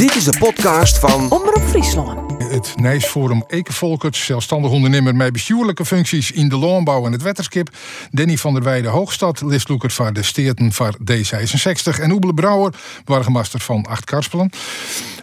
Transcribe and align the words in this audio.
Dit 0.00 0.14
is 0.14 0.24
de 0.24 0.38
podcast 0.38 0.98
van 0.98 1.30
Omroep 1.30 1.62
Friesland. 1.68 2.42
Het 2.42 2.72
Nijsforum 2.76 3.44
Ekenvolkert, 3.46 4.16
zelfstandig 4.16 4.70
ondernemer 4.70 5.16
met 5.16 5.32
bestuurlijke 5.32 5.84
functies 5.84 6.30
in 6.30 6.48
de 6.48 6.56
landbouw 6.56 7.06
en 7.06 7.12
het 7.12 7.22
wetterskip. 7.22 7.68
Danny 8.10 8.36
van 8.36 8.52
der 8.52 8.62
Weijden 8.62 8.90
Hoogstad, 8.90 9.40
listloeker 9.40 9.90
van 9.90 10.12
de 10.12 10.22
Steerten 10.22 10.72
van 10.72 10.96
D66. 11.12 12.00
En 12.00 12.10
Oebele 12.10 12.34
Brouwer, 12.34 12.74
wargemaster 13.04 13.60
van 13.60 13.86
Acht 13.86 14.04
Karspelen. 14.04 14.50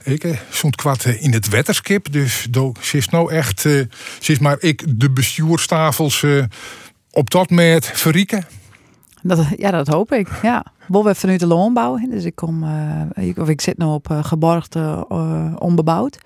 Ik 0.04 0.24
eh, 0.24 0.38
stond 0.50 0.76
kwart 0.76 1.06
eh, 1.06 1.24
in 1.24 1.34
het 1.34 1.50
wetterskip, 1.50 2.12
dus 2.12 2.48
ze 2.82 2.98
is 2.98 3.10
nou 3.10 3.32
echt, 3.32 3.64
uh, 3.64 3.84
ze 4.20 4.32
is 4.32 4.40
maar 4.40 4.58
ik 4.60 5.00
de 5.00 5.12
bestuurstafels 5.12 6.22
uh, 6.22 6.44
op 7.12 7.30
dat 7.30 7.50
met 7.50 7.92
verrieken. 7.94 8.48
Dat, 9.28 9.46
ja, 9.58 9.72
dat 9.72 9.88
hoop 9.88 10.12
ik. 10.12 10.30
Ja. 10.42 10.66
Bol 10.88 11.04
we 11.04 11.16
vanuit 11.16 11.40
de 11.40 11.48
landbouw. 11.48 11.98
Dus 12.10 12.24
ik 12.24 12.36
kom, 12.36 12.66
ik, 13.14 13.38
of 13.38 13.50
ik 13.50 13.62
zit 13.62 13.78
nu 13.78 13.86
op 13.86 14.10
uh, 14.12 14.24
geborgde 14.24 15.06
uh, 15.12 15.54
onbebouwd. 15.60 16.18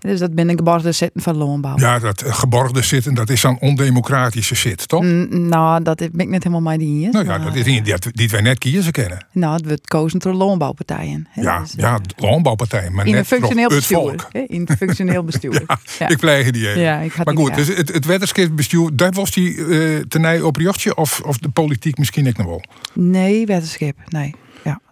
Dus 0.00 0.18
dat 0.18 0.34
ben 0.34 0.50
ik 0.50 0.56
geborgde 0.56 0.92
zitten 0.92 1.22
van 1.22 1.36
landbouw. 1.36 1.78
Ja, 1.78 1.98
dat 1.98 2.24
geborgde 2.26 2.82
zitten, 2.82 3.14
dat 3.14 3.30
is 3.30 3.40
dan 3.40 3.58
ondemocratische 3.60 4.54
zit, 4.54 4.88
toch? 4.88 5.02
Mm, 5.02 5.48
nou, 5.48 5.82
dat 5.82 5.98
ben 5.98 6.20
ik 6.20 6.28
net 6.28 6.42
helemaal 6.42 6.60
mijn 6.60 6.78
ding. 6.78 7.12
Nou 7.12 7.24
ja, 7.24 7.38
dat 7.38 7.54
is 7.54 7.64
die, 7.64 7.82
die 8.12 8.28
wij 8.28 8.40
net 8.40 8.58
kiezen 8.58 8.92
kennen. 8.92 9.26
Nou, 9.32 9.54
het 9.54 9.66
wordt 9.66 9.86
kozen 9.86 10.18
door 10.18 10.32
landbouwpartijen. 10.32 11.28
Ja, 11.34 11.60
dus, 11.60 11.72
ja, 11.76 12.00
landbouwpartijen, 12.16 12.94
maar 12.94 13.06
in 13.06 13.12
net 13.12 13.20
een 13.20 13.26
functioneel 13.26 13.68
bestuur. 13.68 14.26
Hè? 14.32 14.40
In 14.40 14.64
het 14.66 14.76
functioneel 14.76 15.24
bestuur. 15.24 15.52
ja, 15.66 15.78
ja. 15.98 16.08
Ik 16.08 16.18
pleeg 16.18 16.50
die 16.50 16.68
even. 16.68 16.80
Ja, 16.80 16.98
ik 16.98 17.12
had 17.12 17.26
maar 17.26 17.36
goed, 17.36 17.54
dus 17.54 17.68
het, 17.68 17.92
het 17.92 18.04
wetenschapsbestuur, 18.04 18.90
daar 18.92 19.12
was 19.12 19.30
die 19.30 19.54
uh, 19.54 20.00
tenij 20.08 20.40
op 20.40 20.56
jochtje 20.56 20.96
of, 20.96 21.20
of 21.20 21.38
de 21.38 21.48
politiek 21.48 21.98
misschien 21.98 22.26
ik 22.26 22.36
nog 22.36 22.46
wel? 22.46 22.62
Nee, 22.94 23.46
wetenschap, 23.46 23.94
nee. 24.08 24.34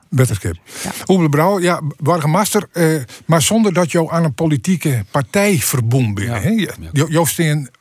Wetenschap. 0.09 0.55
Ja. 0.83 0.91
Oebele 1.07 1.29
Brouw, 1.29 1.61
ja, 1.61 1.81
wargemaster, 1.97 2.69
uh, 2.73 3.03
maar 3.27 3.43
zonder 3.43 3.73
dat 3.73 3.93
jou 3.93 4.11
aan 4.11 4.25
een 4.25 4.35
politieke 4.35 5.05
partij 5.11 5.59
verbonden 5.59 6.15
bent. 6.15 6.77
Ja. 6.93 7.07
Joost 7.09 7.39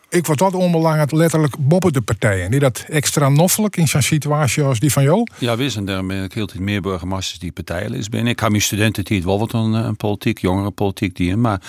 ik 0.10 0.26
word 0.26 0.40
wat 0.40 0.54
onbelangrijk 0.54 1.12
letterlijk 1.12 1.56
boppen 1.60 1.94
de 1.94 2.02
partijen. 2.02 2.52
Die 2.52 2.60
dat 2.60 2.86
extra 2.88 3.30
noffelijk 3.30 3.78
in 3.78 3.88
zo'n 3.88 4.02
situatie 4.02 4.64
als 4.64 4.80
die 4.80 4.92
van 4.92 5.04
jou. 5.04 5.28
Ja, 5.38 5.58
we 5.58 5.70
zijn 5.70 5.86
ben 5.86 6.24
ik 6.24 6.34
heel 6.34 6.46
tijd 6.46 6.60
meer 6.60 6.82
burgemeesters 6.82 7.40
die 7.40 7.52
partijen 7.52 8.06
ben. 8.10 8.28
Ik 8.28 8.40
heb 8.40 8.50
mijn 8.50 8.62
studenten 8.62 9.04
die 9.04 9.18
het 9.18 9.26
wel 9.26 9.40
wat 9.40 9.54
een, 9.54 9.74
een 9.74 9.96
politiek, 9.96 10.40
jongere 10.40 10.72
politiek 10.72 11.16
die 11.16 11.36
maar 11.38 11.62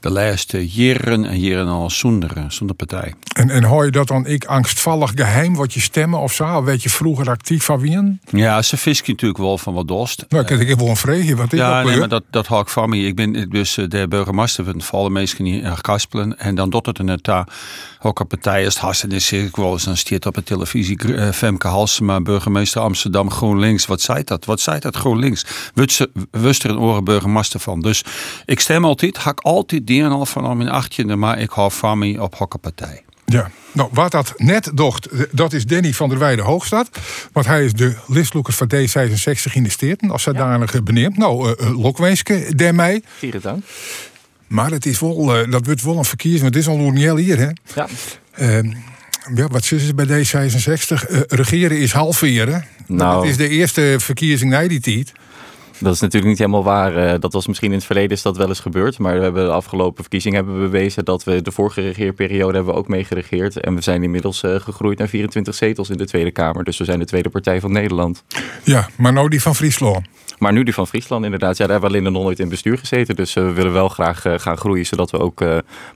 de 0.00 0.10
laatste 0.10 0.68
jaren 0.68 1.24
en 1.24 1.40
jaren 1.40 1.68
al 1.68 1.90
zonder, 1.90 2.36
eh, 2.36 2.44
zonder 2.48 2.76
partij. 2.76 3.14
En, 3.34 3.50
en 3.50 3.64
hoor 3.64 3.84
je 3.84 3.90
dat 3.90 4.08
dan 4.08 4.26
ik 4.26 4.44
angstvallig 4.44 5.12
geheim 5.14 5.54
wat 5.54 5.72
je 5.72 5.80
stemmen 5.80 6.20
of 6.20 6.32
zo? 6.32 6.56
Of 6.56 6.64
Weet 6.64 6.82
je 6.82 6.90
vroeger 6.90 7.28
actief 7.28 7.64
van 7.64 7.80
wie? 7.80 8.18
Ja, 8.30 8.62
ze 8.62 8.76
fisken 8.76 9.12
natuurlijk 9.12 9.40
wel 9.40 9.58
van 9.58 9.74
wat 9.74 9.88
dorst. 9.88 10.24
Nou, 10.28 10.44
ik 10.54 10.68
heb 10.68 10.78
wel 10.78 10.88
een 10.88 10.96
vreugde. 10.96 11.36
Wat 11.36 11.52
ik 11.52 11.58
Ja, 11.58 11.80
ook 11.80 11.86
nee, 11.86 11.98
maar 11.98 12.08
dat, 12.08 12.22
dat 12.30 12.46
hou 12.46 12.62
ik 12.62 12.68
van 12.68 12.88
me. 12.88 12.98
Ik 12.98 13.14
ben 13.16 13.50
dus 13.50 13.76
eh, 13.76 13.88
de 13.88 14.08
burgemeester 14.08 14.74
van 14.78 15.12
mensen 15.12 15.46
in 15.46 15.74
Kaspelen. 15.80 16.38
En 16.38 16.54
dan 16.54 16.70
doet 16.70 16.86
het 16.86 16.98
in 16.98 17.08
het 17.08 17.24
daar 17.24 17.46
ook 18.02 18.20
een 18.20 18.26
partij 18.26 18.64
is. 18.64 18.76
Hassen 18.76 19.12
is 19.12 19.32
ik 19.32 19.56
wel 19.56 19.72
eens 19.72 19.84
dan 19.84 19.96
stiert 19.96 20.26
op 20.26 20.34
de 20.34 20.42
televisie 20.42 21.14
eh, 21.14 21.30
Femke 21.30 21.68
Halsema, 21.68 22.20
burgemeester 22.20 22.80
Amsterdam 22.80 23.30
GroenLinks. 23.30 23.86
Wat 23.86 24.00
zei 24.00 24.24
dat? 24.24 24.44
Wat 24.44 24.60
zei 24.60 24.78
dat 24.78 24.96
GroenLinks? 24.96 25.46
Wust 26.30 26.64
er 26.64 26.70
een 26.70 26.78
oren 26.78 27.04
burgemeester 27.04 27.60
van. 27.60 27.80
Dus 27.80 28.04
ik 28.44 28.60
stem 28.60 28.84
altijd, 28.84 29.16
hak 29.16 29.40
altijd 29.40 29.86
die 29.86 30.02
en 30.02 30.10
al 30.10 30.26
van 30.26 30.56
mijn 30.56 30.68
achtje, 30.68 31.16
maar 31.16 31.38
ik 31.38 31.50
hou 31.50 31.72
van 31.72 31.98
me 31.98 32.22
op 32.22 32.34
hokkenpartij. 32.34 33.02
Ja, 33.24 33.50
nou, 33.72 33.88
wat 33.92 34.10
dat 34.10 34.34
net 34.36 34.70
docht, 34.74 35.08
dat 35.30 35.52
is 35.52 35.66
Danny 35.66 35.92
van 35.92 36.08
der 36.08 36.18
Weijden 36.18 36.44
Hoogstad. 36.44 36.88
Want 37.32 37.46
hij 37.46 37.64
is 37.64 37.72
de 37.72 37.96
listloeker 38.06 38.52
van 38.52 38.70
D66 38.74 39.52
in 39.52 39.62
de 39.62 39.70
Steerten, 39.70 40.10
als 40.10 40.22
zodanig 40.22 40.82
benieuwd. 40.82 41.16
Nou, 41.16 41.48
uh, 41.48 41.68
uh, 41.68 41.82
Lokweeske, 41.82 42.52
dermij. 42.54 43.02
Vieren 43.18 43.40
dank. 43.40 43.64
Maar 44.52 44.70
het 44.70 44.86
is 44.86 45.00
wel, 45.00 45.40
uh, 45.40 45.50
dat 45.50 45.66
wordt 45.66 45.82
wel 45.82 45.98
een 45.98 46.04
verkiezing, 46.04 46.42
want 46.42 46.54
het 46.54 46.62
is 46.62 46.68
al 46.68 46.90
niet 46.90 47.16
hier, 47.16 47.38
hè? 47.38 47.48
Ja. 47.74 47.88
Uh, 48.40 48.72
ja, 49.34 49.46
wat 49.46 49.72
is 49.72 49.82
het 49.82 49.96
bij 49.96 50.06
D66? 50.06 51.10
Uh, 51.10 51.20
regeren 51.28 51.78
is 51.78 51.92
halveren. 51.92 52.64
Nou. 52.86 53.20
Het 53.20 53.30
is 53.30 53.36
de 53.36 53.48
eerste 53.48 53.96
verkiezing 53.98 54.50
na 54.50 54.68
die 54.68 54.80
tijd. 54.80 55.12
Dat 55.82 55.94
is 55.94 56.00
natuurlijk 56.00 56.30
niet 56.30 56.38
helemaal 56.38 56.64
waar. 56.64 56.96
Uh, 56.96 57.14
dat 57.20 57.32
was 57.32 57.46
misschien 57.46 57.70
in 57.70 57.76
het 57.76 57.86
verleden 57.86 58.10
is 58.10 58.22
dat 58.22 58.36
wel 58.36 58.48
eens 58.48 58.60
gebeurd. 58.60 58.98
Maar 58.98 59.16
we 59.16 59.22
hebben 59.22 59.44
de 59.44 59.52
afgelopen 59.52 60.02
verkiezingen 60.02 60.36
hebben 60.36 60.62
we 60.62 60.68
bewezen 60.68 61.04
dat 61.04 61.24
we 61.24 61.42
de 61.42 61.52
vorige 61.52 61.80
regeerperiode 61.80 62.54
hebben 62.54 62.72
we 62.72 62.78
ook 62.78 62.88
mee 62.88 63.04
geregeerd. 63.04 63.60
En 63.60 63.74
we 63.74 63.80
zijn 63.80 64.02
inmiddels 64.02 64.42
uh, 64.42 64.54
gegroeid 64.54 64.98
naar 64.98 65.08
24 65.08 65.54
zetels 65.54 65.90
in 65.90 65.96
de 65.96 66.06
Tweede 66.06 66.30
Kamer. 66.30 66.64
Dus 66.64 66.78
we 66.78 66.84
zijn 66.84 66.98
de 66.98 67.04
tweede 67.04 67.28
partij 67.28 67.60
van 67.60 67.72
Nederland. 67.72 68.24
Ja, 68.64 68.88
maar 68.96 69.12
nou 69.12 69.28
die 69.28 69.42
van 69.42 69.54
Friesland. 69.54 70.06
Maar 70.38 70.52
nu 70.52 70.62
die 70.62 70.74
van 70.74 70.86
Friesland 70.86 71.24
inderdaad. 71.24 71.56
Ja, 71.56 71.66
daar 71.66 71.72
hebben 71.72 71.90
we 71.90 71.96
alleen 71.96 72.12
nog 72.12 72.22
nooit 72.22 72.38
in 72.38 72.48
bestuur 72.48 72.78
gezeten. 72.78 73.16
Dus 73.16 73.36
uh, 73.36 73.44
we 73.44 73.52
willen 73.52 73.72
wel 73.72 73.88
graag 73.88 74.24
gaan 74.36 74.56
groeien, 74.56 74.86
zodat 74.86 75.10
we 75.10 75.18
ook 75.18 75.44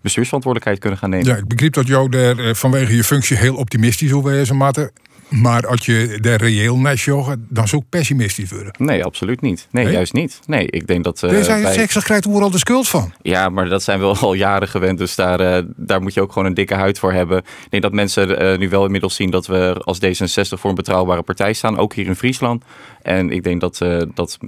bestuursverantwoordelijkheid 0.02 0.78
kunnen 0.78 0.98
gaan 0.98 1.10
nemen. 1.10 1.26
Ja, 1.26 1.36
ik 1.36 1.48
begreep 1.48 1.72
dat 1.72 1.86
jou 1.86 2.08
daar 2.08 2.54
vanwege 2.54 2.96
je 2.96 3.04
functie 3.04 3.36
heel 3.36 3.56
optimistisch 3.56 4.10
wil 4.10 4.22
wezen, 4.22 4.56
Matte. 4.56 4.92
Maar 5.28 5.66
als 5.66 5.86
je 5.86 6.18
daar 6.20 6.40
reëel 6.40 6.78
naar 6.78 6.94
joggen, 6.94 7.46
dan 7.48 7.68
zou 7.68 7.82
ik 7.82 7.88
pessimistisch 7.88 8.50
worden. 8.50 8.74
Nee, 8.78 9.04
absoluut 9.04 9.40
niet. 9.40 9.68
Nee, 9.70 9.84
nee? 9.84 9.92
juist 9.92 10.12
niet. 10.12 10.40
Nee, 10.46 10.66
ik 10.70 10.86
denk 10.86 11.04
dat... 11.04 11.22
Uh, 11.22 11.30
Deze 11.30 11.60
bij... 11.62 11.72
seks 11.72 12.04
krijgt 12.04 12.28
overal 12.28 12.50
de 12.50 12.58
schuld 12.58 12.88
van. 12.88 13.12
Ja, 13.22 13.48
maar 13.48 13.68
dat 13.68 13.82
zijn 13.82 13.98
we 13.98 14.04
al 14.04 14.34
jaren 14.34 14.68
gewend. 14.68 14.98
Dus 14.98 15.14
daar, 15.14 15.40
uh, 15.40 15.68
daar 15.76 16.02
moet 16.02 16.14
je 16.14 16.20
ook 16.20 16.32
gewoon 16.32 16.48
een 16.48 16.54
dikke 16.54 16.74
huid 16.74 16.98
voor 16.98 17.12
hebben. 17.12 17.38
Ik 17.38 17.70
denk 17.70 17.82
dat 17.82 17.92
mensen 17.92 18.42
uh, 18.42 18.58
nu 18.58 18.68
wel 18.68 18.84
inmiddels 18.84 19.14
zien 19.14 19.30
dat 19.30 19.46
we 19.46 19.80
als 19.84 19.98
D66 20.04 20.58
voor 20.58 20.70
een 20.70 20.76
betrouwbare 20.76 21.22
partij 21.22 21.52
staan. 21.52 21.78
Ook 21.78 21.94
hier 21.94 22.06
in 22.06 22.16
Friesland. 22.16 22.64
En 23.06 23.30
ik 23.30 23.42
denk 23.42 23.60
dat, 23.60 23.80
uh, 23.82 24.02
dat 24.14 24.38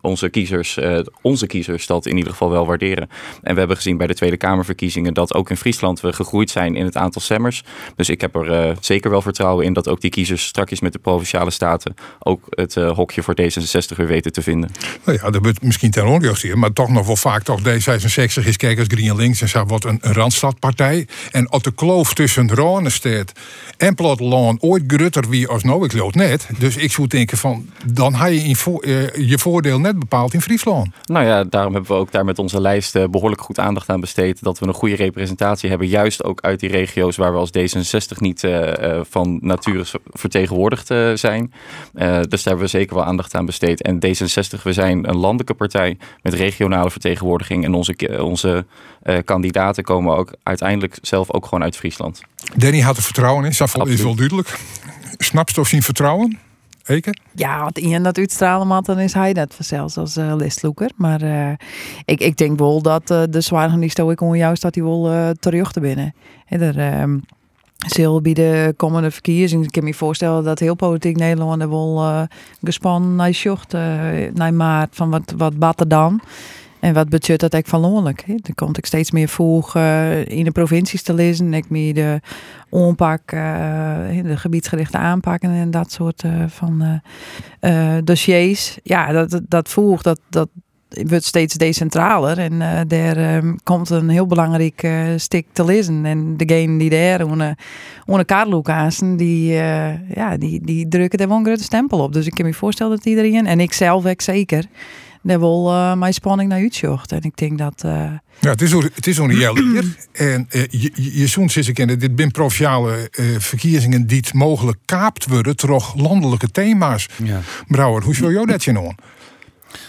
onze, 0.00 0.28
kiezers, 0.28 0.76
uh, 0.76 0.98
onze 1.22 1.46
kiezers 1.46 1.86
dat 1.86 2.06
in 2.06 2.16
ieder 2.16 2.32
geval 2.32 2.50
wel 2.50 2.66
waarderen. 2.66 3.08
En 3.42 3.52
we 3.52 3.58
hebben 3.58 3.76
gezien 3.76 3.96
bij 3.96 4.06
de 4.06 4.14
Tweede 4.14 4.36
Kamerverkiezingen 4.36 5.14
dat 5.14 5.34
ook 5.34 5.50
in 5.50 5.56
Friesland 5.56 6.00
we 6.00 6.12
gegroeid 6.12 6.50
zijn 6.50 6.76
in 6.76 6.84
het 6.84 6.96
aantal 6.96 7.22
stemmers. 7.22 7.64
Dus 7.96 8.08
ik 8.08 8.20
heb 8.20 8.34
er 8.34 8.68
uh, 8.68 8.76
zeker 8.80 9.10
wel 9.10 9.22
vertrouwen 9.22 9.64
in 9.64 9.72
dat 9.72 9.88
ook 9.88 10.00
die 10.00 10.10
kiezers 10.10 10.44
strakjes 10.44 10.80
met 10.80 10.92
de 10.92 10.98
Provinciale 10.98 11.50
Staten 11.50 11.94
ook 12.18 12.46
het 12.50 12.74
hokje 12.74 13.22
voor 13.22 13.34
D66 13.40 13.96
weer 13.96 14.06
weten 14.06 14.32
te 14.32 14.42
vinden. 14.42 14.70
Nou 15.04 15.18
ja, 15.22 15.30
dat 15.30 15.42
wordt 15.42 15.62
misschien 15.62 15.90
ten 15.90 16.06
onrecht 16.06 16.54
maar 16.54 16.72
toch 16.72 16.88
nog 16.88 17.06
wel 17.06 17.16
vaak 17.16 17.42
toch 17.42 17.60
D66 17.60 18.46
is 18.46 18.56
kijk 18.56 18.78
als 18.78 18.88
GroenLinks 18.90 19.40
en 19.40 19.48
zo 19.48 19.64
wordt 19.64 19.84
een, 19.84 19.98
Randstadpartij. 20.00 21.06
En 21.30 21.48
als 21.48 21.62
de 21.62 21.74
kloof 21.74 22.14
tussen 22.14 22.54
Ronestedt 22.54 23.32
en 23.76 23.94
platteland 23.94 24.62
ooit 24.62 24.84
grutter 24.86 25.28
wie 25.28 25.48
als 25.48 25.62
nou 25.62 25.84
ik 25.84 25.92
lood 25.92 26.14
net. 26.14 26.48
Dus 26.58 26.76
ik 26.76 26.92
zou 26.92 27.06
denken 27.06 27.38
van 27.38 27.68
dan 28.10 28.20
had 28.20 28.28
je 28.28 28.44
in 28.44 28.56
vo 28.56 28.78
uh, 28.80 29.14
je 29.14 29.38
voordeel 29.38 29.80
net 29.80 29.98
bepaald 29.98 30.34
in 30.34 30.40
Friesland. 30.40 30.88
Nou 31.04 31.24
ja, 31.26 31.44
daarom 31.44 31.72
hebben 31.72 31.90
we 31.90 31.98
ook 31.98 32.12
daar 32.12 32.24
met 32.24 32.38
onze 32.38 32.60
lijst 32.60 32.96
uh, 32.96 33.04
behoorlijk 33.04 33.40
goed 33.40 33.58
aandacht 33.58 33.88
aan 33.88 34.00
besteed. 34.00 34.42
Dat 34.42 34.58
we 34.58 34.66
een 34.66 34.74
goede 34.74 34.96
representatie 34.96 35.68
hebben. 35.68 35.88
Juist 35.88 36.24
ook 36.24 36.40
uit 36.40 36.60
die 36.60 36.70
regio's 36.70 37.16
waar 37.16 37.32
we 37.32 37.38
als 37.38 37.50
D66 37.58 38.16
niet 38.18 38.42
uh, 38.42 39.00
van 39.08 39.38
nature 39.42 39.84
vertegenwoordigd 40.12 40.86
zijn. 41.14 41.52
dus 41.92 42.02
daar 42.28 42.28
hebben 42.42 42.58
we 42.58 42.66
zeker 42.66 42.94
wel 42.94 43.04
aandacht 43.04 43.34
aan 43.34 43.46
besteed. 43.46 43.82
En 43.82 43.96
D66, 44.06 44.62
we 44.62 44.72
zijn 44.72 45.08
een 45.08 45.16
landelijke 45.16 45.54
partij 45.54 45.98
met 46.22 46.34
regionale 46.34 46.90
vertegenwoordiging. 46.90 47.64
En 47.64 47.74
onze, 47.74 47.96
onze 48.20 48.66
kandidaten 49.24 49.84
komen 49.84 50.16
ook 50.16 50.32
uiteindelijk 50.42 50.98
zelf 51.02 51.32
ook 51.32 51.44
gewoon 51.44 51.62
uit 51.62 51.76
Friesland. 51.76 52.20
Danny 52.56 52.80
had 52.80 52.96
er 52.96 53.02
vertrouwen 53.02 53.44
in, 53.44 53.52
dat 53.58 53.88
is 53.88 54.02
wel 54.02 54.14
duidelijk. 54.14 54.58
Snapt 55.16 55.54
je 55.54 55.60
of 55.60 55.68
zien 55.68 55.82
vertrouwen? 55.82 56.38
Eke? 56.86 57.14
Ja, 57.34 57.62
want 57.62 57.78
Ian 57.78 58.02
dat 58.02 58.18
uitstralen 58.18 58.68
had, 58.68 58.86
dan 58.86 58.98
is 58.98 59.12
hij 59.12 59.32
dat 59.32 59.56
zelfs 59.58 59.96
als 59.96 60.16
uh, 60.16 60.34
listloeker. 60.36 60.90
Maar 60.96 61.22
uh, 61.22 61.50
ik, 62.04 62.20
ik 62.20 62.36
denk 62.36 62.58
wel 62.58 62.82
dat 62.82 63.10
uh, 63.10 63.22
de 63.30 63.40
zwaar 63.40 63.70
die 63.70 64.10
ik 64.10 64.20
om 64.20 64.34
jou 64.34 64.56
staat 64.56 64.74
die 64.74 64.82
wel 64.82 65.12
uh, 65.12 65.28
terug 65.30 65.72
te 65.72 65.80
binnen. 65.80 66.14
En 66.46 66.60
er 66.60 67.08
zal 67.76 68.20
bij 68.20 68.32
de 68.32 68.74
komende 68.76 69.10
verkiezingen, 69.10 69.64
ik 69.64 69.72
kan 69.72 69.84
me 69.84 69.94
voorstellen 69.94 70.44
dat 70.44 70.58
heel 70.58 70.74
politiek 70.74 71.16
Nederland 71.16 71.62
er 71.62 71.70
wel 71.70 72.26
gespannen 72.62 73.14
naar 73.14 73.34
zocht, 73.34 73.72
naar 74.32 74.54
maart 74.54 74.94
van 74.94 75.10
wat, 75.10 75.34
wat 75.36 75.58
batten 75.58 75.88
dan. 75.88 76.20
En 76.80 76.94
wat 76.94 77.08
budget 77.08 77.40
dat 77.40 77.54
ik 77.54 77.66
verloonlijk. 77.66 78.24
Er 78.26 78.54
komt 78.54 78.78
ik 78.78 78.86
steeds 78.86 79.10
meer 79.10 79.28
vroeg 79.28 79.76
uh, 79.76 80.26
in 80.26 80.44
de 80.44 80.50
provincies 80.50 81.02
te 81.02 81.14
lezen. 81.14 81.54
Ik 81.54 81.70
meer 81.70 81.94
de 81.94 82.20
onpak, 82.68 83.32
uh, 83.32 83.40
de 84.22 84.36
gebiedsgerichte 84.36 84.96
aanpakken 84.96 85.50
en 85.50 85.70
dat 85.70 85.92
soort 85.92 86.22
uh, 86.22 86.44
van 86.46 87.00
dossiers. 88.04 88.78
Ja, 88.82 89.12
dat, 89.12 89.40
dat 89.48 89.68
vroeg, 89.68 90.02
dat, 90.02 90.20
dat 90.28 90.48
wordt 90.88 91.24
steeds 91.24 91.54
decentraler. 91.54 92.38
En 92.38 92.88
daar 92.88 93.36
um, 93.36 93.56
komt 93.62 93.90
een 93.90 94.08
heel 94.08 94.26
belangrijk 94.26 94.88
stuk 95.16 95.46
te 95.52 95.64
lezen. 95.64 96.04
En 96.04 96.36
degene 96.36 96.78
die 96.78 96.90
daar 96.90 97.22
onder, 97.22 97.58
Karloek 98.24 98.68
aanstaan, 98.68 99.16
die, 99.16 99.52
ja, 100.14 100.36
die, 100.38 100.60
die 100.64 100.88
drukken 100.88 101.18
er 101.18 101.28
wel 101.28 101.36
een 101.36 101.44
grote 101.44 101.62
stempel 101.62 101.98
op. 101.98 102.12
Dus 102.12 102.26
ik 102.26 102.34
kan 102.34 102.44
me 102.44 102.54
voorstellen 102.54 102.96
dat 102.96 103.06
iedereen, 103.06 103.46
en 103.46 103.60
ik 103.60 103.72
zelf 103.72 104.06
ook 104.06 104.20
zeker 104.20 104.64
daar 105.26 105.38
wil 105.38 105.72
uh, 105.72 105.94
mijn 105.94 106.14
spanning 106.14 106.48
naar 106.48 106.58
uitzocht. 106.58 107.12
En 107.12 107.22
ik 107.22 107.36
denk 107.36 107.58
dat. 107.58 107.82
Uh... 107.86 107.92
Ja, 108.40 108.50
het 108.50 108.62
is 108.62 108.72
het 108.72 109.06
is 109.06 109.18
hier. 109.18 109.84
En 110.12 110.46
uh, 110.50 110.64
je, 110.70 110.90
je 110.94 111.26
zo'n 111.26 111.48
zit 111.48 111.72
kennen, 111.72 111.98
dit 111.98 112.10
zijn 112.16 112.30
provinciale 112.30 113.08
verkiezingen 113.38 114.06
die 114.06 114.16
het 114.16 114.32
mogelijk 114.32 114.78
kaapt 114.84 115.26
worden 115.26 115.56
door 115.56 115.92
landelijke 115.96 116.50
thema's. 116.50 117.06
Ja. 117.22 117.40
Brouwer, 117.68 118.02
hoe 118.02 118.14
zou 118.14 118.32
jou 118.32 118.46
dat 118.46 118.64
je 118.64 118.72
nou? 118.72 118.94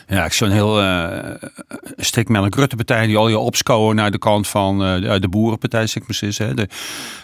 Ja, 0.08 0.26
ik 0.26 0.34
zo'n 0.34 0.52
heel 0.52 0.84
uh, 0.84 1.18
stik 1.98 2.30
met 2.30 2.44
een 2.44 2.54
Rutte 2.54 2.76
partij 2.76 3.08
die 3.08 3.18
al 3.18 3.30
je 3.30 3.38
opscoren 3.38 3.96
naar 3.96 4.12
de 4.12 4.18
kant 4.18 4.48
van 4.48 5.02
uh, 5.04 5.20
de 5.20 5.30
boerenpartij, 5.30 5.88
zeg 5.88 6.04
maar 6.08 6.18
eens, 6.22 6.38
hè, 6.38 6.54
de, 6.54 6.68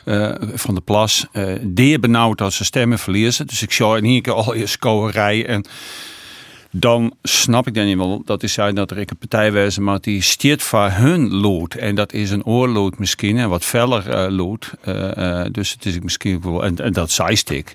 uh, 0.06 0.50
van 0.58 0.76
de 0.76 0.82
plas. 0.82 1.28
Uh, 1.34 1.54
die 1.62 2.00
benauwd 2.00 2.42
als 2.42 2.56
ze 2.56 2.64
stemmen 2.64 3.00
verliezen. 3.00 3.48
Dus 3.48 3.62
ik 3.62 3.72
zou 3.72 3.98
in 3.98 4.06
ieder 4.06 4.22
keer 4.22 4.34
al 4.34 4.56
je 4.56 4.68
scoorij 4.68 5.46
en 5.46 5.66
dan 6.76 7.14
snap 7.24 7.68
ik 7.68 7.74
dan 7.74 7.98
wel 7.98 8.22
dat 8.26 8.44
is 8.44 8.60
uit 8.60 8.76
dat 8.76 8.92
er 8.92 8.98
een 8.98 9.18
partij 9.20 9.52
was, 9.52 9.78
maar 9.78 10.02
die 10.02 10.22
stiert 10.22 10.62
voor 10.62 10.90
hun 10.90 11.34
lood. 11.34 11.74
En 11.74 11.96
dat 11.96 12.14
is 12.14 12.32
een 12.32 12.46
oorlood 12.46 13.00
misschien, 13.00 13.38
en 13.38 13.50
wat 13.50 13.66
feller 13.66 14.08
uh, 14.08 14.36
lood. 14.38 14.72
Uh, 14.88 15.12
uh, 15.18 15.46
dus 15.52 15.72
het 15.72 15.86
is 15.86 16.00
misschien 16.00 16.44
en, 16.44 16.76
en 16.78 16.94
dat 16.94 17.20
ik. 17.50 17.74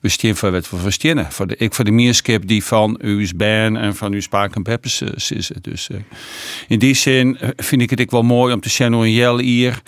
We 0.00 0.08
stieren 0.08 0.38
voor 0.38 0.50
wat 0.50 0.70
we 0.70 0.76
verstehen. 0.76 1.32
Voor 1.32 1.46
de, 1.46 1.56
ik 1.56 1.74
voor 1.74 1.84
de 1.84 1.90
meerskip 1.90 2.46
die 2.46 2.64
van 2.64 2.98
uw 3.00 3.26
band 3.36 3.76
en 3.76 3.96
van 3.96 4.12
uw 4.12 4.20
spaak 4.20 4.54
en 4.54 4.62
peppers 4.62 5.02
is. 5.02 5.50
Dus 5.62 5.88
in 6.68 6.78
die 6.78 6.94
zin 6.94 7.38
vind 7.56 7.82
ik 7.82 7.90
het 7.90 8.00
ik 8.00 8.10
wel 8.10 8.22
mooi 8.22 8.54
om 8.54 8.60
te 8.60 8.68
zien 8.68 8.92
hoe 8.92 9.06
hier 9.06 9.82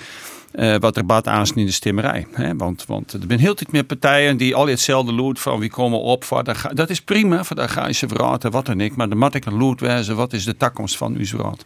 uh, 0.55 0.77
wat 0.79 0.97
er 0.97 1.07
bad 1.07 1.27
aansnijdt 1.27 1.61
in 1.61 1.67
de 1.67 1.73
stemmerij. 1.73 2.27
Hè? 2.33 2.57
Want, 2.57 2.85
want 2.87 3.13
er 3.13 3.21
zijn 3.29 3.41
heel 3.41 3.57
veel 3.57 3.67
meer 3.71 3.85
partijen 3.85 4.37
die 4.37 4.55
al 4.55 4.67
hetzelfde 4.67 5.13
lood 5.13 5.41
van 5.41 5.59
wie 5.59 5.71
komen 5.71 6.01
op. 6.01 6.25
Voor, 6.25 6.45
dat, 6.75 6.91
is 6.91 7.01
prima, 7.01 7.45
voor 7.45 7.57
je 7.87 7.93
ze 7.93 8.09
verraden, 8.09 8.51
wat 8.51 8.67
dan 8.67 8.81
ik. 8.81 8.97
Maar 8.97 9.09
de 9.09 9.15
mat 9.15 9.35
ik 9.35 9.45
een 9.45 9.77
wijzen, 9.81 10.17
wat 10.17 10.33
is 10.33 10.45
de 10.45 10.57
takkomst 10.57 10.97
van 10.97 11.17
uw 11.17 11.39
raad? 11.39 11.65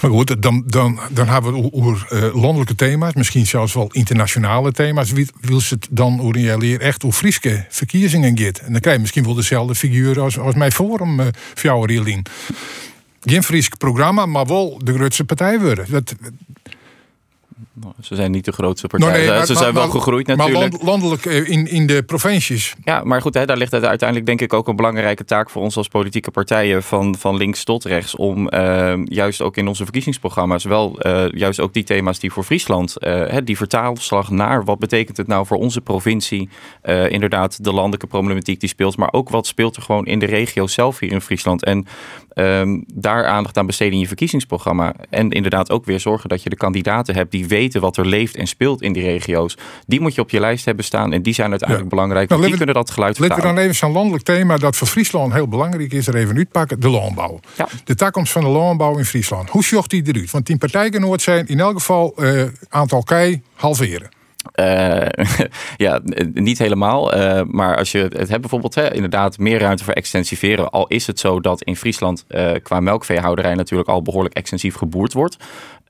Maar 0.00 0.10
goed, 0.10 0.42
dan, 0.42 0.62
dan, 0.66 1.00
dan 1.10 1.28
hebben 1.28 1.52
we 1.52 1.72
over 1.72 2.08
uh, 2.12 2.42
landelijke 2.42 2.74
thema's, 2.74 3.14
misschien 3.14 3.46
zelfs 3.46 3.74
wel 3.74 3.88
internationale 3.92 4.72
thema's. 4.72 5.12
Wie 5.12 5.28
wil 5.40 5.60
ze 5.60 5.74
het 5.74 5.88
dan 5.90 6.30
leer 6.58 6.80
echt 6.80 7.02
hoe 7.02 7.12
Frieske 7.12 7.64
verkiezingen 7.68 8.38
gaat? 8.38 8.58
En 8.58 8.72
dan 8.72 8.80
krijg 8.80 8.96
je 8.96 9.02
misschien 9.02 9.24
wel 9.24 9.34
dezelfde 9.34 9.74
figuren 9.74 10.22
als, 10.22 10.38
als 10.38 10.54
mijn 10.54 10.72
forum 10.72 11.20
uh, 11.20 11.26
voor 11.54 11.86
jou. 11.86 12.22
Geen 13.20 13.42
Friesk 13.42 13.78
programma, 13.78 14.26
maar 14.26 14.46
wel 14.46 14.80
de 14.84 14.94
grootste 14.94 15.24
partij 15.24 15.60
worden. 15.60 15.86
Dat, 15.88 16.14
ze 18.00 18.14
zijn 18.14 18.30
niet 18.30 18.44
de 18.44 18.52
grootste 18.52 18.86
partij. 18.86 19.24
Nou, 19.24 19.36
nee, 19.36 19.46
ze 19.46 19.54
zijn 19.54 19.74
wel 19.74 19.88
gegroeid 19.88 20.26
natuurlijk. 20.26 20.72
Maar 20.72 20.84
landelijk 20.84 21.26
eh, 21.26 21.48
in, 21.48 21.66
in 21.66 21.86
de 21.86 22.02
provincies. 22.02 22.74
Ja, 22.84 23.04
maar 23.04 23.20
goed, 23.20 23.34
hè, 23.34 23.44
daar 23.44 23.56
ligt 23.56 23.72
uiteindelijk 23.72 24.26
denk 24.26 24.40
ik 24.40 24.52
ook 24.52 24.68
een 24.68 24.76
belangrijke 24.76 25.24
taak 25.24 25.50
voor 25.50 25.62
ons 25.62 25.76
als 25.76 25.88
politieke 25.88 26.30
partijen 26.30 26.82
van, 26.82 27.16
van 27.18 27.36
links 27.36 27.64
tot 27.64 27.84
rechts. 27.84 28.16
Om 28.16 28.48
uh, 28.54 28.94
juist 29.04 29.42
ook 29.42 29.56
in 29.56 29.68
onze 29.68 29.82
verkiezingsprogramma's 29.82 30.64
wel 30.64 31.06
uh, 31.06 31.24
juist 31.28 31.60
ook 31.60 31.72
die 31.72 31.84
thema's 31.84 32.18
die 32.18 32.32
voor 32.32 32.44
Friesland, 32.44 32.94
uh, 32.98 33.36
die 33.44 33.56
vertaalslag 33.56 34.30
naar 34.30 34.64
wat 34.64 34.78
betekent 34.78 35.16
het 35.16 35.26
nou 35.26 35.46
voor 35.46 35.56
onze 35.56 35.80
provincie. 35.80 36.48
inderdaad, 37.08 37.64
de 37.64 37.72
landelijke 37.72 38.06
problematiek 38.06 38.60
die 38.60 38.68
speelt. 38.68 38.96
Maar 38.96 39.12
ook 39.12 39.28
wat 39.28 39.46
speelt 39.46 39.76
er 39.76 39.82
gewoon 39.82 40.06
in 40.06 40.18
de 40.18 40.26
regio 40.26 40.66
zelf 40.66 40.98
hier 40.98 41.12
in 41.12 41.20
Friesland. 41.20 41.64
En 41.64 41.86
um, 42.38 42.84
daar 42.94 43.26
aandacht 43.26 43.56
aan 43.56 43.66
besteden 43.66 43.92
in 43.92 43.98
je 43.98 44.06
verkiezingsprogramma. 44.06 44.94
En 45.10 45.30
inderdaad 45.30 45.70
ook 45.70 45.84
weer 45.84 46.00
zorgen 46.00 46.28
dat 46.28 46.42
je 46.42 46.48
de 46.48 46.56
kandidaten 46.56 47.14
hebt 47.14 47.30
die 47.30 47.46
weten 47.46 47.80
wat 47.80 47.96
er 47.96 48.06
leeft 48.06 48.36
en 48.36 48.46
speelt 48.46 48.82
in 48.82 48.92
die 48.92 49.02
regio's. 49.02 49.56
Die 49.86 50.00
moet 50.00 50.14
je 50.14 50.20
op 50.20 50.30
je 50.30 50.40
lijst 50.40 50.64
hebben 50.64 50.84
staan 50.84 51.12
en 51.12 51.22
die 51.22 51.34
zijn 51.34 51.50
uiteindelijk 51.50 51.90
belangrijk. 51.90 52.28
Nou, 52.28 52.46
die 52.46 52.56
kunnen 52.56 52.74
dat 52.74 52.90
geluid. 52.90 53.18
Laten 53.18 53.36
we 53.36 53.42
dan 53.42 53.58
even 53.58 53.74
zo'n 53.74 53.92
landelijk 53.92 54.24
thema 54.24 54.56
dat 54.56 54.76
voor 54.76 54.86
Friesland 54.86 55.32
heel 55.32 55.48
belangrijk 55.48 55.92
is 55.92 56.06
er 56.06 56.14
even 56.14 56.36
uitpakken. 56.36 56.80
De 56.80 56.88
landbouw. 56.88 57.40
Ja. 57.56 57.68
De 57.84 57.94
takkomst 57.94 58.32
van 58.32 58.42
de 58.42 58.48
landbouw 58.48 58.98
in 58.98 59.04
Friesland. 59.04 59.50
Hoe 59.50 59.64
zocht 59.64 59.90
die 59.90 60.02
eruit? 60.06 60.30
Want 60.30 60.46
die 60.46 60.58
partijgenoot 60.58 61.22
zijn 61.22 61.46
in 61.46 61.60
elk 61.60 61.74
geval 61.74 62.14
uh, 62.18 62.42
aantal 62.68 63.02
kei 63.02 63.42
halveren. 63.54 64.14
Uh, 64.54 65.06
ja, 65.86 66.00
niet 66.32 66.58
helemaal. 66.58 67.16
Uh, 67.16 67.40
maar 67.46 67.76
als 67.76 67.92
je 67.92 67.98
het 67.98 68.28
hebt 68.28 68.40
bijvoorbeeld, 68.40 68.74
hè, 68.74 68.94
inderdaad, 68.94 69.38
meer 69.38 69.58
ruimte 69.58 69.84
voor 69.84 69.92
extensiveren. 69.92 70.70
Al 70.70 70.86
is 70.86 71.06
het 71.06 71.18
zo 71.18 71.40
dat 71.40 71.62
in 71.62 71.76
Friesland 71.76 72.24
uh, 72.28 72.50
qua 72.62 72.80
melkveehouderij 72.80 73.54
natuurlijk 73.54 73.88
al 73.88 74.02
behoorlijk 74.02 74.34
extensief 74.34 74.74
geboerd 74.74 75.12
wordt. 75.12 75.36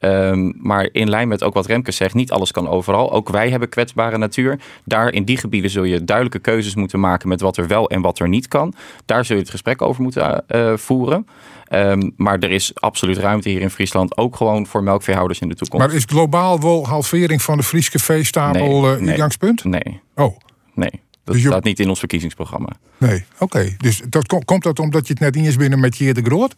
Um, 0.01 0.55
maar 0.57 0.89
in 0.93 1.09
lijn 1.09 1.29
met 1.29 1.43
ook 1.43 1.55
wat 1.55 1.67
Remke 1.67 1.93
zegt, 1.93 2.15
niet 2.15 2.33
alles 2.33 2.53
kan 2.53 2.69
overal. 2.69 3.13
Ook 3.13 3.29
wij 3.29 3.51
hebben 3.51 3.69
kwetsbare 3.69 4.19
natuur. 4.19 4.59
Daar 4.85 5.13
in 5.13 5.25
die 5.25 5.37
gebieden 5.37 5.71
zul 5.71 5.85
je 5.85 6.05
duidelijke 6.05 6.39
keuzes 6.39 6.75
moeten 6.75 7.01
maken 7.01 7.29
met 7.29 7.41
wat 7.41 7.57
er 7.57 7.67
wel 7.67 7.91
en 7.91 8.01
wat 8.01 8.19
er 8.19 8.29
niet 8.29 8.49
kan. 8.49 8.75
Daar 9.05 9.25
zul 9.25 9.37
je 9.37 9.43
het 9.43 9.51
gesprek 9.51 9.83
over 9.83 10.03
moeten 10.03 10.45
voeren. 10.79 11.27
Um, 11.71 12.13
maar 12.17 12.39
er 12.39 12.51
is 12.51 12.73
absoluut 12.75 13.17
ruimte 13.17 13.49
hier 13.49 13.61
in 13.61 13.71
Friesland, 13.71 14.17
ook 14.17 14.37
gewoon 14.37 14.67
voor 14.67 14.83
melkveehouders 14.83 15.41
in 15.41 15.49
de 15.49 15.55
toekomst. 15.55 15.87
Maar 15.87 15.97
is 15.97 16.05
globaal 16.05 16.61
wel 16.61 16.87
halvering 16.87 17.43
van 17.43 17.57
de 17.57 17.63
Friese 17.63 17.99
veestapel 17.99 18.81
nee, 18.81 19.01
nee, 19.01 19.09
uitgangspunt? 19.09 19.65
Nee. 19.65 20.01
Oh. 20.15 20.37
Nee. 20.75 21.03
Dat 21.27 21.35
dus 21.35 21.45
staat 21.45 21.65
niet 21.65 21.81
in 21.81 21.89
ons 21.89 21.99
verkiezingsprogramma. 21.99 22.69
Nee, 22.99 23.25
oké. 23.39 23.75
Dus 23.79 24.03
dat, 24.09 24.45
komt 24.45 24.63
dat 24.63 24.79
omdat 24.79 25.07
je 25.07 25.13
het 25.13 25.23
net 25.23 25.35
niet 25.35 25.45
eens 25.45 25.57
binnen 25.57 25.81
met 25.81 25.97
Jeer 25.97 26.15
de 26.15 26.23
Groot? 26.23 26.55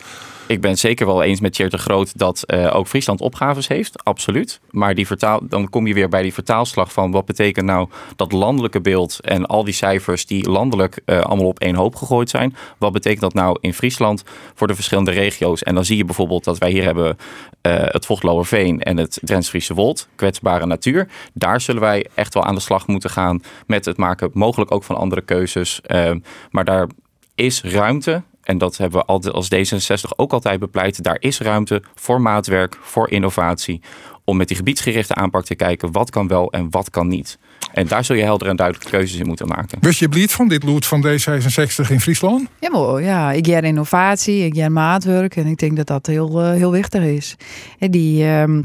Ik 0.46 0.60
ben 0.60 0.70
het 0.70 0.78
zeker 0.78 1.06
wel 1.06 1.22
eens 1.22 1.40
met 1.40 1.56
Jeer 1.56 1.70
de 1.70 1.78
Groot 1.78 2.18
dat 2.18 2.44
uh, 2.46 2.74
ook 2.74 2.86
Friesland 2.86 3.20
opgaves 3.20 3.68
heeft. 3.68 4.04
Absoluut. 4.04 4.60
Maar 4.70 4.94
die 4.94 5.06
vertaal, 5.06 5.40
dan 5.48 5.68
kom 5.68 5.86
je 5.86 5.94
weer 5.94 6.08
bij 6.08 6.22
die 6.22 6.32
vertaalslag 6.32 6.92
van 6.92 7.10
wat 7.10 7.24
betekent 7.24 7.66
nou 7.66 7.88
dat 8.16 8.32
landelijke 8.32 8.80
beeld 8.80 9.20
en 9.20 9.46
al 9.46 9.64
die 9.64 9.74
cijfers 9.74 10.26
die 10.26 10.50
landelijk 10.50 11.00
uh, 11.06 11.20
allemaal 11.20 11.46
op 11.46 11.58
één 11.58 11.74
hoop 11.74 11.94
gegooid 11.94 12.30
zijn. 12.30 12.56
Wat 12.78 12.92
betekent 12.92 13.20
dat 13.20 13.34
nou 13.34 13.58
in 13.60 13.74
Friesland 13.74 14.24
voor 14.54 14.66
de 14.66 14.74
verschillende 14.74 15.10
regio's? 15.10 15.62
En 15.62 15.74
dan 15.74 15.84
zie 15.84 15.96
je 15.96 16.04
bijvoorbeeld 16.04 16.44
dat 16.44 16.58
wij 16.58 16.70
hier 16.70 16.84
hebben 16.84 17.16
uh, 17.62 17.76
het 17.78 18.06
Vochtloerveen 18.06 18.82
en 18.82 18.96
het 18.96 19.18
Drents-Friese 19.22 19.74
Wold, 19.74 20.08
kwetsbare 20.14 20.66
natuur. 20.66 21.08
Daar 21.32 21.60
zullen 21.60 21.80
wij 21.80 22.06
echt 22.14 22.34
wel 22.34 22.44
aan 22.44 22.54
de 22.54 22.60
slag 22.60 22.86
moeten 22.86 23.10
gaan 23.10 23.42
met 23.66 23.84
het 23.84 23.96
maken 23.96 24.30
mogelijk 24.32 24.57
ook 24.66 24.84
van 24.84 24.96
andere 24.96 25.20
keuzes. 25.20 25.80
Ehm, 25.80 26.18
maar 26.50 26.64
daar 26.64 26.88
is 27.34 27.62
ruimte. 27.62 28.22
En 28.42 28.58
dat 28.58 28.76
hebben 28.76 29.04
we 29.06 29.30
als 29.32 29.48
D66 29.54 30.16
ook 30.16 30.32
altijd 30.32 30.60
bepleit. 30.60 31.02
Daar 31.02 31.16
is 31.20 31.40
ruimte 31.40 31.82
voor 31.94 32.20
maatwerk, 32.20 32.76
voor 32.80 33.10
innovatie. 33.10 33.80
Om 34.24 34.36
met 34.36 34.48
die 34.48 34.56
gebiedsgerichte 34.56 35.14
aanpak 35.14 35.44
te 35.44 35.54
kijken 35.54 35.92
wat 35.92 36.10
kan 36.10 36.28
wel 36.28 36.52
en 36.52 36.70
wat 36.70 36.90
kan 36.90 37.08
niet. 37.08 37.38
En 37.72 37.86
daar 37.86 38.04
zul 38.04 38.16
je 38.16 38.22
helder 38.22 38.48
en 38.48 38.56
duidelijke 38.56 38.90
keuzes 38.90 39.20
in 39.20 39.26
moeten 39.26 39.48
maken. 39.48 39.78
Wist 39.80 39.98
je 39.98 40.08
blied 40.08 40.32
van 40.32 40.48
dit 40.48 40.62
lood 40.62 40.86
van 40.86 41.06
D66 41.06 41.90
in 41.90 42.00
Friesland? 42.00 42.48
Ja, 42.60 42.70
maar, 42.70 43.02
ja 43.02 43.32
ik 43.32 43.46
jij 43.46 43.60
innovatie, 43.60 44.44
ik 44.44 44.54
jij 44.54 44.70
maatwerk. 44.70 45.36
En 45.36 45.46
ik 45.46 45.58
denk 45.58 45.76
dat 45.76 45.86
dat 45.86 46.06
heel, 46.06 46.42
uh, 46.44 46.52
heel 46.52 46.70
wichtig 46.70 47.02
is. 47.02 47.36
En 47.78 47.90
die... 47.90 48.24
Um 48.24 48.64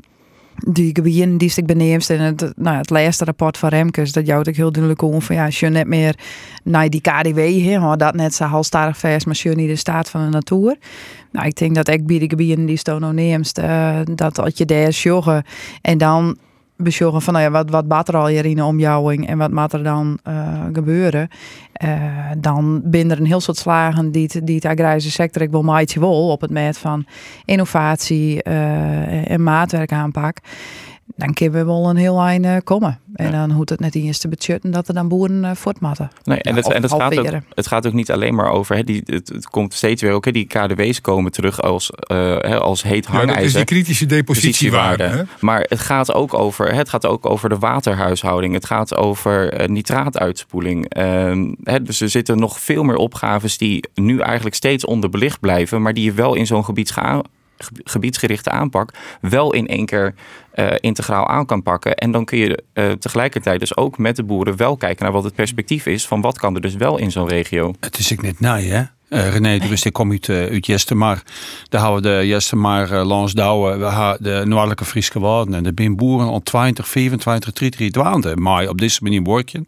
die 0.56 0.96
gebieden 0.96 1.38
die 1.38 1.52
ik 1.56 1.66
beneemst 1.66 2.10
en 2.10 2.20
het, 2.20 2.52
nou, 2.56 2.78
het 2.78 2.90
laatste 2.90 3.26
rapport 3.26 3.58
van 3.58 3.70
Remkes, 3.70 4.12
dat 4.12 4.26
jouwt 4.26 4.48
ik 4.48 4.56
heel 4.56 4.72
duidelijk 4.72 5.02
om 5.02 5.22
van 5.22 5.36
ja, 5.36 5.48
je 5.50 5.68
net 5.68 5.88
meer 5.88 6.16
naar 6.64 6.90
die 6.90 7.02
KDW, 7.02 7.38
he, 7.38 7.96
dat 7.96 8.16
net 8.16 8.34
zo 8.36 8.44
halstarrig 8.44 8.98
vers, 8.98 9.26
maar 9.26 9.40
je 9.44 9.50
niet 9.50 9.70
de 9.70 9.76
staat 9.76 10.10
van 10.10 10.24
de 10.24 10.30
natuur. 10.30 10.78
Nou, 11.32 11.48
ik 11.48 11.56
denk 11.56 11.76
dat 11.76 11.88
ik 11.88 12.06
bij 12.06 12.20
de 12.20 12.30
gebieden 12.30 12.66
die 12.66 12.78
stono 12.78 13.12
neemst, 13.12 13.60
uh, 13.60 14.00
dat 14.16 14.40
als 14.40 14.54
je 14.56 14.66
daar 14.66 14.90
joggen 14.90 15.44
en 15.82 15.98
dan 15.98 16.38
bezorgen 16.75 17.22
van 17.22 17.34
nou 17.34 17.46
ja, 17.46 17.51
wat, 17.51 17.70
wat 17.70 17.88
baat 17.88 18.08
er 18.08 18.15
al 18.18 18.27
hier 18.27 18.46
in 18.46 18.56
de 18.56 18.63
omjouwing 18.63 19.27
en 19.27 19.38
wat 19.38 19.51
moet 19.51 19.74
er 19.74 19.84
dan 19.84 20.20
uh, 20.27 20.63
gebeuren. 20.74 21.27
Uh, 21.84 22.32
dan 22.38 22.82
binnen 22.84 23.18
een 23.18 23.25
heel 23.25 23.42
soort 23.42 23.58
slagen 23.58 24.12
die 24.12 24.30
het, 24.32 24.48
die 24.48 24.56
het 24.56 24.65
agrarische 24.65 25.12
sector 25.12 25.42
ik 25.42 25.51
wil 25.51 25.62
maatje 25.62 26.00
wel 26.00 26.30
op 26.30 26.42
het 26.42 26.51
met 26.51 26.77
van 26.77 27.06
innovatie 27.46 28.44
uh, 28.48 29.32
en 29.32 29.44
maatwerk 29.44 29.92
aanpak 29.92 30.38
dan 31.15 31.33
kunnen 31.33 31.60
we 31.60 31.65
wel 31.65 31.89
een 31.89 31.95
heel 31.95 32.22
eind 32.22 32.63
komen. 32.63 33.00
En 33.13 33.31
dan 33.31 33.51
hoeft 33.51 33.69
het 33.69 33.79
net 33.79 33.95
eens 33.95 34.17
te 34.17 34.27
budgetten 34.27 34.72
dat 34.72 34.88
er 34.88 34.93
dan 34.93 35.07
boeren 35.07 35.43
uh, 35.43 35.51
voortmatten. 35.51 36.12
Nee, 36.24 36.41
en, 36.41 36.55
het, 36.55 36.72
en 36.72 36.81
het, 36.81 36.91
gaat 36.91 37.17
ook, 37.17 37.27
het 37.53 37.67
gaat 37.67 37.88
ook 37.88 37.93
niet 37.93 38.12
alleen 38.12 38.36
maar 38.36 38.51
over, 38.51 38.75
hè, 38.75 38.83
die, 38.83 39.01
het, 39.05 39.48
komt 39.50 39.74
steeds 39.74 40.01
weer 40.01 40.12
ook, 40.12 40.25
hè, 40.25 40.31
die 40.31 40.45
KDW's 40.45 41.01
komen 41.01 41.31
terug 41.31 41.62
als, 41.62 41.91
uh, 42.12 42.38
als 42.39 42.83
heet 42.83 43.05
hangijzer. 43.05 43.29
Ja, 43.29 43.36
dat 43.36 43.45
is 43.45 43.53
die 43.53 43.63
kritische 43.63 44.05
depositiewaarde. 44.05 45.25
Maar 45.39 45.65
het 45.69 45.79
gaat, 45.79 46.13
ook 46.13 46.33
over, 46.33 46.75
het 46.75 46.89
gaat 46.89 47.05
ook 47.05 47.25
over 47.25 47.50
de 47.50 47.57
waterhuishouding. 47.57 48.53
Het 48.53 48.65
gaat 48.65 48.95
over 48.95 49.62
uh, 49.62 49.67
nitraatuitspoeling. 49.67 50.98
Uh, 50.98 51.03
hè, 51.63 51.81
dus 51.81 52.01
er 52.01 52.10
zitten 52.10 52.39
nog 52.39 52.60
veel 52.60 52.83
meer 52.83 52.95
opgaves 52.95 53.57
die 53.57 53.88
nu 53.93 54.19
eigenlijk 54.19 54.55
steeds 54.55 54.86
onderbelicht 54.86 55.39
blijven, 55.39 55.81
maar 55.81 55.93
die 55.93 56.03
je 56.03 56.13
wel 56.13 56.36
in 56.36 56.45
zo'n 56.45 56.65
gebied 56.65 56.91
gebiedsgerichte 57.84 58.50
aanpak 58.50 58.93
wel 59.22 59.53
in 59.53 59.67
één 59.67 59.86
keer 59.86 60.13
uh, 60.55 60.72
integraal 60.79 61.27
aan 61.27 61.46
kan 61.46 61.63
pakken. 61.63 61.96
En 61.96 62.12
dan 62.12 62.25
kun 62.25 62.38
je 62.38 62.63
uh, 62.74 62.91
tegelijkertijd 62.91 63.60
dus 63.60 63.77
ook 63.77 63.98
met 63.98 64.15
de 64.15 64.24
boeren 64.24 64.58
wel 64.58 64.77
kijken 64.77 65.03
naar 65.03 65.13
wat 65.13 65.24
het 65.24 65.36
perspectief 65.36 65.86
is 65.86 66.08
van 66.08 66.22
wat 66.22 66.39
kan 66.39 66.55
er 66.55 66.62
dus 66.62 66.75
wel 66.75 66.98
in 66.98 67.12
zo'n 67.12 67.27
regio. 67.27 67.74
Het 67.79 67.98
is 67.98 68.12
ik 68.12 68.22
net 68.22 68.39
naai 68.39 68.70
hè? 68.70 68.84
Uh, 69.13 69.29
René, 69.29 69.60
dus 69.60 69.84
ik 69.84 69.93
kom 69.93 70.12
uit, 70.12 70.27
uh, 70.27 70.38
uit 70.38 70.65
Jestemar. 70.65 71.24
Daar 71.70 71.82
houden 71.82 72.12
we 72.12 72.20
de 72.20 72.27
Jestemar 72.27 72.91
uh, 72.91 73.05
Lans 73.05 73.34
Douwen, 73.34 73.79
we 73.79 73.86
hebben 73.86 74.24
de 74.24 74.46
Noordelijke 74.46 74.86
Friese 74.86 75.20
Waarden. 75.20 75.53
En 75.53 75.63
de 75.63 75.74
bin 75.74 75.96
boeren 75.96 76.27
al 76.27 76.41
20, 76.43 76.88
24, 76.88 77.53
30 77.53 77.89
dwaanden. 77.89 78.41
Maar 78.41 78.67
op 78.67 78.77
deze 78.79 79.00
manier 79.03 79.22
word 79.22 79.51
je. 79.51 79.63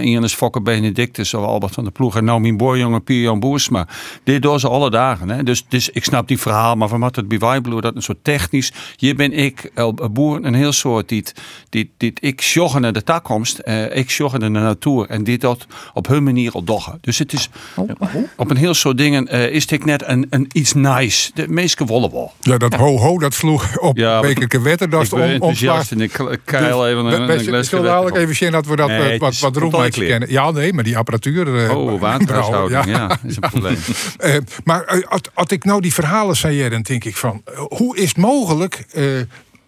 Ian 0.00 0.24
is 0.24 0.34
Fokker 0.34 0.62
Benedictus 0.62 1.34
of 1.34 1.44
Albert 1.44 1.72
van 1.72 1.82
der 1.82 1.92
Ploeg. 1.92 2.16
En 2.16 2.24
nou 2.24 2.40
mijn 2.40 2.56
boorjongen 2.56 3.04
Pierre 3.04 3.38
Boersma. 3.38 3.88
Dit 4.24 4.42
doen 4.42 4.60
ze 4.60 4.68
alle 4.68 4.90
dagen. 4.90 5.30
Hè. 5.30 5.42
Dus, 5.42 5.64
dus 5.68 5.88
ik 5.90 6.04
snap 6.04 6.28
die 6.28 6.38
verhaal. 6.38 6.76
Maar 6.76 6.88
van 6.88 7.00
wat 7.00 7.16
het 7.16 7.28
bij 7.28 7.60
dat 7.60 7.94
een 7.94 8.02
soort 8.02 8.24
technisch. 8.24 8.72
Hier 8.96 9.14
ben 9.14 9.32
ik, 9.32 9.70
boer, 10.12 10.44
een 10.44 10.54
heel 10.54 10.72
soort 10.72 11.08
die, 11.08 11.24
die, 11.68 11.90
die 11.96 12.12
ik 12.20 12.40
joggen 12.40 12.80
naar 12.80 12.92
de 12.92 13.02
takkomst. 13.02 13.60
ik 13.92 14.10
joggen 14.10 14.40
naar 14.40 14.52
de 14.52 14.58
natuur. 14.58 15.06
En 15.08 15.24
dit 15.24 15.40
dat 15.40 15.66
op 15.94 16.06
hun 16.06 16.22
manier 16.22 16.52
al 16.52 16.64
doggen. 16.64 16.98
Dus 17.00 17.18
het 17.18 17.32
is 17.32 17.48
oh. 17.76 17.90
op 18.36 18.50
een 18.50 18.56
heel 18.56 18.71
veel 18.72 18.80
soort 18.90 18.98
dingen 18.98 19.28
uh, 19.34 19.48
is 19.48 19.66
dit 19.66 19.84
net 19.84 20.02
een, 20.06 20.26
een 20.30 20.48
iets 20.52 20.72
nice. 20.72 21.30
De 21.34 21.48
meeste 21.48 21.84
wollen 21.84 22.12
wel. 22.12 22.32
Ja, 22.40 22.56
dat 22.56 22.74
ho-ho, 22.74 23.18
dat 23.18 23.34
sloeg 23.34 23.76
op 23.78 23.96
ja, 23.96 24.20
wekelijke 24.20 24.60
wetter. 24.60 24.90
Dat 24.90 25.02
is 25.02 25.12
enthousiast 25.12 25.92
en 25.92 26.00
ik 26.00 26.12
keil 26.44 26.88
even 26.88 27.04
een, 27.04 27.30
een, 27.30 27.54
een 27.54 27.64
zullen 27.64 27.84
dadelijk 27.84 28.16
even 28.16 28.34
zien 28.34 28.50
dat 28.50 28.66
we 28.66 28.76
dat 28.76 28.88
nee, 28.88 29.18
wat, 29.18 29.38
wat 29.38 29.56
roemheid 29.56 29.94
kennen. 29.94 30.30
Ja, 30.30 30.50
nee, 30.50 30.72
maar 30.72 30.84
die 30.84 30.96
apparatuur... 30.96 31.46
Uh, 31.46 31.76
oh, 31.76 32.00
waterhuishouding, 32.00 32.84
ja. 32.84 32.92
ja, 32.92 33.18
is 33.26 33.36
een 33.40 33.50
probleem. 33.50 33.78
uh, 34.24 34.36
maar 34.64 35.04
als 35.34 35.48
ik 35.48 35.64
nou 35.64 35.80
die 35.80 35.94
verhalen 35.94 36.36
zei, 36.36 36.68
dan 36.68 36.82
denk 36.82 37.04
ik 37.04 37.16
van... 37.16 37.42
hoe 37.68 37.96
is 37.96 38.08
het 38.08 38.16
mogelijk 38.16 38.84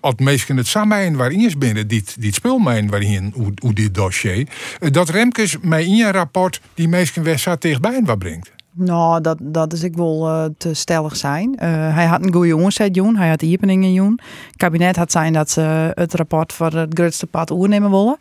als 0.05 0.15
mensen 0.19 0.57
het 0.57 0.67
samen 0.67 1.17
waarin 1.17 1.45
is 1.45 1.59
binnen 1.59 1.89
dit, 1.89 2.17
dit 2.19 2.35
speelmijn 2.35 2.91
waarin 2.91 3.33
hoe, 3.35 3.53
hoe 3.59 3.73
dit 3.73 3.95
dossier. 3.95 4.49
Eh, 4.81 4.91
dat 4.91 5.09
Remkes 5.09 5.57
mij 5.63 5.85
in 5.85 6.05
een 6.05 6.13
rapport 6.13 6.61
die 6.75 6.89
mensen 6.89 7.23
wedstrijd 7.23 7.61
tegenbij 7.61 8.01
wat 8.05 8.19
brengt. 8.19 8.53
Nou, 8.77 9.21
dat, 9.21 9.39
dat 9.41 9.73
is 9.73 9.83
ik 9.83 9.97
wel 9.97 10.29
uh, 10.29 10.45
te 10.59 10.75
stellig 10.75 11.17
zijn. 11.17 11.51
Uh, 11.55 11.95
hij 11.95 12.07
had 12.07 12.23
een 12.23 12.33
goede 12.33 12.49
jongenset 12.49 12.95
doen. 12.95 13.17
Hij 13.17 13.29
had 13.29 13.41
de 13.41 13.47
in 13.47 13.95
doen. 13.95 14.21
Het 14.47 14.57
kabinet 14.57 14.97
had 14.97 15.13
zijn 15.13 15.33
dat 15.33 15.51
ze 15.51 15.93
het 15.95 16.15
rapport 16.15 16.53
voor 16.53 16.73
het 16.73 16.99
grootste 16.99 17.27
pad 17.27 17.51
oernemen 17.51 17.91
willen. 17.91 18.17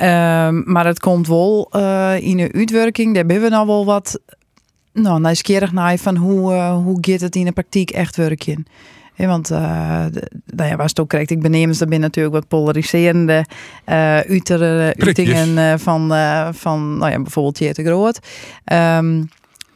Uh, 0.00 0.64
maar 0.72 0.86
het 0.86 1.00
komt 1.00 1.28
wel 1.28 1.70
uh, 1.76 2.20
in 2.20 2.36
de 2.36 2.52
uitwerking. 2.52 3.14
Daar 3.14 3.24
hebben 3.24 3.42
we 3.42 3.48
nou 3.48 3.66
wel 3.66 3.84
wat 3.84 4.20
nou, 4.92 5.20
nieuwsgierig 5.20 5.72
naar 5.72 5.96
van 5.96 6.16
hoe, 6.16 6.54
hoe 6.62 6.98
gaat 7.00 7.20
het 7.20 7.36
in 7.36 7.44
de 7.44 7.52
praktijk 7.52 7.90
echt 7.90 8.16
werken. 8.16 8.66
Want 9.16 9.50
uh, 9.50 9.58
nou 10.46 10.68
ja, 10.70 10.76
waar 10.76 10.86
het 10.86 11.00
ook 11.00 11.08
correct, 11.08 11.30
ik 11.30 11.42
benemens, 11.42 11.80
er 11.80 11.88
binnen 11.88 12.08
natuurlijk 12.08 12.34
wat 12.34 12.48
polariserende 12.48 13.44
uh, 13.86 14.16
uitingen 14.16 15.48
uh, 15.48 15.74
van, 15.76 16.08
van 16.54 16.98
nou 16.98 17.10
ja, 17.10 17.20
bijvoorbeeld 17.22 17.58
Jeter 17.58 17.84
Groot. 17.84 18.18
Um, 18.72 19.28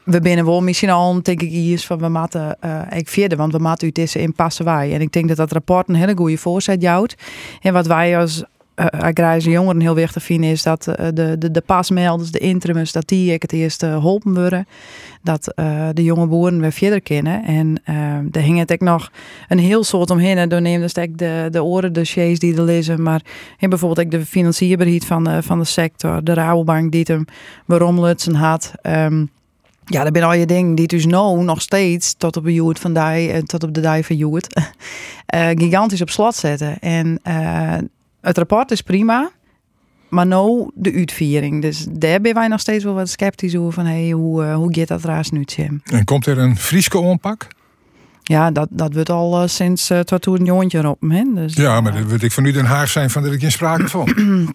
we 0.08 0.20
binnen 0.20 0.44
wel 0.44 0.62
misschien 0.62 0.90
al, 0.90 1.22
denk 1.22 1.42
ik, 1.42 1.50
hier 1.50 1.78
van 1.78 1.98
we 1.98 2.08
moeten 2.08 2.56
uh, 2.64 2.80
ik 2.90 3.08
vierde, 3.08 3.36
want 3.36 3.52
we 3.52 3.58
moeten 3.58 3.86
uit 3.86 3.94
deze 3.94 4.20
in 4.20 4.32
passen 4.32 4.64
wij. 4.64 4.94
En 4.94 5.00
ik 5.00 5.12
denk 5.12 5.28
dat 5.28 5.36
dat 5.36 5.52
rapport 5.52 5.88
een 5.88 5.94
hele 5.94 6.16
goede 6.16 6.38
voorzet 6.38 6.82
jouwt. 6.82 7.14
En 7.60 7.72
wat 7.72 7.86
wij 7.86 8.18
als 8.18 8.44
uh, 8.76 8.86
agrarische 8.86 9.50
jongeren 9.50 9.80
heel 9.80 9.94
wichtig 9.94 10.22
vinden, 10.22 10.50
is 10.50 10.62
dat 10.62 10.84
de, 10.84 11.36
de, 11.38 11.50
de 11.50 11.62
pasmelders, 11.66 12.30
de 12.30 12.38
interimus, 12.38 12.92
dat 12.92 13.08
die 13.08 13.32
ik 13.32 13.42
het 13.42 13.52
eerst 13.52 13.82
geholpen 13.82 14.34
worden. 14.34 14.66
Dat 15.22 15.52
de 15.92 16.02
jonge 16.02 16.26
boeren 16.26 16.60
weer 16.60 16.72
verder 16.72 17.00
kennen. 17.00 17.44
En 17.44 17.82
er 18.32 18.40
hing 18.40 18.58
het 18.58 18.72
ook 18.72 18.80
nog 18.80 19.10
een 19.48 19.58
heel 19.58 19.84
soort 19.84 20.10
omheen. 20.10 20.36
En 20.36 20.48
door 20.48 20.60
neemde 20.60 21.02
ik 21.02 21.18
de, 21.18 21.48
de 21.50 21.62
oren 21.62 21.92
dossiers 21.92 22.38
die 22.38 22.56
er 22.56 22.62
lezen. 22.62 23.02
Maar 23.02 23.20
en 23.58 23.68
bijvoorbeeld 23.70 24.06
ook 24.06 24.12
de 24.12 24.26
financierbaarheid 24.26 25.04
van 25.04 25.24
de, 25.24 25.42
van 25.42 25.58
de 25.58 25.64
sector. 25.64 26.24
De 26.24 26.34
Rabobank 26.34 26.92
die 26.92 27.04
hem 27.06 27.24
waarom 27.66 28.00
Lutsen 28.00 28.34
had. 28.34 28.72
Um, 28.82 29.30
ja, 29.88 30.04
dat 30.04 30.12
zijn 30.12 30.24
al 30.24 30.34
je 30.34 30.46
dingen 30.46 30.74
die 30.74 30.86
dus 30.86 31.06
nou 31.06 31.44
nog 31.44 31.60
steeds 31.60 32.14
tot 32.14 32.36
op 32.36 32.44
de 32.44 32.54
Joert 32.54 32.78
van 32.78 32.92
die, 32.92 33.42
tot 33.42 33.62
op 33.62 33.74
de 33.74 33.80
die 33.80 34.02
van 34.02 34.16
uh, 35.34 35.48
gigantisch 35.62 36.02
op 36.02 36.10
slot 36.10 36.34
zetten. 36.34 36.78
En 36.78 37.20
het 38.20 38.38
rapport 38.38 38.70
is 38.70 38.82
prima, 38.82 39.30
maar 40.08 40.26
nou 40.26 40.70
de 40.74 40.92
uitviering. 40.92 41.62
Dus 41.62 41.86
daar 41.90 42.20
ben 42.20 42.34
wij 42.34 42.48
nog 42.48 42.60
steeds 42.60 42.84
wel 42.84 42.94
wat 42.94 43.08
sceptisch 43.08 43.56
over 43.56 43.72
van 43.72 43.86
hey, 43.86 44.10
hoe, 44.10 44.44
uh, 44.44 44.54
hoe 44.54 44.74
gaat 44.74 44.88
dat 44.88 45.04
raas 45.04 45.30
nu, 45.30 45.42
Jim? 45.42 45.82
En 45.84 46.04
komt 46.04 46.26
er 46.26 46.38
een 46.38 46.56
Frieske 46.56 46.98
onpak? 46.98 47.46
Ja, 48.22 48.50
dat, 48.50 48.68
dat 48.70 48.94
wordt 48.94 49.10
al 49.10 49.42
uh, 49.42 49.48
sinds 49.48 49.90
uh, 49.90 50.00
een 50.06 50.44
jongetje 50.44 50.88
op. 50.88 50.96
Dus, 51.34 51.54
ja, 51.54 51.80
maar 51.80 51.92
dat 51.92 52.06
wil 52.06 52.18
ik 52.22 52.32
van 52.32 52.44
u 52.44 52.52
Den 52.52 52.64
Haag 52.64 52.88
zijn 52.88 53.10
van 53.10 53.22
dat 53.22 53.32
ik 53.32 53.42
in 53.42 53.52
sprake 53.52 53.88
van. 53.88 54.14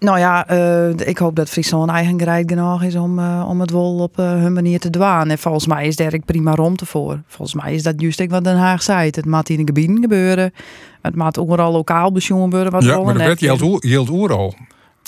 Nou 0.00 0.18
ja, 0.18 0.50
uh, 0.50 0.90
ik 0.90 1.18
hoop 1.18 1.36
dat 1.36 1.48
Friesland 1.48 1.90
eigen 1.90 2.18
gereid 2.18 2.50
genoeg 2.50 2.82
is 2.82 2.94
om, 2.94 3.18
uh, 3.18 3.46
om 3.48 3.60
het 3.60 3.70
wel 3.70 3.98
op 3.98 4.18
uh, 4.18 4.30
hun 4.30 4.52
manier 4.52 4.80
te 4.80 4.90
dwaan. 4.90 5.30
En 5.30 5.38
volgens 5.38 5.66
mij 5.66 5.86
is 5.86 5.96
daar 5.96 6.18
prima 6.24 6.54
ruimte 6.54 6.86
voor. 6.86 7.20
Volgens 7.26 7.62
mij 7.62 7.74
is 7.74 7.82
dat 7.82 8.00
juist 8.00 8.26
wat 8.26 8.44
Den 8.44 8.56
Haag 8.56 8.82
zei. 8.82 9.06
Het 9.06 9.26
moet 9.26 9.48
in 9.48 9.56
de 9.56 9.62
gebieden 9.64 10.00
gebeuren. 10.00 10.52
Het 11.02 11.16
moet 11.16 11.38
overal 11.38 11.72
lokaal 11.72 12.12
bezoeken 12.12 12.44
gebeuren. 12.44 12.72
Wat 12.72 12.84
ja, 12.84 13.00
maar 13.00 13.14
de 13.14 13.24
wet 13.24 13.38
geldt 13.38 14.10
overal. 14.10 14.54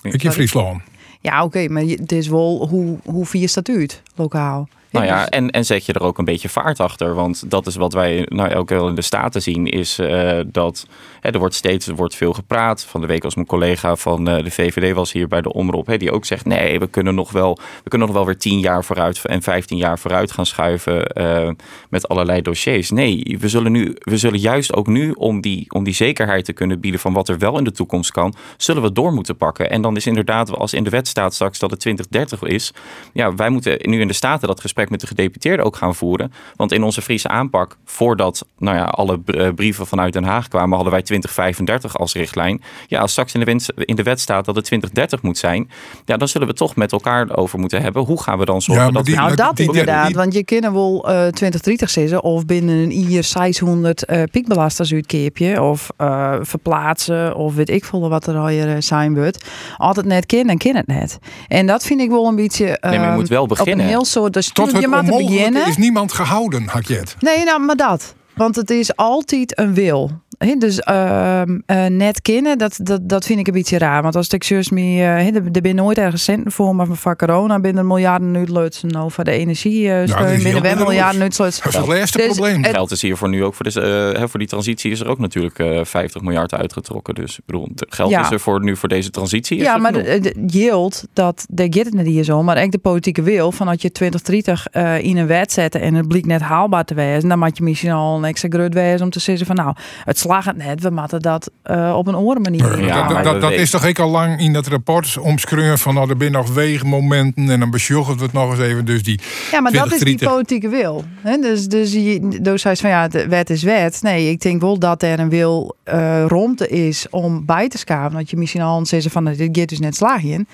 Ik 0.02 0.22
in 0.22 0.32
Friesland. 0.32 0.82
Ja, 1.20 1.44
oké, 1.44 1.68
maar 1.68 1.82
het 1.82 2.12
is 2.12 2.28
wel 2.28 2.68
hoe, 2.68 2.99
hoe 3.04 3.26
vier 3.26 3.49
statuut 3.49 4.02
lokaal. 4.14 4.68
Nou 4.92 5.06
ja, 5.06 5.28
en, 5.28 5.50
en 5.50 5.64
zet 5.64 5.87
je 5.87 5.92
er 5.92 6.02
ook 6.02 6.18
een 6.18 6.25
beetje 6.25 6.49
vaart 6.49 6.80
achter. 6.80 7.14
Want 7.14 7.50
dat 7.50 7.66
is 7.66 7.76
wat 7.76 7.92
wij 7.92 8.26
nou 8.28 8.54
ook 8.54 8.68
wel 8.68 8.88
in 8.88 8.94
de 8.94 9.02
Staten 9.02 9.42
zien. 9.42 9.66
Is 9.66 9.99
uh, 9.99 10.40
dat 10.46 10.87
hè, 11.20 11.30
er 11.30 11.38
wordt 11.38 11.54
steeds 11.54 11.87
er 11.87 11.94
wordt 11.94 12.14
veel 12.14 12.32
gepraat. 12.32 12.84
Van 12.84 13.00
de 13.00 13.06
week 13.06 13.25
als 13.25 13.34
mijn 13.34 13.46
collega 13.46 13.96
van 13.96 14.28
uh, 14.28 14.44
de 14.44 14.50
VVD 14.50 14.94
was 14.94 15.12
hier 15.12 15.28
bij 15.28 15.40
de 15.40 15.52
Omroep. 15.52 15.87
Hè, 15.87 15.96
die 15.96 16.12
ook 16.12 16.25
zegt 16.25 16.44
nee, 16.44 16.78
we 16.78 16.87
kunnen 16.87 17.14
nog 17.14 17.30
wel, 17.30 17.58
we 17.84 17.90
kunnen 17.90 18.08
nog 18.08 18.16
wel 18.16 18.26
weer 18.26 18.37
tien 18.37 18.61
jaar 18.61 18.84
vooruit 18.84 19.25
en 19.25 19.42
15 19.42 19.76
jaar 19.76 19.99
vooruit 19.99 20.32
gaan 20.32 20.46
schuiven. 20.46 21.20
Uh, 21.20 21.50
met 21.90 22.08
allerlei 22.08 22.42
dossiers. 22.42 22.90
Nee, 22.90 23.37
we 23.40 23.49
zullen, 23.49 23.72
nu, 23.72 23.96
we 23.99 24.16
zullen 24.16 24.38
juist 24.38 24.75
ook 24.75 24.87
nu 24.87 25.11
om 25.11 25.40
die, 25.40 25.64
om 25.68 25.84
die 25.84 25.94
zekerheid 25.94 26.44
te 26.44 26.52
kunnen 26.52 26.80
bieden 26.80 27.00
van 27.00 27.12
wat 27.12 27.28
er 27.28 27.38
wel 27.38 27.58
in 27.58 27.64
de 27.64 27.72
toekomst 27.72 28.11
kan. 28.11 28.34
Zullen 28.56 28.82
we 28.82 28.92
door 28.92 29.12
moeten 29.12 29.37
pakken. 29.37 29.70
En 29.70 29.82
dan 29.82 29.96
is 29.96 30.06
inderdaad 30.06 30.56
als 30.56 30.75
in 30.75 30.84
de 30.84 30.90
wet 30.90 31.08
staat 31.08 31.34
straks 31.34 31.58
dat 31.58 31.70
het 31.70 31.80
2030 31.80 32.42
is. 32.42 32.72
Ja, 33.12 33.34
wij 33.34 33.50
moeten 33.50 33.78
nu 33.80 34.00
in 34.00 34.08
de 34.08 34.12
Staten 34.12 34.49
dat 34.49 34.61
gesprek 34.61 34.81
met 34.90 35.00
de 35.00 35.06
gedeputeerden 35.06 35.66
ook 35.66 35.76
gaan 35.76 35.94
voeren. 35.94 36.32
Want 36.56 36.72
in 36.72 36.82
onze 36.82 37.02
Friese 37.02 37.28
aanpak, 37.28 37.76
voordat 37.84 38.46
nou 38.58 38.76
ja, 38.76 38.84
alle 38.84 39.20
eh, 39.26 39.48
brieven 39.54 39.86
vanuit 39.86 40.12
Den 40.12 40.24
Haag 40.24 40.48
kwamen, 40.48 40.74
hadden 40.74 40.92
wij 40.92 41.02
2035 41.02 41.98
als 41.98 42.14
richtlijn. 42.14 42.62
Ja, 42.86 43.00
als 43.00 43.10
straks 43.10 43.34
in 43.34 43.40
de, 43.40 43.46
wet, 43.46 43.72
in 43.76 43.96
de 43.96 44.02
wet 44.02 44.20
staat 44.20 44.44
dat 44.44 44.54
het 44.54 44.64
2030 44.64 45.22
moet 45.22 45.38
zijn, 45.38 45.70
ja, 46.04 46.16
dan 46.16 46.28
zullen 46.28 46.48
we 46.48 46.54
toch 46.54 46.76
met 46.76 46.92
elkaar 46.92 47.36
over 47.36 47.58
moeten 47.58 47.82
hebben. 47.82 48.02
Hoe 48.02 48.22
gaan 48.22 48.38
we 48.38 48.44
dan 48.44 48.62
zorgen 48.62 48.84
ja, 48.84 48.90
dat... 48.90 49.04
Die, 49.04 49.14
nou, 49.14 49.34
dat 49.34 49.58
inderdaad, 49.58 50.12
want 50.12 50.34
je 50.34 50.44
kunt 50.44 50.70
wel 50.72 50.96
uh, 50.96 51.10
2030 51.12 51.90
zeggen 51.90 52.22
of 52.22 52.46
binnen 52.46 52.76
een 52.76 53.08
jaar 53.08 53.24
600 53.24 54.10
uh, 54.10 54.22
piekbelasters 54.30 54.92
uitkeepje 54.92 55.62
of 55.62 55.90
uh, 55.98 56.34
verplaatsen 56.40 57.36
of 57.36 57.54
weet 57.54 57.70
ik 57.70 57.84
veel 57.84 58.08
wat 58.08 58.26
er 58.26 58.36
al 58.36 58.48
je 58.48 58.76
zijn 58.78 59.14
wordt. 59.14 59.44
Altijd 59.76 60.06
net 60.06 60.26
kind 60.26 60.48
en 60.48 60.58
kind 60.58 60.76
het 60.76 60.86
net. 60.86 61.18
En 61.48 61.66
dat 61.66 61.84
vind 61.84 62.00
ik 62.00 62.10
wel 62.10 62.26
een 62.26 62.36
beetje... 62.36 62.64
Uh, 62.64 62.90
nee, 62.90 62.98
maar 62.98 63.10
je 63.10 63.14
moet 63.14 63.28
wel 63.28 63.46
beginnen. 63.46 63.74
Op 63.74 63.80
een 63.80 63.88
heel 63.88 64.04
soort... 64.04 64.32
Dus 64.32 64.52
Tot 64.52 64.72
het 64.73 64.85
onmogelijke 64.87 65.59
is 65.69 65.76
niemand 65.76 66.12
gehouden, 66.12 66.69
Hakjet. 66.69 67.17
Nee, 67.19 67.45
nou, 67.45 67.61
maar 67.61 67.76
dat. 67.76 68.14
Want 68.35 68.57
het 68.57 68.71
is 68.71 68.97
altijd 68.97 69.59
een 69.59 69.75
wil. 69.75 70.11
Dus 70.58 70.82
uh, 70.88 71.42
uh, 71.66 71.87
net 71.87 72.22
kennen, 72.22 72.58
dat, 72.58 72.78
dat, 72.82 73.08
dat 73.08 73.25
vind 73.25 73.38
ik 73.38 73.46
een 73.46 73.52
beetje 73.52 73.78
raar. 73.78 74.02
Want 74.02 74.16
als 74.16 74.28
ik 74.28 74.70
meer, 74.70 75.18
uh, 75.18 75.34
er, 75.34 75.62
er 75.62 75.75
nooit 75.75 75.99
ergens 75.99 76.25
centen 76.25 76.52
voor, 76.52 76.76
maar 76.76 76.87
van 76.90 77.16
corona 77.16 77.61
binnen 77.61 77.87
miljarden 77.87 78.30
nu 78.30 78.46
leutsen 78.46 78.88
nou 78.88 79.11
voor 79.11 79.25
de 79.25 79.30
energie 79.30 79.84
uh, 79.84 80.06
steun, 80.06 80.42
binnen 80.42 80.62
wel 80.62 80.76
miljarden 80.76 81.20
nu 81.20 81.28
Dat 81.28 81.46
is 81.46 81.61
het 81.62 81.87
laatste 81.87 82.18
dus 82.18 82.26
probleem. 82.26 82.64
Geld 82.64 82.90
is 82.90 83.02
hier 83.02 83.16
voor 83.16 83.28
nu 83.28 83.44
ook 83.44 83.54
voor, 83.54 83.70
de, 83.70 84.14
uh, 84.16 84.25
voor 84.26 84.38
die 84.38 84.49
transitie 84.49 84.90
is 84.90 85.00
er 85.00 85.08
ook 85.08 85.18
natuurlijk 85.18 85.87
50 85.87 86.22
miljard 86.22 86.54
uitgetrokken. 86.54 87.14
Dus 87.14 87.38
ik 87.38 87.44
bedoel, 87.46 87.68
geld 87.75 88.11
ja. 88.11 88.25
is 88.25 88.30
er 88.30 88.40
voor 88.40 88.62
nu 88.62 88.76
voor 88.76 88.88
deze 88.88 89.11
transitie. 89.11 89.58
ja, 89.58 89.76
maar 89.76 89.92
de, 89.92 90.18
de 90.20 90.44
yield, 90.46 91.04
dat, 91.12 91.46
daar 91.50 91.66
gaat 91.70 91.84
het 91.84 91.94
niet 91.94 92.06
hier 92.06 92.25
zo, 92.25 92.42
maar 92.42 92.56
echt 92.56 92.72
de 92.72 92.78
politieke 92.78 93.22
wil 93.22 93.52
van 93.52 93.66
dat 93.66 93.82
je 93.82 93.92
2030 93.92 94.68
in 95.02 95.16
een 95.16 95.26
wet 95.26 95.52
zetten 95.52 95.80
en 95.80 95.94
het 95.94 96.08
blijkt 96.08 96.26
net 96.26 96.40
haalbaar 96.40 96.84
te 96.84 96.94
wezen, 96.94 97.28
dan 97.28 97.38
moet 97.38 97.56
je 97.56 97.62
misschien 97.62 97.90
al 97.90 98.16
een 98.16 98.25
extra 98.25 98.49
groot 98.49 98.75
wezen 98.75 99.02
om 99.02 99.11
te 99.11 99.20
zeggen 99.20 99.46
van 99.46 99.56
nou, 99.56 99.75
het 100.04 100.18
het 100.40 100.56
net, 100.56 100.80
we 100.80 100.90
moeten 100.90 101.20
dat 101.20 101.50
uh, 101.64 101.94
op 101.96 102.06
een 102.06 102.14
andere 102.14 102.40
manier 102.40 102.84
ja, 102.84 103.08
dat, 103.08 103.24
dat, 103.24 103.40
dat 103.40 103.52
is 103.52 103.70
toch 103.70 103.84
ik 103.84 103.98
al 103.98 104.10
lang 104.10 104.40
in 104.40 104.52
dat 104.52 104.66
rapport 104.66 105.18
omschreven 105.18 105.78
van 105.78 105.94
nou, 105.94 106.10
er 106.10 106.16
zijn 106.18 106.32
nog 106.32 106.54
weegmomenten 106.54 107.50
en 107.50 107.60
dan 107.60 107.70
besjocht 107.70 108.16
we 108.16 108.22
het 108.22 108.32
nog 108.32 108.50
eens 108.50 108.60
even. 108.60 108.84
Dus 108.84 109.02
die 109.02 109.20
ja, 109.50 109.60
maar 109.60 109.72
dat 109.72 109.92
is 109.92 110.00
die 110.00 110.18
politieke 110.18 110.68
wil. 110.68 111.04
Hè? 111.20 111.36
Dus, 111.36 111.68
dus 111.68 111.92
je, 111.92 112.38
dus 112.42 112.62
hij 112.62 112.76
van 112.76 112.90
ja, 112.90 113.08
de 113.08 113.28
wet 113.28 113.50
is 113.50 113.62
wet. 113.62 114.02
Nee, 114.02 114.30
ik 114.30 114.40
denk 114.40 114.60
wel 114.60 114.78
dat 114.78 115.02
er 115.02 115.20
een 115.20 115.28
wil 115.28 115.76
uh, 115.84 116.24
rondte 116.26 116.68
is 116.68 117.06
om 117.10 117.44
bij 117.46 117.68
te 117.68 117.78
schaven. 117.78 118.18
Dat 118.18 118.30
je 118.30 118.36
misschien 118.36 118.62
al 118.62 118.86
zeggen 118.86 119.10
van 119.10 119.24
dit 119.24 119.48
gaat 119.58 119.68
dus 119.68 119.80
net 119.80 119.96
slaag 119.96 120.22
in 120.22 120.46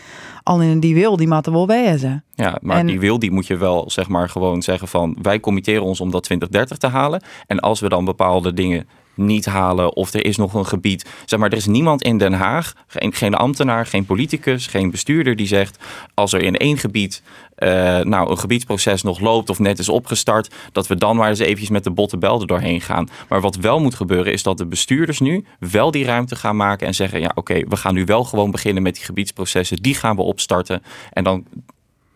al 0.49 0.63
in 0.63 0.81
die 0.81 0.95
wil, 0.95 1.17
die 1.17 1.29
moeten 1.29 1.53
wel 1.53 1.67
wezen. 1.67 2.25
Ja, 2.35 2.59
maar 2.63 2.87
die 2.87 3.01
wil, 3.01 3.19
die 3.19 3.31
moet 3.31 3.47
je 3.47 3.57
wel 3.57 3.91
zeg 3.91 4.09
maar 4.09 4.29
gewoon 4.29 4.63
zeggen 4.63 4.89
van 4.89 5.17
wij 5.23 5.41
committeren 5.41 5.83
ons 5.83 6.01
om 6.01 6.11
dat 6.11 6.23
2030 6.23 6.77
te 6.79 6.97
halen. 6.97 7.23
En 7.47 7.61
als 7.61 7.81
we 7.81 7.89
dan 7.89 8.05
bepaalde 8.05 8.53
dingen 8.53 8.89
niet 9.19 9.47
halen 9.47 9.97
of 9.97 10.15
er 10.15 10.25
is 10.25 10.37
nog 10.37 10.55
een 10.55 10.67
gebied. 10.67 11.09
Zeg 11.25 11.39
maar, 11.39 11.51
er 11.51 11.57
is 11.57 11.67
niemand 11.67 12.03
in 12.03 12.19
Den 12.19 12.33
Haag, 12.33 12.75
geen, 12.87 13.13
geen 13.13 13.35
ambtenaar, 13.35 13.87
geen 13.87 14.05
politicus, 14.05 14.67
geen 14.67 14.91
bestuurder 14.91 15.37
die 15.37 15.47
zegt 15.47 15.79
als 16.15 16.33
er 16.33 16.43
in 16.43 16.57
één 16.57 16.79
gebied 16.79 17.23
uh, 17.59 18.01
nou, 18.01 18.31
een 18.31 18.39
gebiedsproces 18.39 19.03
nog 19.03 19.21
loopt 19.21 19.51
of 19.51 19.59
net 19.59 19.79
is 19.79 19.89
opgestart, 19.89 20.55
dat 20.73 20.87
we 20.87 20.97
dan 20.97 21.17
maar 21.17 21.29
eens 21.29 21.39
eventjes 21.39 21.71
met 21.71 21.85
de 21.85 21.91
botte 21.91 22.19
bel 22.19 22.47
doorheen 22.47 22.81
gaan. 22.81 23.09
Maar 23.29 23.41
wat 23.41 23.57
wel 23.57 23.81
moet 23.81 23.95
gebeuren 23.95 24.33
is 24.33 24.43
dat 24.43 24.59
de 24.59 24.67
bestuurders 24.67 25.21
nu 25.21 25.45
wel 25.59 25.91
die 25.91 26.05
ruimte 26.05 26.37
gaan 26.37 26.57
maken 26.57 26.87
en 26.87 26.95
zeggen, 26.95 27.21
ja 27.21 27.33
oké, 27.35 27.63
we 27.69 27.77
gaan 27.77 27.95
nu 27.95 28.05
wel 28.05 28.25
gewoon 28.25 28.51
beginnen 28.51 28.83
met 28.83 28.95
die 28.95 29.05
gebiedsprocessen, 29.05 29.77
die 29.77 29.95
gaan 29.95 30.17
we 30.17 30.23
opstarten 30.23 30.83
en 31.13 31.25
dan 31.25 31.45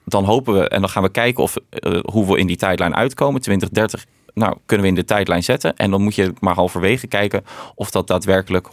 dan 0.05 0.25
hopen 0.25 0.55
we 0.55 0.69
en 0.69 0.81
dan 0.81 0.91
gaan 0.91 1.03
we 1.03 1.09
kijken 1.09 1.43
of, 1.43 1.57
uh, 1.71 2.01
hoe 2.03 2.27
we 2.27 2.39
in 2.39 2.47
die 2.47 2.57
tijdlijn 2.57 2.95
uitkomen. 2.95 3.41
2030 3.41 4.05
nou, 4.35 4.57
kunnen 4.67 4.87
we 4.87 4.93
in 4.93 4.99
de 4.99 5.05
tijdlijn 5.05 5.43
zetten. 5.43 5.77
En 5.77 5.91
dan 5.91 6.03
moet 6.03 6.15
je 6.15 6.33
maar 6.41 6.55
halverwege 6.55 7.07
kijken 7.07 7.45
of 7.75 7.91
dat 7.91 8.07
daadwerkelijk 8.07 8.69
100% 8.69 8.73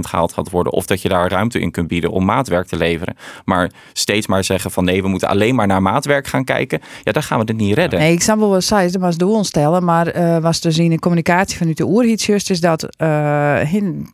gehaald 0.00 0.32
gaat 0.32 0.50
worden. 0.50 0.72
Of 0.72 0.86
dat 0.86 1.02
je 1.02 1.08
daar 1.08 1.30
ruimte 1.30 1.60
in 1.60 1.70
kunt 1.70 1.88
bieden 1.88 2.10
om 2.10 2.24
maatwerk 2.24 2.66
te 2.66 2.76
leveren. 2.76 3.16
Maar 3.44 3.70
steeds 3.92 4.26
maar 4.26 4.44
zeggen 4.44 4.70
van 4.70 4.84
nee, 4.84 5.02
we 5.02 5.08
moeten 5.08 5.28
alleen 5.28 5.54
maar 5.54 5.66
naar 5.66 5.82
maatwerk 5.82 6.26
gaan 6.26 6.44
kijken. 6.44 6.80
Ja, 7.02 7.12
dan 7.12 7.22
gaan 7.22 7.38
we 7.38 7.44
het 7.44 7.56
niet 7.56 7.74
redden. 7.74 7.98
Nee, 7.98 8.12
ik 8.12 8.22
snap 8.22 8.38
wel 8.38 8.48
wat 8.48 8.64
zij 8.64 8.90
was 8.98 9.16
doel 9.16 9.44
stellen, 9.44 9.84
maar 9.84 10.16
uh, 10.16 10.38
was 10.38 10.60
dus 10.60 10.78
in 10.78 10.90
de 10.90 10.98
communicatie 10.98 11.58
vanuit 11.58 11.76
de 11.76 11.86
oerhitsjust 11.86 12.50
is 12.50 12.60
dat 12.60 12.82
uh, 13.02 13.74
in 13.74 14.08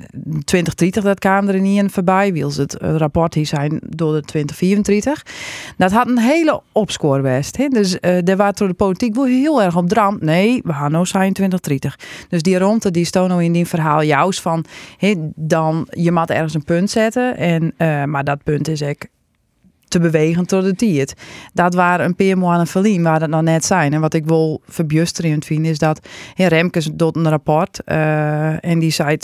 2030 0.44 1.02
dat 1.02 1.18
kamer 1.18 1.54
er 1.54 1.60
niet 1.60 1.78
in 1.78 1.90
voorbij 1.90 2.32
wil 2.32 2.52
het 2.56 2.76
rapport 2.80 3.34
hier 3.34 3.46
zijn 3.46 3.80
door 3.86 4.12
de 4.12 4.20
2034. 4.20 5.22
Dat 5.76 5.92
had 5.92 6.08
een 6.08 6.18
hele 6.18 6.60
opscore 6.72 7.22
best. 7.22 7.56
He. 7.56 7.68
Dus 7.68 7.92
uh, 8.00 8.18
daar 8.24 8.36
waren 8.36 8.54
door 8.54 8.68
de 8.68 8.74
politiek 8.74 9.14
wel 9.14 9.24
heel 9.24 9.62
erg 9.62 9.76
op 9.76 9.88
dram. 9.88 10.16
Nee, 10.20 10.60
we 10.64 10.72
zijn 10.90 11.32
2030. 11.32 11.98
Dus 12.28 12.42
die 12.42 12.58
ronde 12.58 12.90
die 12.90 13.04
stond 13.04 13.28
nou 13.28 13.44
in 13.44 13.52
die 13.52 13.66
verhaal 13.66 14.00
juist 14.00 14.40
van 14.40 14.64
dan 15.34 15.88
je 15.90 16.12
moet 16.12 16.30
ergens 16.30 16.54
een 16.54 16.64
punt 16.64 16.90
zetten 16.90 17.36
en 17.36 17.74
uh, 17.78 18.04
maar 18.04 18.24
dat 18.24 18.42
punt 18.42 18.68
is 18.68 18.80
ik 18.80 19.08
te 19.94 20.00
bewegen 20.00 20.46
tot 20.46 20.64
de 20.64 20.74
tijd. 20.74 21.14
Dat 21.52 21.74
waren 21.74 22.04
een 22.04 22.14
paar 22.14 22.38
maanden 22.38 22.66
verlien 22.66 23.02
waar 23.02 23.18
dat 23.18 23.28
nou 23.28 23.42
net 23.42 23.64
zijn. 23.64 23.92
En 23.92 24.00
wat 24.00 24.14
ik 24.14 24.26
wil 24.26 24.60
verbjusterend 24.68 25.44
vind 25.44 25.66
is 25.66 25.78
dat 25.78 26.08
heer 26.34 26.48
Remkes 26.48 26.88
doet 26.92 27.16
een 27.16 27.28
rapport 27.28 27.80
uh, 27.86 28.64
en 28.64 28.78
die 28.78 28.90
zei 28.90 29.16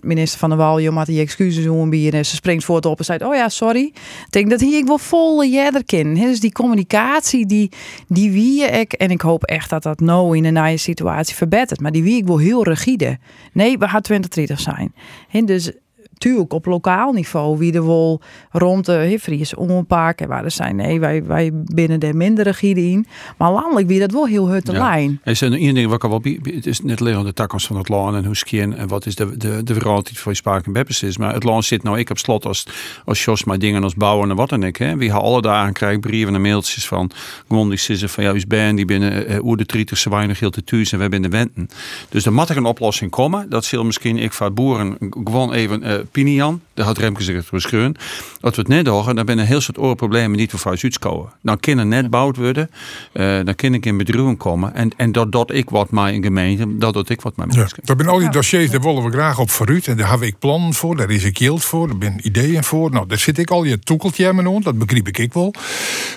minister 0.00 0.38
van 0.38 0.48
der 0.48 0.58
Wal, 0.58 0.78
je 0.78 0.90
moet 0.90 1.06
die 1.06 1.20
excuses 1.20 1.64
doen 1.64 1.90
bier 1.90 2.14
en 2.14 2.26
ze 2.26 2.34
springt 2.34 2.64
voort 2.64 2.86
op 2.86 2.98
en 2.98 3.04
zei, 3.04 3.24
oh 3.24 3.34
ja, 3.34 3.48
sorry. 3.48 3.92
Ik 4.26 4.30
denk 4.30 4.50
dat 4.50 4.60
hier 4.60 4.78
ik 4.78 4.86
wil 4.86 4.98
volle 4.98 5.48
jeder 5.48 5.84
kin. 5.84 6.14
Dus 6.14 6.40
die 6.40 6.52
communicatie 6.52 7.46
die 7.46 7.70
die 8.08 8.30
wie 8.30 8.64
ik 8.64 8.92
en 8.92 9.10
ik 9.10 9.20
hoop 9.20 9.44
echt 9.44 9.70
dat 9.70 9.82
dat 9.82 10.00
nou 10.00 10.36
in 10.36 10.44
een 10.44 10.52
nieuwe 10.52 10.76
situatie 10.76 11.34
verbetert. 11.34 11.80
Maar 11.80 11.92
die 11.92 12.02
wie 12.02 12.16
ik 12.16 12.26
wil 12.26 12.38
heel 12.38 12.64
rigide. 12.64 13.18
Nee, 13.52 13.78
we 13.78 13.88
gaan 13.88 14.02
2030 14.02 14.60
zijn. 14.60 14.94
En 15.30 15.46
dus 15.46 15.72
natuurlijk 16.20 16.52
op 16.52 16.66
lokaal 16.66 17.12
niveau 17.12 17.58
wie 17.58 17.72
er 17.72 17.86
wel 17.86 18.20
rond 18.50 18.86
de 18.86 18.92
he, 18.92 19.18
Friese 19.18 19.56
ompark 19.56 20.20
en 20.20 20.28
waar 20.28 20.44
er 20.44 20.50
zijn 20.50 20.76
nee 20.76 21.00
wij, 21.00 21.24
wij 21.24 21.50
binnen 21.52 22.00
de 22.00 22.14
minder 22.14 22.44
rigide 22.44 22.80
in. 22.80 23.06
Maar 23.36 23.52
landelijk 23.52 23.86
wie 23.86 24.00
dat 24.00 24.12
wel 24.12 24.26
heel 24.26 24.48
hut 24.48 24.66
de 24.66 24.72
lijn. 24.72 25.20
Er 25.24 25.36
zijn 25.36 25.52
één 25.52 25.74
ding 25.74 25.86
wat 25.86 26.04
ik 26.04 26.10
wel 26.10 26.20
het 26.54 26.66
is 26.66 26.80
net 26.80 27.00
leren 27.00 27.24
de 27.24 27.32
takkers 27.32 27.66
van 27.66 27.76
het 27.76 27.88
land 27.88 28.16
en 28.16 28.24
hoe 28.24 28.36
skien 28.36 28.76
en 28.76 28.88
wat 28.88 29.06
is 29.06 29.14
de 29.14 29.36
de 29.36 29.62
de 29.62 30.02
die 30.02 30.18
voor 30.18 30.34
sprake 30.34 30.66
en 30.66 30.72
beppes 30.72 31.02
is. 31.02 31.18
Maar 31.18 31.34
het 31.34 31.44
land 31.44 31.64
zit 31.64 31.82
nou 31.82 31.98
ik 31.98 32.10
op 32.10 32.18
slot 32.18 32.46
als 32.46 32.66
als 33.04 33.24
Jos 33.24 33.44
maar 33.44 33.58
dingen 33.58 33.82
als 33.82 33.94
bouwen 33.94 34.30
en 34.30 34.36
wat 34.36 34.52
en 34.52 34.62
ik 34.62 34.76
hè. 34.76 34.96
Wie 34.96 35.10
haal 35.10 35.22
alle 35.22 35.42
dagen 35.42 35.72
krijg 35.72 36.00
brieven 36.00 36.34
en 36.34 36.40
mailtjes 36.40 36.86
van 36.86 37.10
gewoon 37.48 37.70
die 37.70 38.08
van 38.08 38.24
jou 38.24 38.36
is 38.36 38.46
ben 38.46 38.76
die 38.76 38.84
binnen 38.84 39.30
uh, 39.30 39.38
hoe 39.38 39.56
de 39.56 39.66
trieters 39.66 40.00
ze 40.00 40.10
weinig 40.10 40.40
heel 40.40 40.50
te 40.50 40.64
thuis 40.64 40.92
en 40.92 40.96
we 40.96 41.02
hebben 41.02 41.22
de 41.22 41.28
wenten. 41.28 41.68
Dus 42.08 42.26
er 42.26 42.32
moet 42.32 42.48
er 42.48 42.56
een 42.56 42.64
oplossing 42.64 43.10
komen. 43.10 43.50
Dat 43.50 43.64
zal 43.64 43.84
misschien 43.84 44.18
ik 44.18 44.32
van 44.32 44.54
boeren 44.54 44.96
gewoon 45.24 45.52
even 45.52 45.82
uh, 45.82 45.98
Pinian, 46.10 46.60
daar 46.74 46.86
had 46.86 46.98
Remke 46.98 47.22
zich 47.22 47.50
beschreven. 47.50 47.96
Als 48.40 48.54
we 48.54 48.60
het 48.60 48.70
net 48.70 48.86
horen, 48.86 49.16
dan 49.16 49.26
ben 49.26 49.38
een 49.38 49.46
heel 49.46 49.60
soort 49.60 49.78
oorproblemen 49.78 50.38
niet 50.38 50.50
voor 50.50 50.58
vuist 50.58 50.82
uitkomen. 50.82 51.32
Dan 51.42 51.60
kunnen 51.60 51.88
net 51.88 52.10
bouwd 52.10 52.36
worden, 52.36 52.70
uh, 53.12 53.40
dan 53.44 53.54
kan 53.54 53.74
ik 53.74 53.86
in 53.86 53.96
bedrijven 53.96 54.36
komen. 54.36 54.74
En, 54.74 54.90
en 54.96 55.12
dat, 55.12 55.32
dat 55.32 55.52
ik 55.52 55.70
wat 55.70 55.90
maar 55.90 56.12
in 56.12 56.22
gemeente, 56.22 56.76
dat 56.76 56.94
dat 56.94 57.08
ik 57.08 57.20
wat 57.20 57.36
maar 57.36 57.46
ja, 57.50 57.62
Dat 57.62 57.96
zijn 57.96 58.08
al 58.08 58.18
die 58.18 58.30
dossiers, 58.30 58.70
daar 58.70 58.80
willen 58.80 59.04
we 59.04 59.10
graag 59.10 59.38
op 59.38 59.50
vooruit. 59.50 59.86
En 59.86 59.96
daar 59.96 60.10
heb 60.10 60.22
ik 60.22 60.38
plannen 60.38 60.74
voor, 60.74 60.96
daar 60.96 61.10
is 61.10 61.24
ik 61.24 61.38
geld 61.38 61.64
voor, 61.64 61.88
daar 61.88 61.98
ben 61.98 62.26
ideeën 62.26 62.64
voor. 62.64 62.90
Nou, 62.90 63.06
daar 63.06 63.18
zit 63.18 63.38
ik 63.38 63.50
al 63.50 63.64
je 63.64 63.78
toekeltje 63.78 64.28
aan 64.28 64.34
me 64.34 64.60
dat 64.60 64.78
begreep 64.78 65.08
ik 65.08 65.32
wel. 65.32 65.54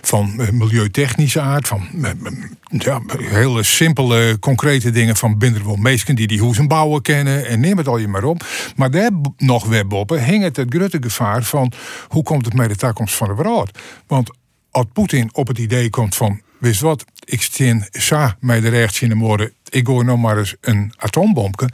Van 0.01 0.33
uh, 0.37 0.49
milieutechnische 0.49 1.41
aard, 1.41 1.67
van 1.67 1.87
uh, 1.93 2.09
ja, 2.77 3.01
hele 3.17 3.63
simpele, 3.63 4.39
concrete 4.39 4.91
dingen 4.91 5.15
van 5.15 5.37
binnen 5.37 5.65
wel 5.65 5.75
meesten 5.75 6.15
die 6.15 6.27
die 6.27 6.39
hoezen 6.39 6.67
bouwen 6.67 7.01
kennen. 7.01 7.45
En 7.45 7.59
neem 7.59 7.77
het 7.77 7.87
al 7.87 7.97
je 7.97 8.07
maar 8.07 8.23
op. 8.23 8.45
Maar 8.75 8.91
daar 8.91 9.11
nog 9.37 9.65
webboppen 9.65 10.23
hing 10.23 10.43
het 10.43 10.55
het 10.55 10.73
grote 10.73 10.97
gevaar 11.01 11.43
van 11.43 11.71
hoe 12.07 12.23
komt 12.23 12.45
het 12.45 12.53
met 12.53 12.69
de 12.69 12.75
toekomst 12.75 13.15
van 13.15 13.27
de 13.27 13.35
wereld. 13.35 13.79
Want 14.07 14.29
als 14.71 14.85
Poetin 14.93 15.29
op 15.33 15.47
het 15.47 15.57
idee 15.57 15.89
komt 15.89 16.15
van, 16.15 16.41
wist 16.57 16.81
wat, 16.81 17.05
ik 17.25 17.41
steen 17.41 17.87
sa 17.91 18.37
mij 18.39 18.59
de 18.59 18.69
rechts 18.69 19.01
in 19.01 19.09
de 19.09 19.15
morgen, 19.15 19.53
ik 19.69 19.87
gooi 19.87 20.05
nog 20.05 20.19
maar 20.19 20.37
eens 20.37 20.55
een 20.61 20.93
atoombomke 20.97 21.69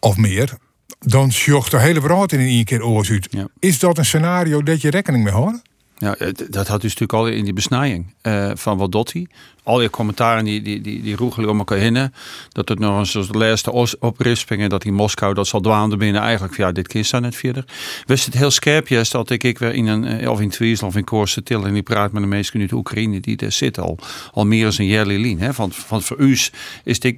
of 0.00 0.16
meer, 0.16 0.52
dan 0.98 1.32
sjocht 1.32 1.70
de 1.70 1.78
hele 1.78 2.00
wereld 2.00 2.32
in 2.32 2.40
één 2.40 2.64
keer 2.64 2.84
oors 2.84 3.10
uit. 3.10 3.28
Is 3.58 3.78
dat 3.78 3.98
een 3.98 4.04
scenario 4.04 4.62
dat 4.62 4.80
je 4.80 4.90
rekening 4.90 5.24
mee 5.24 5.32
houdt? 5.32 5.62
Ja, 6.00 6.16
dat 6.48 6.68
had 6.68 6.80
dus 6.80 6.94
natuurlijk 6.94 7.12
al 7.12 7.26
in 7.26 7.44
die 7.44 7.52
besnijing 7.52 8.14
uh, 8.22 8.50
van 8.54 8.78
wat 8.78 8.92
Dotti. 8.92 9.26
Al 9.62 9.80
je 9.80 9.90
commentaren 9.90 10.44
die, 10.44 10.62
die, 10.62 10.80
die, 10.80 11.02
die 11.02 11.48
om 11.48 11.58
elkaar 11.58 11.78
heen. 11.78 12.12
Dat 12.48 12.68
het 12.68 12.78
nog 12.78 12.98
eens 12.98 13.12
de 13.12 13.38
laatste 13.38 13.96
oprispingen. 13.98 14.68
Dat 14.68 14.82
die 14.82 14.92
Moskou 14.92 15.34
dat 15.34 15.46
zal 15.46 15.60
dwaande 15.60 15.96
binnen. 15.96 16.22
Eigenlijk, 16.22 16.56
ja, 16.56 16.72
dit 16.72 16.88
kind 16.88 17.06
staat 17.06 17.20
net 17.20 17.36
verder. 17.36 17.64
Wist 18.06 18.24
het 18.24 18.34
heel 18.34 18.50
scherp 18.50 18.88
is 18.88 19.10
dat 19.10 19.30
ik, 19.30 19.44
ik 19.44 19.58
weer 19.58 19.74
in 19.74 19.86
een, 19.86 20.04
eh, 20.04 20.30
of 20.30 20.40
in 20.40 20.50
Twiesel 20.50 20.86
of 20.86 20.96
in 20.96 21.04
Koorse 21.04 21.42
til. 21.42 21.66
En 21.66 21.72
die 21.72 21.82
praat 21.82 22.12
met 22.12 22.22
de 22.22 22.28
meesten 22.28 22.60
uit 22.60 22.72
Oekraïne. 22.72 23.20
Die 23.20 23.36
daar 23.36 23.52
zitten 23.52 23.82
al, 23.82 23.98
al 24.32 24.46
meer 24.46 24.64
dan 24.64 24.74
een 24.76 24.86
jaar 24.86 25.06
lien. 25.06 25.54
Van, 25.54 25.72
van 25.72 26.02
voor 26.02 26.18
u 26.18 26.38
is 26.84 27.00
dit 27.00 27.16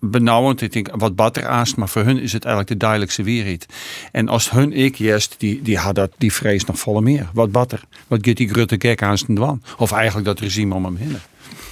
benauwend. 0.00 0.60
Ik 0.60 0.72
denk 0.72 0.90
wat 0.94 1.16
batter 1.16 1.46
aast, 1.46 1.76
maar 1.76 1.88
voor 1.88 2.02
hun 2.02 2.18
is 2.18 2.32
het 2.32 2.44
eigenlijk 2.44 2.72
de 2.72 2.78
duidelijkste 2.78 3.22
weerheid. 3.22 3.66
En 4.12 4.28
als 4.28 4.50
hun 4.50 4.72
ik 4.72 4.96
juist, 4.96 5.34
die, 5.38 5.62
die 5.62 5.78
had 5.78 5.94
dat, 5.94 6.10
die 6.18 6.32
vrees 6.32 6.64
nog 6.64 6.78
volle 6.78 7.00
meer. 7.00 7.28
Wat 7.32 7.52
batter. 7.52 7.80
Wat 8.06 8.18
gaat 8.22 8.36
die 8.36 8.48
grutte 8.48 8.76
gek 8.78 9.02
aan 9.02 9.18
zijn 9.18 9.36
dwan? 9.36 9.62
Of 9.78 9.92
eigenlijk 9.92 10.26
dat 10.26 10.40
regime 10.40 10.74
om 10.74 10.84
hem 10.84 10.96
heen. 10.96 11.16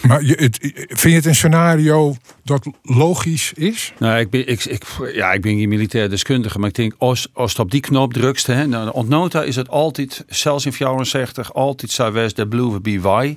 Maar 0.03 0.25
je, 0.25 0.35
het, 0.35 0.59
vind 0.89 1.01
je 1.01 1.15
het 1.15 1.27
een 1.27 1.35
scenario 1.35 2.17
dat 2.43 2.67
logisch 2.83 3.53
is? 3.53 3.93
Nou, 3.99 4.19
ik 4.19 4.31
ben, 4.31 4.49
ik, 4.49 4.65
ik, 4.65 4.85
ja, 5.13 5.33
ik 5.33 5.41
ben 5.41 5.57
geen 5.59 5.69
militair 5.69 6.11
deskundige, 6.11 6.59
maar 6.59 6.69
ik 6.69 6.75
denk 6.75 6.95
als, 6.99 7.29
als 7.33 7.51
het 7.51 7.61
op 7.61 7.71
die 7.71 7.81
knop 7.81 8.13
drukst, 8.13 8.47
hè, 8.47 8.67
nou, 8.67 8.93
ontnota 8.93 9.43
is 9.43 9.57
het 9.57 9.69
altijd, 9.69 10.25
zelfs 10.29 10.67
in 10.67 10.73
64, 10.73 11.55
altijd 11.55 11.91
zou 11.91 12.29
de 12.35 12.49
blue 12.49 12.81
be 12.81 13.01
why. 13.01 13.37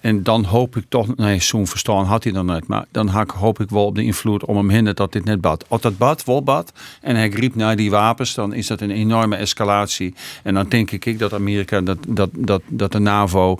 En 0.00 0.22
dan 0.22 0.44
hoop 0.44 0.76
ik 0.76 0.84
toch, 0.88 1.16
nee, 1.16 1.40
zo'n 1.40 1.66
verstaan 1.66 2.04
had 2.04 2.24
hij 2.24 2.32
dan 2.32 2.46
niet. 2.46 2.66
Maar 2.66 2.84
dan 2.90 3.08
hoop 3.36 3.60
ik 3.60 3.70
wel 3.70 3.84
op 3.84 3.94
de 3.94 4.02
invloed 4.02 4.44
om 4.44 4.56
hem 4.56 4.68
heen 4.68 4.94
dat 4.94 5.12
dit 5.12 5.24
net 5.24 5.40
bad. 5.40 5.64
Als 5.68 5.80
dat 5.80 5.98
bad, 5.98 6.24
wel 6.24 6.42
bad, 6.42 6.72
en 7.00 7.16
hij 7.16 7.30
griep 7.30 7.54
naar 7.54 7.76
die 7.76 7.90
wapens, 7.90 8.34
dan 8.34 8.52
is 8.52 8.66
dat 8.66 8.80
een 8.80 8.90
enorme 8.90 9.36
escalatie. 9.36 10.14
En 10.42 10.54
dan 10.54 10.68
denk 10.68 10.90
ik 10.90 11.18
dat 11.18 11.32
Amerika, 11.32 11.80
dat, 11.80 11.98
dat, 12.08 12.30
dat, 12.32 12.62
dat 12.68 12.92
de 12.92 12.98
NAVO, 12.98 13.58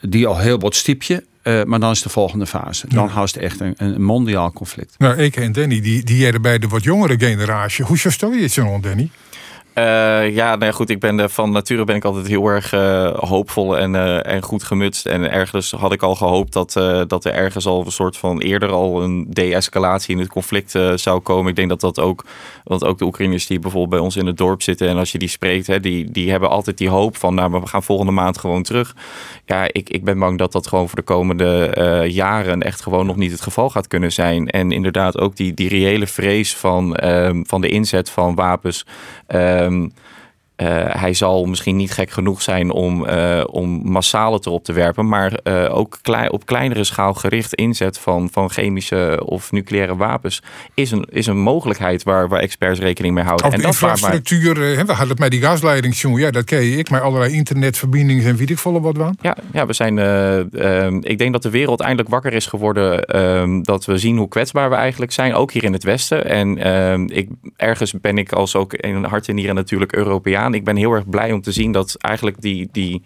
die 0.00 0.26
al 0.26 0.38
heel 0.38 0.58
wat 0.58 0.74
stipje, 0.74 1.24
uh, 1.42 1.64
maar 1.64 1.80
dan 1.80 1.90
is 1.90 2.02
de 2.02 2.08
volgende 2.08 2.46
fase. 2.46 2.86
Dan 2.88 3.04
ja. 3.04 3.10
haast 3.10 3.36
echt 3.36 3.60
een, 3.60 3.74
een 3.76 4.02
mondiaal 4.02 4.52
conflict. 4.52 4.94
Nou, 4.98 5.16
ik 5.16 5.36
en 5.36 5.52
Danny, 5.52 5.80
die, 5.80 6.04
die 6.04 6.40
bij 6.40 6.58
de 6.58 6.68
wat 6.68 6.84
jongere 6.84 7.18
generatie. 7.18 7.84
Hoe 7.84 7.96
stel 7.96 8.32
je 8.32 8.42
het 8.42 8.52
zo, 8.52 8.80
Danny? 8.80 9.10
Uh, 9.78 10.34
ja, 10.34 10.56
nou 10.56 10.72
goed, 10.72 10.90
ik 10.90 11.00
ben 11.00 11.30
van 11.30 11.50
nature 11.50 11.84
ben 11.84 11.96
ik 11.96 12.04
altijd 12.04 12.26
heel 12.26 12.46
erg 12.46 12.72
uh, 12.74 13.14
hoopvol 13.14 13.78
en, 13.78 14.24
en 14.24 14.42
goed 14.42 14.62
gemutst. 14.62 15.06
En 15.06 15.30
ergens 15.30 15.70
had 15.70 15.92
ik 15.92 16.02
al 16.02 16.14
gehoopt 16.14 16.52
dat, 16.52 16.72
dat 17.06 17.24
er 17.24 17.32
ergens 17.32 17.66
al 17.66 17.84
een 17.84 17.92
soort 17.92 18.16
van 18.16 18.40
eerder 18.40 18.68
al 18.68 19.02
een 19.02 19.26
de-escalatie 19.28 20.14
in 20.14 20.20
het 20.20 20.28
conflict 20.28 20.78
zou 20.94 21.20
komen. 21.20 21.50
Ik 21.50 21.56
denk 21.56 21.68
dat 21.68 21.80
dat 21.80 22.00
ook, 22.00 22.24
want 22.64 22.84
ook 22.84 22.98
de 22.98 23.04
Oekraïners 23.04 23.46
die 23.46 23.58
bijvoorbeeld 23.58 23.90
bij 23.90 24.00
ons 24.00 24.16
in 24.16 24.26
het 24.26 24.36
dorp 24.36 24.62
zitten 24.62 24.88
en 24.88 24.96
als 24.96 25.12
je 25.12 25.18
die 25.18 25.28
spreekt, 25.28 25.66
hè, 25.66 25.80
die, 25.80 26.10
die 26.10 26.30
hebben 26.30 26.50
altijd 26.50 26.78
die 26.78 26.88
hoop 26.88 27.16
van, 27.16 27.34
nou, 27.34 27.50
we 27.50 27.66
gaan 27.66 27.82
volgende 27.82 28.12
maand 28.12 28.38
gewoon 28.38 28.62
terug. 28.62 28.94
Ja, 29.46 29.64
ik, 29.72 29.90
ik 29.90 30.04
ben 30.04 30.18
bang 30.18 30.38
dat 30.38 30.52
dat 30.52 30.66
gewoon 30.66 30.88
voor 30.88 30.98
de 30.98 31.04
komende 31.04 32.06
jaren 32.10 32.62
echt 32.62 32.82
gewoon 32.82 33.06
nog 33.06 33.16
niet 33.16 33.32
het 33.32 33.40
geval 33.40 33.70
gaat 33.70 33.86
kunnen 33.86 34.12
zijn. 34.12 34.48
En 34.48 34.72
inderdaad 34.72 35.18
ook 35.18 35.36
die, 35.36 35.54
die 35.54 35.68
reële 35.68 36.06
vrees 36.06 36.56
van, 36.56 36.96
ehm, 36.96 37.42
van 37.46 37.60
de 37.60 37.68
inzet 37.68 38.10
van 38.10 38.34
wapens. 38.34 38.86
Um, 39.68 39.92
uh, 40.62 40.66
hij 40.88 41.14
zal 41.14 41.44
misschien 41.44 41.76
niet 41.76 41.92
gek 41.92 42.10
genoeg 42.10 42.42
zijn 42.42 42.70
om, 42.70 43.06
uh, 43.08 43.44
om 43.50 43.80
massaal 43.84 44.32
het 44.32 44.46
erop 44.46 44.64
te 44.64 44.72
werpen, 44.72 45.08
maar 45.08 45.38
uh, 45.44 45.76
ook 45.76 45.98
klei, 46.02 46.28
op 46.28 46.46
kleinere 46.46 46.84
schaal 46.84 47.14
gericht 47.14 47.54
inzet 47.54 47.98
van, 47.98 48.28
van 48.32 48.50
chemische 48.50 49.22
of 49.24 49.52
nucleaire 49.52 49.96
wapens 49.96 50.42
is 50.74 50.90
een, 50.90 51.06
is 51.10 51.26
een 51.26 51.38
mogelijkheid 51.38 52.02
waar, 52.02 52.28
waar 52.28 52.40
experts 52.40 52.80
rekening 52.80 53.14
mee 53.14 53.24
houden. 53.24 53.46
Of 53.46 53.52
en 53.52 53.60
de 53.60 53.66
infrastructuur, 53.66 54.54
maar... 54.58 54.86
we 54.86 54.92
hadden 54.92 55.08
het 55.08 55.18
met 55.18 55.30
die 55.30 55.40
gasleiding, 55.40 55.96
ja, 56.18 56.30
dat 56.30 56.44
ken 56.44 56.62
je 56.62 56.76
ik, 56.76 56.90
maar 56.90 57.00
allerlei 57.00 57.32
internetverbindingen 57.32 58.24
en 58.24 58.36
weet 58.36 58.50
ik 58.50 58.58
volle 58.58 58.80
wat 58.80 58.96
van. 58.96 59.16
Ja, 59.20 59.36
ja 59.52 59.66
we 59.66 59.72
zijn, 59.72 59.98
ehm, 59.98 60.98
ik 61.00 61.18
denk 61.18 61.32
dat 61.32 61.42
de 61.42 61.50
wereld 61.50 61.80
eindelijk 61.80 62.08
wakker 62.08 62.32
is 62.32 62.46
geworden, 62.46 63.04
ehm, 63.04 63.62
dat 63.62 63.84
we 63.84 63.98
zien 63.98 64.16
hoe 64.16 64.28
kwetsbaar 64.28 64.70
we 64.70 64.76
eigenlijk 64.76 65.12
zijn, 65.12 65.34
ook 65.34 65.52
hier 65.52 65.64
in 65.64 65.72
het 65.72 65.84
Westen. 65.84 66.24
En 66.24 66.58
ehm, 66.58 67.06
ik, 67.06 67.28
ergens 67.56 67.92
ben 68.00 68.18
ik 68.18 68.32
als 68.32 68.56
ook 68.56 68.74
in 68.74 69.04
hart 69.04 69.28
en 69.28 69.34
nieren 69.34 69.54
natuurlijk 69.54 69.92
Europeaan 69.92 70.47
ik 70.54 70.64
ben 70.64 70.76
heel 70.76 70.92
erg 70.92 71.08
blij 71.08 71.32
om 71.32 71.40
te 71.40 71.52
zien 71.52 71.72
dat 71.72 71.94
eigenlijk 71.94 72.40
die, 72.40 72.68
die, 72.72 73.02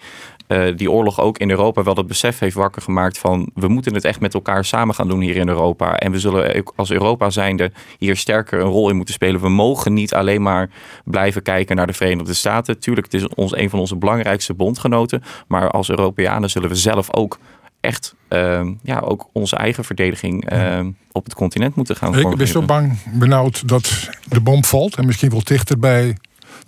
uh, 0.49 0.77
die 0.77 0.91
oorlog 0.91 1.21
ook 1.21 1.39
in 1.39 1.51
Europa 1.51 1.83
wel 1.83 1.95
het 1.95 2.07
besef 2.07 2.39
heeft 2.39 2.55
wakker 2.55 2.83
gemaakt 2.83 3.19
van 3.19 3.51
we 3.55 3.69
moeten 3.69 3.95
het 3.95 4.05
echt 4.05 4.21
met 4.21 4.35
elkaar 4.35 4.65
samen 4.65 4.95
gaan 4.95 5.09
doen 5.09 5.21
hier 5.21 5.37
in 5.37 5.49
Europa. 5.49 5.99
En 5.99 6.13
we 6.13 6.19
zullen 6.19 6.65
als 6.77 6.91
Europa 6.91 7.31
zijnde 7.31 7.73
hier 7.99 8.17
sterker 8.17 8.61
een 8.61 8.67
rol 8.67 8.91
in 8.91 8.97
moeten 8.97 9.15
spelen. 9.15 9.41
We 9.41 9.49
mogen 9.49 9.93
niet 9.93 10.15
alleen 10.15 10.43
maar 10.43 10.71
blijven 11.05 11.43
kijken 11.43 11.77
naar 11.77 11.87
de 11.87 11.93
Verenigde 11.93 12.35
Staten. 12.35 12.79
Tuurlijk, 12.79 13.13
het 13.13 13.23
is 13.23 13.29
ons 13.29 13.57
een 13.57 13.71
van 13.71 13.79
onze 13.79 13.97
belangrijkste 13.97 14.55
bondgenoten. 14.55 15.23
Maar 15.47 15.71
als 15.71 15.91
Europeanen 15.91 16.51
zullen 16.51 16.69
we 16.69 16.75
zelf 16.75 17.15
ook 17.15 17.39
echt 17.83 18.15
ehm, 18.29 18.73
ja, 18.83 18.99
ook 18.99 19.29
onze 19.33 19.57
eigen 19.57 19.85
verdediging 19.85 20.49
ehm, 20.49 20.91
op 21.13 21.25
het 21.25 21.35
continent 21.35 21.75
moeten 21.75 21.97
gaan 21.97 22.19
Ik 22.19 22.37
ben 22.37 22.49
zo 22.49 22.63
bang, 22.63 22.99
benauwd 23.13 23.69
dat 23.69 24.11
de 24.29 24.41
bom 24.41 24.65
valt 24.65 24.97
en 24.97 25.07
misschien 25.07 25.31
wel 25.31 25.45
dichterbij 25.45 26.17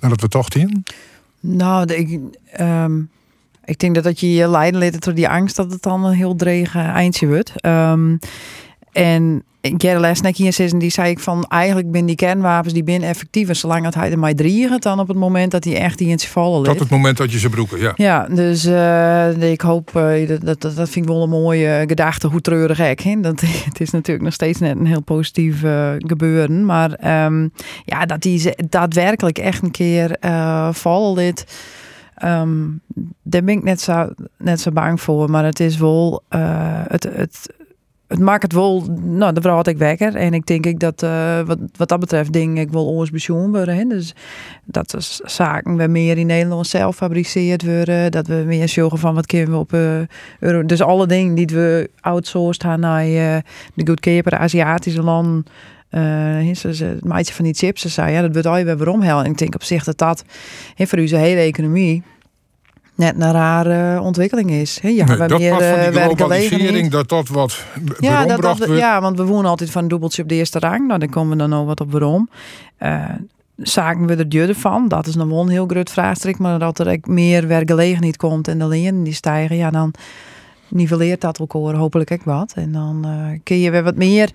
dat 0.09 0.21
we 0.21 0.29
toch 0.29 0.47
zien. 0.53 0.85
Nou, 1.41 1.93
ik, 1.93 2.21
ehm, 2.53 3.01
ik 3.65 3.79
denk 3.79 3.95
dat 3.95 4.05
dat 4.05 4.21
je 4.21 4.33
je 4.33 4.49
leiden 4.49 4.81
leidt 4.81 5.05
door 5.05 5.15
die 5.15 5.29
angst 5.29 5.57
dat 5.57 5.73
het 5.73 5.83
dan 5.83 6.05
een 6.05 6.15
heel 6.15 6.37
dreig 6.37 6.77
eindje 6.77 7.27
wordt. 7.27 7.53
Ehm, 7.57 8.17
en 8.95 9.45
Gerrit 9.61 10.01
Lesnek 10.01 10.37
hier 10.37 10.53
zitten, 10.53 10.79
die 10.79 10.91
zei 10.91 11.11
ik 11.11 11.19
van 11.19 11.45
eigenlijk 11.49 11.91
ben 11.91 12.07
die 12.07 12.17
kernwapens 12.17 12.75
die 12.75 12.85
binnen 12.85 13.09
effectief 13.09 13.49
en 13.49 13.57
zolang 13.57 13.85
dat 13.85 13.95
hij 13.95 14.11
er 14.11 14.19
maar 14.19 14.35
drie 14.35 14.69
gaat 14.69 14.83
dan 14.83 15.01
op 15.01 15.09
het 15.09 15.17
moment 15.17 15.51
dat 15.51 15.65
hij 15.65 15.77
echt 15.77 15.99
die 15.99 16.09
in 16.09 16.19
zijn 16.19 16.33
vallen 16.33 16.59
Tot 16.59 16.67
ligt. 16.67 16.81
het 16.81 16.91
moment 16.91 17.17
dat 17.17 17.33
je 17.33 17.39
ze 17.39 17.49
broeken, 17.49 17.81
ja. 17.81 17.93
Ja, 17.97 18.27
dus 18.27 18.65
eh, 18.65 19.51
ik 19.51 19.61
hoop, 19.61 19.97
eh, 19.97 20.29
dat, 20.29 20.41
dat, 20.43 20.61
dat 20.61 20.89
vind 20.89 20.97
ik 20.97 21.13
wel 21.13 21.23
een 21.23 21.29
mooie 21.29 21.85
gedachte, 21.87 22.27
hoe 22.27 22.41
treurig 22.41 22.77
gek. 22.77 23.01
Hè? 23.01 23.21
Dat, 23.21 23.41
het 23.71 23.81
is 23.81 23.91
natuurlijk 23.91 24.25
nog 24.25 24.35
steeds 24.35 24.59
net 24.59 24.77
een 24.77 24.87
heel 24.87 25.03
positief 25.03 25.63
eh, 25.63 25.93
gebeuren. 25.97 26.65
Maar 26.65 26.93
ehm, 26.93 27.49
ja, 27.85 28.07
dat 28.07 28.21
die 28.23 28.39
ze 28.39 28.59
daadwerkelijk 28.69 29.39
echt 29.39 29.63
een 29.63 29.71
keer 29.71 30.17
vallen 30.73 31.15
lid, 31.15 31.47
ehm, 32.15 32.63
daar 33.23 33.45
ben 33.45 33.57
ik 33.57 33.63
net 33.63 33.81
zo, 33.81 34.11
net 34.39 34.61
zo 34.61 34.71
bang 34.71 35.01
voor. 35.01 35.31
Maar 35.31 35.45
het 35.45 35.61
is 35.61 35.77
wel, 35.79 36.23
het, 36.89 37.09
het, 37.13 37.49
het 38.09 38.19
maakt 38.19 38.43
het 38.43 38.53
wel, 38.53 38.87
nou, 39.01 39.33
daar 39.33 39.53
word 39.53 39.67
ik 39.67 39.79
wekker. 39.79 40.17
En 40.17 40.35
ik 40.35 40.47
denk 40.47 40.67
ik 40.67 40.81
dat, 40.81 41.03
eh, 41.03 41.41
wat, 41.41 41.59
wat 41.77 41.89
dat 41.89 42.01
betreft, 42.01 42.33
denk 42.33 42.59
ik 42.59 42.71
wel 42.71 42.87
ons 42.87 43.11
worden. 43.53 43.89
Dus 43.89 44.15
dat 44.65 44.95
is 44.97 45.21
zaken 45.25 45.77
we 45.77 45.87
meer 45.87 46.19
in 46.19 46.27
Nederland 46.27 46.67
zelf 46.67 46.97
fabriceerd 46.97 47.65
worden. 47.65 48.11
Dat 48.11 48.27
we 48.27 48.43
meer 48.47 48.69
zorgen 48.69 48.99
van 48.99 49.15
wat 49.15 49.27
kunnen 49.27 49.51
we 49.51 49.57
op 49.57 49.73
eh, 49.73 50.01
euro. 50.41 50.65
Dus 50.65 50.83
alle 50.83 51.07
dingen 51.07 51.35
die 51.35 51.47
we 51.47 51.91
outsourced 52.01 52.63
gaan 52.63 52.81
naar 52.81 53.05
eh, 53.05 53.37
de 53.75 53.87
goedkope 53.87 54.39
Aziatische 54.39 55.03
landen. 55.03 55.45
ze, 56.55 56.85
het 56.85 57.05
maatje 57.05 57.35
van 57.35 57.45
die 57.45 57.55
chips, 57.55 57.81
ze 57.81 57.89
zei 57.89 58.13
ja, 58.13 58.21
dat 58.21 58.33
wordt 58.33 58.47
al 58.47 58.59
je 58.59 58.77
weer. 58.77 59.19
En 59.19 59.25
ik 59.31 59.39
denk 59.39 59.55
op 59.55 59.63
zich 59.63 59.85
dat 59.85 59.99
dat 59.99 60.25
hè, 60.75 60.87
voor 60.87 60.99
onze 60.99 61.17
hele 61.17 61.41
economie 61.41 62.03
net 62.95 63.15
een 63.19 63.33
rare 63.33 64.01
ontwikkeling 64.01 64.51
is. 64.51 64.79
Hè? 64.83 64.89
Ja, 64.89 65.05
Nee, 65.05 65.29
dat 65.29 65.39
meer 65.39 65.51
van 65.51 65.63
eh, 65.63 65.93
die 65.93 66.01
globalisering, 66.01 66.91
dat 66.91 67.09
dat 67.09 67.29
wat 67.29 67.65
Ja, 67.99 68.27
dat, 68.27 68.65
ja, 68.67 69.01
want 69.01 69.17
we 69.17 69.25
wonen 69.25 69.51
altijd 69.51 69.71
van 69.71 69.83
een 69.83 69.89
dubbeltje 69.89 70.23
op 70.23 70.29
de 70.29 70.35
eerste 70.35 70.59
rang. 70.59 70.87
Nou, 70.87 70.99
dan 70.99 71.09
komen 71.09 71.31
we 71.31 71.37
dan 71.37 71.51
nog 71.51 71.67
wat 71.67 71.81
op 71.81 71.93
waarom. 71.93 72.29
Eh 72.77 73.05
zaken 73.57 74.07
we 74.07 74.17
er 74.17 74.29
duurder 74.29 74.55
van? 74.55 74.89
Dat 74.89 75.07
is 75.07 75.15
nog 75.15 75.29
wel 75.29 75.41
een 75.41 75.49
heel 75.49 75.67
groot 75.67 75.91
vraagstuk. 75.91 76.39
Maar 76.39 76.59
dat 76.59 76.79
er 76.79 76.93
ook 76.93 77.07
meer 77.07 77.47
werkgelegenheid 77.47 78.17
komt 78.17 78.49
en 78.49 78.59
de 78.59 78.67
lenen 78.67 79.03
die 79.03 79.13
stijgen, 79.13 79.57
ja, 79.57 79.71
dan 79.71 79.95
nivelleert 80.69 81.21
dat 81.21 81.39
elkaar 81.39 81.75
hopelijk 81.75 82.11
ook 82.13 82.25
wat. 82.25 82.53
En 82.57 82.73
dan 82.73 83.05
eh, 83.05 83.39
kun 83.43 83.59
je 83.59 83.71
weer 83.71 83.83
wat 83.83 83.97
meer 83.97 84.31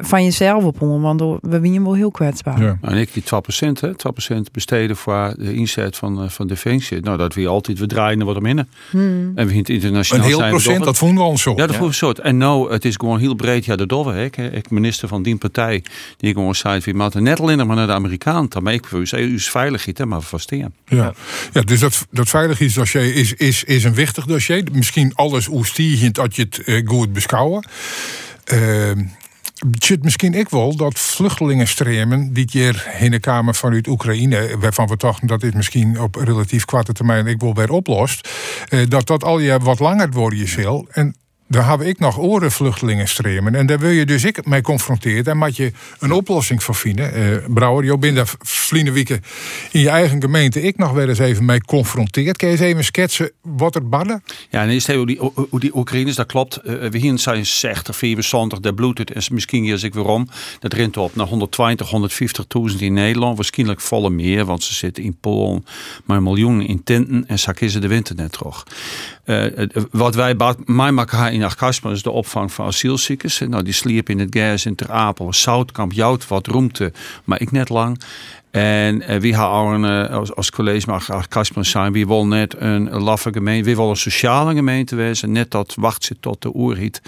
van 0.00 0.24
jezelf 0.24 0.64
op 0.64 0.78
want 0.78 1.20
we 1.40 1.60
winnen 1.60 1.82
wel 1.82 1.94
heel 1.94 2.10
kwetsbaar. 2.10 2.62
Ja. 2.62 2.78
En 2.80 2.96
ik 2.96 3.12
die 3.12 3.22
2%, 3.22 3.80
hè, 3.80 3.90
2% 3.94 4.50
besteden 4.52 4.96
voor 4.96 5.34
de 5.38 5.54
inzet 5.54 5.96
van, 5.96 6.22
eh, 6.22 6.28
van 6.28 6.46
Defensie. 6.46 7.00
Nou, 7.00 7.18
dat 7.18 7.34
we 7.34 7.46
altijd, 7.46 7.78
we 7.78 7.86
draaien 7.86 8.20
er 8.20 8.26
wat 8.26 8.36
om 8.36 8.46
in. 8.46 8.68
Hmm. 8.90 9.32
En 9.34 9.46
we 9.46 9.56
het 9.56 9.68
Een 9.68 9.74
internationaal 9.74 10.26
heel 10.26 10.36
zijn 10.36 10.50
we 10.52 10.60
procent, 10.60 10.84
dat 10.84 10.98
vonden 10.98 11.24
we 11.24 11.30
al 11.30 11.38
zo. 11.38 11.50
Ja, 11.56 11.66
dat 11.66 11.86
ik 11.86 11.92
soort. 11.92 12.18
En 12.18 12.36
nou, 12.36 12.72
het 12.72 12.84
is 12.84 12.96
gewoon 12.96 13.18
heel 13.18 13.34
breed. 13.34 13.64
Ja, 13.64 13.76
de 13.76 13.86
dove. 13.86 14.24
Ik, 14.24 14.36
ik 14.36 14.70
minister 14.70 15.08
van 15.08 15.22
die 15.22 15.36
partij, 15.36 15.84
die 16.16 16.32
gewoon 16.32 16.54
zei, 16.54 16.80
we 16.80 16.92
moeten 16.92 17.22
net 17.22 17.40
alleen 17.40 17.66
maar 17.66 17.76
naar 17.76 17.86
de 17.86 17.92
Amerikaan. 17.92 18.46
Dan 18.48 18.68
ik 18.68 18.86
voor 18.86 19.00
u 19.00 19.34
is 19.34 19.50
veiligheid, 19.50 19.98
hè, 19.98 20.06
maar 20.06 20.20
vasteren. 20.20 20.74
Ja. 20.86 21.12
ja, 21.52 21.60
dus 21.60 21.80
dat, 21.80 22.06
dat 22.10 22.28
veiligheidsdossier 22.28 23.14
is, 23.14 23.32
is, 23.32 23.64
is 23.64 23.84
een 23.84 23.94
wichtig 23.94 24.26
dossier. 24.26 24.64
Misschien 24.72 25.03
alles 25.14 25.48
oestiegend 25.48 26.14
dat 26.14 26.36
je 26.36 26.42
het 26.42 26.58
eh, 26.58 26.86
goed 26.86 27.12
beschouwen. 27.12 27.66
Ehm, 28.44 29.04
het 29.70 29.84
zit 29.84 30.02
misschien 30.02 30.34
ik 30.34 30.48
wel 30.48 30.76
dat 30.76 30.98
vluchtelingenstromen 30.98 32.32
dit 32.32 32.52
jaar 32.52 32.96
in 32.98 33.10
de 33.10 33.20
Kamer 33.20 33.54
vanuit 33.54 33.86
Oekraïne, 33.86 34.58
waarvan 34.58 34.86
we 34.86 34.96
dachten 34.96 35.26
dat 35.26 35.40
dit 35.40 35.54
misschien 35.54 36.00
op 36.00 36.14
relatief 36.14 36.64
korte 36.64 36.92
termijn 36.92 37.26
ik 37.26 37.40
wel 37.40 37.54
weer 37.54 37.70
oplost, 37.70 38.28
eh, 38.68 38.80
dat 38.88 39.06
dat 39.06 39.24
al 39.24 39.38
je 39.38 39.58
wat 39.58 39.78
langer 39.78 40.10
worden 40.10 40.48
zal. 40.48 40.86
En 40.90 41.14
daar 41.46 41.70
heb 41.70 41.80
ik 41.80 41.98
nog 41.98 42.18
oren 42.18 42.52
vluchtelingenstromen. 42.52 43.54
En 43.54 43.66
daar 43.66 43.78
wil 43.78 43.90
je 43.90 44.06
dus 44.06 44.24
ik 44.24 44.46
mee 44.46 44.62
confronteerd. 44.62 45.28
En 45.28 45.36
moet 45.36 45.56
je 45.56 45.72
een 45.98 46.12
oplossing 46.12 46.62
voor 46.62 46.74
vinden. 46.74 47.12
Eh, 47.12 47.36
Brouwer, 47.48 47.84
je 47.84 47.98
bent 47.98 48.16
daar 48.16 48.32
vliende 48.40 48.92
weken 48.92 49.22
in 49.70 49.80
je 49.80 49.88
eigen 49.88 50.20
gemeente 50.20 50.62
ik 50.62 50.76
nog 50.76 50.92
wel 50.92 51.08
eens 51.08 51.18
even 51.18 51.44
mee 51.44 51.60
confronteerd. 51.60 52.36
Kun 52.36 52.48
je 52.48 52.52
eens 52.52 52.62
even 52.62 52.84
schetsen 52.84 53.30
wat 53.42 53.74
er 53.74 53.88
badden? 53.88 54.22
Ja, 54.50 54.62
en 54.62 54.68
het 54.68 54.86
hoe 54.86 55.06
die, 55.06 55.18
hoe 55.50 55.60
die 55.60 55.76
Oekraïners, 55.76 56.16
dat 56.16 56.26
klopt. 56.26 56.56
Eh, 56.56 56.74
we 56.88 56.98
hier 56.98 57.18
zijn 57.18 57.46
60, 57.46 57.96
74, 57.96 58.60
dat 58.60 58.74
bloedt 58.74 58.98
het. 58.98 59.12
En 59.12 59.22
misschien 59.30 59.62
hier 59.62 59.84
ik 59.84 59.94
weer 59.94 60.04
om. 60.04 60.28
Dat 60.58 60.72
rent 60.72 60.96
op 60.96 61.14
naar 61.14 61.26
120, 61.26 61.90
150.000 62.72 62.82
in 62.82 62.92
Nederland. 62.92 63.36
Waarschijnlijk 63.36 63.80
volle 63.80 64.10
meer, 64.10 64.44
want 64.44 64.62
ze 64.62 64.74
zitten 64.74 65.02
in 65.02 65.16
Polen. 65.20 65.64
Maar 66.04 66.16
een 66.16 66.22
miljoen 66.22 66.62
in 66.62 66.82
Tinten 66.84 67.24
en 67.26 67.38
zak 67.38 67.60
is 67.60 67.72
de 67.72 67.88
winter 67.88 68.14
net 68.14 68.32
terug. 68.32 68.64
Eh, 69.24 69.58
eh, 69.58 69.68
wat 69.90 70.14
wij 70.14 70.34
maken 70.74 71.32
in 71.32 71.42
Achtkasper 71.42 71.92
is 71.92 72.02
de 72.02 72.10
opvang 72.10 72.52
van 72.52 72.66
asielziekers. 72.66 73.38
Nou, 73.38 73.62
die 73.62 73.72
sliepen 73.72 74.14
in 74.14 74.20
het 74.20 74.36
gas 74.36 74.66
in 74.66 74.74
Ter 74.74 74.90
Apel, 74.90 75.32
Zoutkamp, 75.32 75.92
Jout, 75.92 76.28
wat 76.28 76.46
roemte, 76.46 76.92
maar 77.24 77.40
ik 77.40 77.50
net 77.50 77.68
lang. 77.68 78.00
En 78.50 79.02
eh, 79.02 79.20
wie 79.20 79.34
gaan 79.34 79.84
uh, 79.84 80.10
als, 80.10 80.34
als 80.34 80.50
college 80.50 80.86
mag 80.86 81.26
zijn, 81.60 81.92
wie 81.92 82.06
wil 82.06 82.26
net 82.26 82.54
een 82.58 82.90
laffe 82.90 83.32
gemeente, 83.32 83.64
wie 83.64 83.76
wil 83.76 83.90
een 83.90 83.96
sociale 83.96 84.54
gemeente 84.54 84.96
wezen, 84.96 85.32
net 85.32 85.50
dat 85.50 85.74
wacht 85.76 86.04
zit 86.04 86.22
tot 86.22 86.42
de 86.42 86.50
oerhiet. 86.54 87.02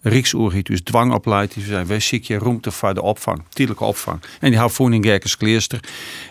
Rijksoerhiet, 0.00 0.66
dus 0.66 0.80
dwangopleid, 0.82 1.54
die 1.54 1.64
zijn 1.64 1.86
wij 1.86 2.00
ziek 2.00 2.24
je 2.24 2.38
ruimte 2.38 2.70
voor 2.70 2.94
de 2.94 3.02
opvang, 3.02 3.42
tijdelijke 3.48 3.84
opvang. 3.84 4.20
En 4.40 4.48
die 4.48 4.58
houdt 4.58 4.74
voor 4.74 4.94
in 4.94 5.04
Gerkens 5.04 5.36
Kleester. 5.36 5.80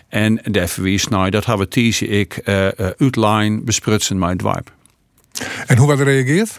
En 0.08 0.40
de 0.44 0.68
FW's, 0.68 1.06
nou, 1.06 1.30
dat 1.30 1.44
hebben 1.44 1.68
we 1.70 2.06
ik 2.06 2.40
uh, 2.44 2.68
uitline 2.98 3.60
besprutsen 3.60 4.18
mijn 4.18 4.36
dwarp. 4.36 4.72
En 5.66 5.76
hoe 5.76 5.86
werd 5.86 6.00
er 6.00 6.06
gereageerd? 6.06 6.58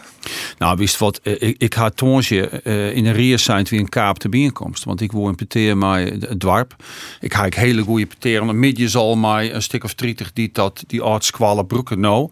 Nou, 0.58 0.76
wist 0.76 0.98
wat, 0.98 1.20
ik, 1.22 1.54
ik 1.58 1.72
had 1.72 1.96
toonsje 1.96 2.60
uh, 2.64 2.96
in 2.96 3.06
een 3.06 3.12
rier 3.12 3.38
zijn 3.38 3.66
wie 3.70 3.80
een 3.80 3.88
kaap 3.88 4.18
te 4.18 4.28
bijeenkomst. 4.28 4.84
Want 4.84 5.00
ik 5.00 5.12
woon 5.12 5.28
in 5.28 5.34
Peteer 5.34 5.76
maar 5.76 6.00
het 6.00 6.40
dwarp. 6.40 6.76
Ik 7.20 7.34
ga 7.34 7.44
ik 7.44 7.54
hele 7.54 7.82
goede 7.82 8.06
Peteer. 8.06 8.54
Midjes 8.54 8.96
al 8.96 9.16
maar 9.16 9.44
een 9.44 9.62
stuk 9.62 9.84
of 9.84 9.94
30 9.94 10.32
die 10.32 10.50
dat 10.52 10.84
die 10.86 11.00
arts 11.00 11.30
kwalen 11.30 11.66
broeken 11.66 12.00
nou. 12.00 12.30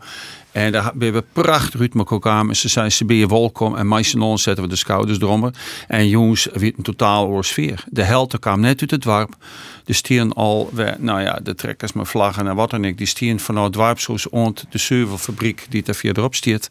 En 0.53 0.73
daar 0.73 0.85
hebben 0.85 1.13
we 1.13 1.25
prachtig 1.33 1.81
uit 1.81 1.95
met 1.95 2.11
elkaar. 2.11 2.49
En 2.49 2.57
ze 2.57 2.69
zijn 2.69 2.93
ze 2.93 3.05
ben 3.05 3.29
welkom. 3.29 3.77
En 3.77 3.89
meisje 3.89 4.35
zetten 4.37 4.65
we 4.65 4.71
de 4.71 4.77
schouders 4.77 5.21
eronder. 5.21 5.55
En 5.89 6.09
jongens, 6.09 6.49
weer 6.53 6.73
een 6.77 6.83
totaal 6.83 7.27
oorsfeer. 7.27 7.85
De 7.89 8.03
helte 8.03 8.39
kwam 8.39 8.61
net 8.61 8.81
uit 8.81 8.91
het 8.91 9.01
dwarp. 9.01 9.37
De 9.85 9.93
stieren 9.93 10.33
al, 10.33 10.71
nou 10.99 11.21
ja, 11.21 11.41
de 11.43 11.55
trekkers 11.55 11.93
met 11.93 12.09
vlaggen 12.09 12.47
en 12.47 12.55
wat 12.55 12.71
dan 12.71 12.87
ook. 12.87 12.97
Die 12.97 13.07
stieren 13.07 13.41
vanuit 13.41 13.65
het 13.65 13.75
dwarp 13.75 14.01
zoals 14.01 14.29
ont 14.29 14.65
de 14.71 14.79
zeuvelfabriek 14.79 15.67
die 15.69 15.83
daar 15.83 15.95
verderop 15.95 16.35
stiert. 16.35 16.69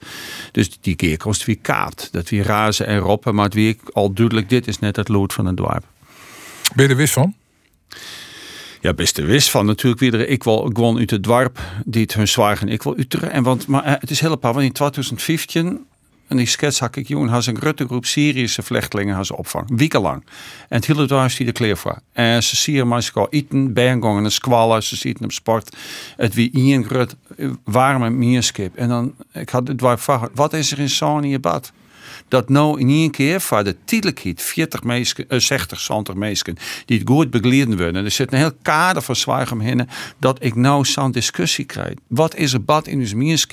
Dus 0.51 0.69
die 0.81 0.95
keer 0.95 1.17
kost 1.17 1.45
wie 1.45 1.59
kaapt. 1.61 2.09
Dat 2.11 2.29
wie 2.29 2.43
razen 2.43 2.87
en 2.87 2.97
roppen. 2.97 3.35
Maar 3.35 3.45
het 3.45 3.53
wie 3.53 3.79
al 3.93 4.13
duidelijk, 4.13 4.49
dit 4.49 4.67
is 4.67 4.79
net 4.79 4.95
het 4.95 5.07
lood 5.07 5.33
van 5.33 5.45
het 5.45 5.57
dwarp. 5.57 5.83
Ben 6.75 6.85
je 6.85 6.91
er 6.91 6.97
wist 6.97 7.13
van? 7.13 7.35
Ja, 8.81 8.93
best 8.93 9.17
er 9.17 9.25
wist 9.25 9.49
van 9.49 9.65
natuurlijk 9.65 10.01
weer. 10.01 10.27
Ik 10.27 10.43
wil 10.43 10.69
gewoon 10.73 10.97
uit 10.97 11.09
het 11.09 11.23
dwarp 11.23 11.59
die 11.85 12.01
het 12.01 12.13
hun 12.13 12.27
zwaar 12.27 12.61
en 12.61 12.69
ik 12.69 12.83
wil 12.83 12.95
uit 12.95 13.13
en 13.13 13.43
want 13.43 13.67
maar 13.67 13.97
het 13.99 14.09
is 14.09 14.19
heel 14.19 14.31
paar 14.37 14.53
want 14.53 14.65
in 14.65 14.71
2015 14.71 15.85
en 16.27 16.37
die 16.37 16.45
skets 16.45 16.79
had 16.79 16.95
ik 16.95 17.07
jongen 17.07 17.29
had 17.29 17.45
een 17.45 17.57
grote 17.57 17.85
groep 17.85 18.05
Syrische 18.05 18.63
vluchtelingen 18.63 19.25
ze 19.25 19.37
opvang 19.37 19.69
wekenlang 19.75 20.23
en 20.69 20.75
het 20.75 20.85
hele 20.85 21.05
dwarf 21.05 21.35
die 21.35 21.45
de 21.45 21.51
kleer 21.51 21.77
voor 21.77 21.99
en 22.13 22.43
ze 22.43 22.55
zien 22.55 22.87
maar 22.87 23.03
ze 23.03 23.27
eten 23.29 23.73
bijgangen 23.73 24.23
en 24.23 24.31
squallen 24.31 24.83
ze 24.83 24.95
zitten 24.95 25.25
op 25.25 25.31
sport. 25.31 25.75
Het 26.17 26.33
wie 26.33 26.51
een 26.53 26.85
groot 26.85 27.15
warme 27.63 28.09
meerskip. 28.09 28.75
En 28.75 28.87
dan 28.87 29.13
ik 29.33 29.49
had 29.49 29.67
het 29.67 29.81
vragen 29.81 30.29
wat 30.33 30.53
is 30.53 30.71
er 30.71 30.79
in 30.79 31.29
je 31.29 31.39
bad 31.39 31.71
dat 32.27 32.49
nou 32.49 32.79
in 32.79 32.89
één 32.89 33.11
keer 33.11 33.41
voor 33.41 33.63
de 33.63 33.75
tijdelijkheid 33.85 34.41
40 34.41 34.83
meisken, 34.83 35.25
uh, 35.29 35.39
60, 35.39 35.79
70 35.79 36.15
meisken 36.15 36.57
die 36.85 36.99
het 36.99 37.07
goed 37.07 37.29
begeleiden 37.29 37.77
worden. 37.77 38.05
Er 38.05 38.11
zit 38.11 38.31
een 38.31 38.37
heel 38.37 38.55
kader 38.61 39.01
van 39.01 39.15
zwaar 39.15 39.51
omheen 39.51 39.87
dat 40.17 40.43
ik 40.43 40.55
nou 40.55 40.85
zo'n 40.85 41.11
discussie 41.11 41.65
krijg. 41.65 41.93
Wat 42.07 42.35
is 42.35 42.53
er 42.53 42.63
bad 42.63 42.87
in 42.87 42.99
ons 42.99 43.45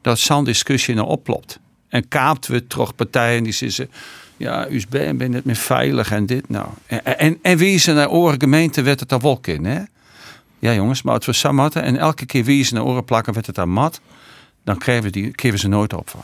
dat 0.00 0.18
zo'n 0.18 0.44
discussie 0.44 0.94
nou 0.94 1.08
oplopt? 1.08 1.58
En 1.88 2.08
kaapt 2.08 2.46
we 2.46 2.66
toch 2.66 2.94
partijen 2.94 3.42
die 3.42 3.52
zeggen 3.52 3.90
ja, 4.36 4.68
u 4.68 4.82
bent 4.88 5.18
ben 5.18 5.30
net 5.30 5.44
meer 5.44 5.56
veilig 5.56 6.12
en 6.12 6.26
dit 6.26 6.48
nou. 6.48 6.66
En, 6.86 7.38
en, 7.42 7.56
wie 7.56 7.74
is 7.74 7.86
er 7.86 7.94
naar 7.94 8.10
oren 8.10 8.40
gemeente 8.40 8.82
werd 8.82 9.00
het 9.00 9.08
daar 9.08 9.20
wel 9.20 9.38
in, 9.42 9.64
hè? 9.64 9.80
Ja 10.58 10.74
jongens, 10.74 11.02
maar 11.02 11.14
het 11.14 11.24
was 11.24 11.38
samatten 11.38 11.82
en 11.82 11.96
elke 11.96 12.26
keer 12.26 12.44
wie 12.44 12.60
is 12.60 12.70
naar 12.70 12.84
oren 12.84 13.04
plakken 13.04 13.32
werd 13.32 13.46
het 13.46 13.54
daar 13.54 13.68
mat, 13.68 14.00
dan 14.64 14.78
krijgen 14.78 15.04
we, 15.04 15.10
die, 15.10 15.30
krijgen 15.30 15.60
we 15.60 15.66
ze 15.66 15.68
nooit 15.68 15.92
op. 15.92 16.14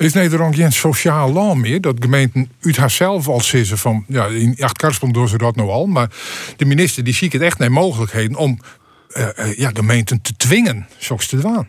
Is 0.00 0.12
Nederland 0.12 0.54
geen 0.54 0.72
sociaal 0.72 1.32
land 1.32 1.60
meer? 1.60 1.80
Dat 1.80 1.96
gemeenten 2.00 2.50
uit 2.60 2.76
haarzelf 2.76 3.28
al 3.28 3.40
zeggen 3.40 3.78
van... 3.78 4.04
Ja, 4.08 4.26
in 4.26 4.56
Achtkarspel 4.58 5.12
doen 5.12 5.28
ze 5.28 5.38
dat 5.38 5.56
nou 5.56 5.68
al. 5.68 5.86
Maar 5.86 6.10
de 6.56 6.64
minister 6.64 7.04
die 7.04 7.14
ziet 7.14 7.32
het 7.32 7.42
echt 7.42 7.58
naar 7.58 7.72
mogelijkheden 7.72 8.36
om 8.36 8.58
uh, 9.10 9.26
uh, 9.38 9.58
ja, 9.58 9.70
gemeenten 9.72 10.20
te 10.20 10.36
dwingen. 10.36 10.88
Zoals 10.98 11.26
te 11.26 11.36
doen. 11.36 11.68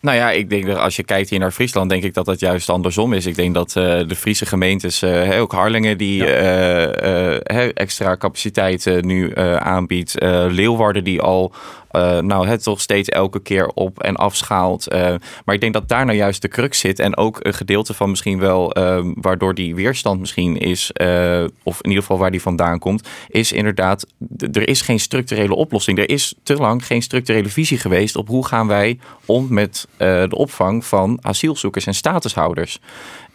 Nou 0.00 0.16
ja, 0.16 0.30
ik 0.30 0.50
denk 0.50 0.66
dat 0.66 0.76
als 0.76 0.96
je 0.96 1.02
kijkt 1.02 1.30
hier 1.30 1.38
naar 1.38 1.50
Friesland, 1.50 1.90
denk 1.90 2.02
ik 2.02 2.14
dat 2.14 2.24
dat 2.24 2.40
juist 2.40 2.68
andersom 2.68 3.12
is. 3.12 3.26
Ik 3.26 3.34
denk 3.34 3.54
dat 3.54 3.68
uh, 3.68 4.08
de 4.08 4.16
Friese 4.16 4.46
gemeentes, 4.46 5.02
uh, 5.02 5.40
ook 5.40 5.52
Harlingen, 5.52 5.98
die 5.98 6.20
uh, 6.20 7.76
extra 7.76 8.16
capaciteit 8.16 9.02
nu 9.02 9.30
aanbiedt. 9.58 10.14
Leeuwarden, 10.48 11.04
die 11.04 11.20
al 11.20 11.54
uh, 11.92 12.18
nou, 12.18 12.46
het 12.46 12.62
toch 12.62 12.80
steeds 12.80 13.08
elke 13.08 13.40
keer 13.40 13.66
op 13.66 14.02
en 14.02 14.16
afschaalt. 14.16 14.92
Uh, 14.92 15.14
maar 15.44 15.54
ik 15.54 15.60
denk 15.60 15.72
dat 15.72 15.88
daar 15.88 16.04
nou 16.04 16.16
juist 16.16 16.42
de 16.42 16.48
crux 16.48 16.78
zit. 16.78 16.98
En 16.98 17.16
ook 17.16 17.38
een 17.42 17.54
gedeelte 17.54 17.94
van 17.94 18.10
misschien 18.10 18.38
wel 18.38 18.78
uh, 18.78 19.00
waardoor 19.14 19.54
die 19.54 19.74
weerstand 19.74 20.20
misschien 20.20 20.56
is, 20.56 20.90
uh, 21.02 21.44
of 21.62 21.82
in 21.82 21.88
ieder 21.88 22.02
geval 22.02 22.18
waar 22.18 22.30
die 22.30 22.42
vandaan 22.42 22.78
komt, 22.78 23.08
is 23.28 23.52
inderdaad, 23.52 24.06
er 24.52 24.68
is 24.68 24.80
geen 24.80 25.00
structurele 25.00 25.54
oplossing. 25.54 25.98
Er 25.98 26.08
is 26.08 26.34
te 26.42 26.54
lang 26.54 26.86
geen 26.86 27.02
structurele 27.02 27.48
visie 27.48 27.78
geweest 27.78 28.16
op 28.16 28.28
hoe 28.28 28.46
gaan 28.46 28.66
wij 28.66 28.98
om 29.26 29.46
met 29.50 29.86
de 29.96 30.36
opvang 30.36 30.84
van 30.84 31.18
asielzoekers 31.22 31.86
en 31.86 31.94
statushouders. 31.94 32.80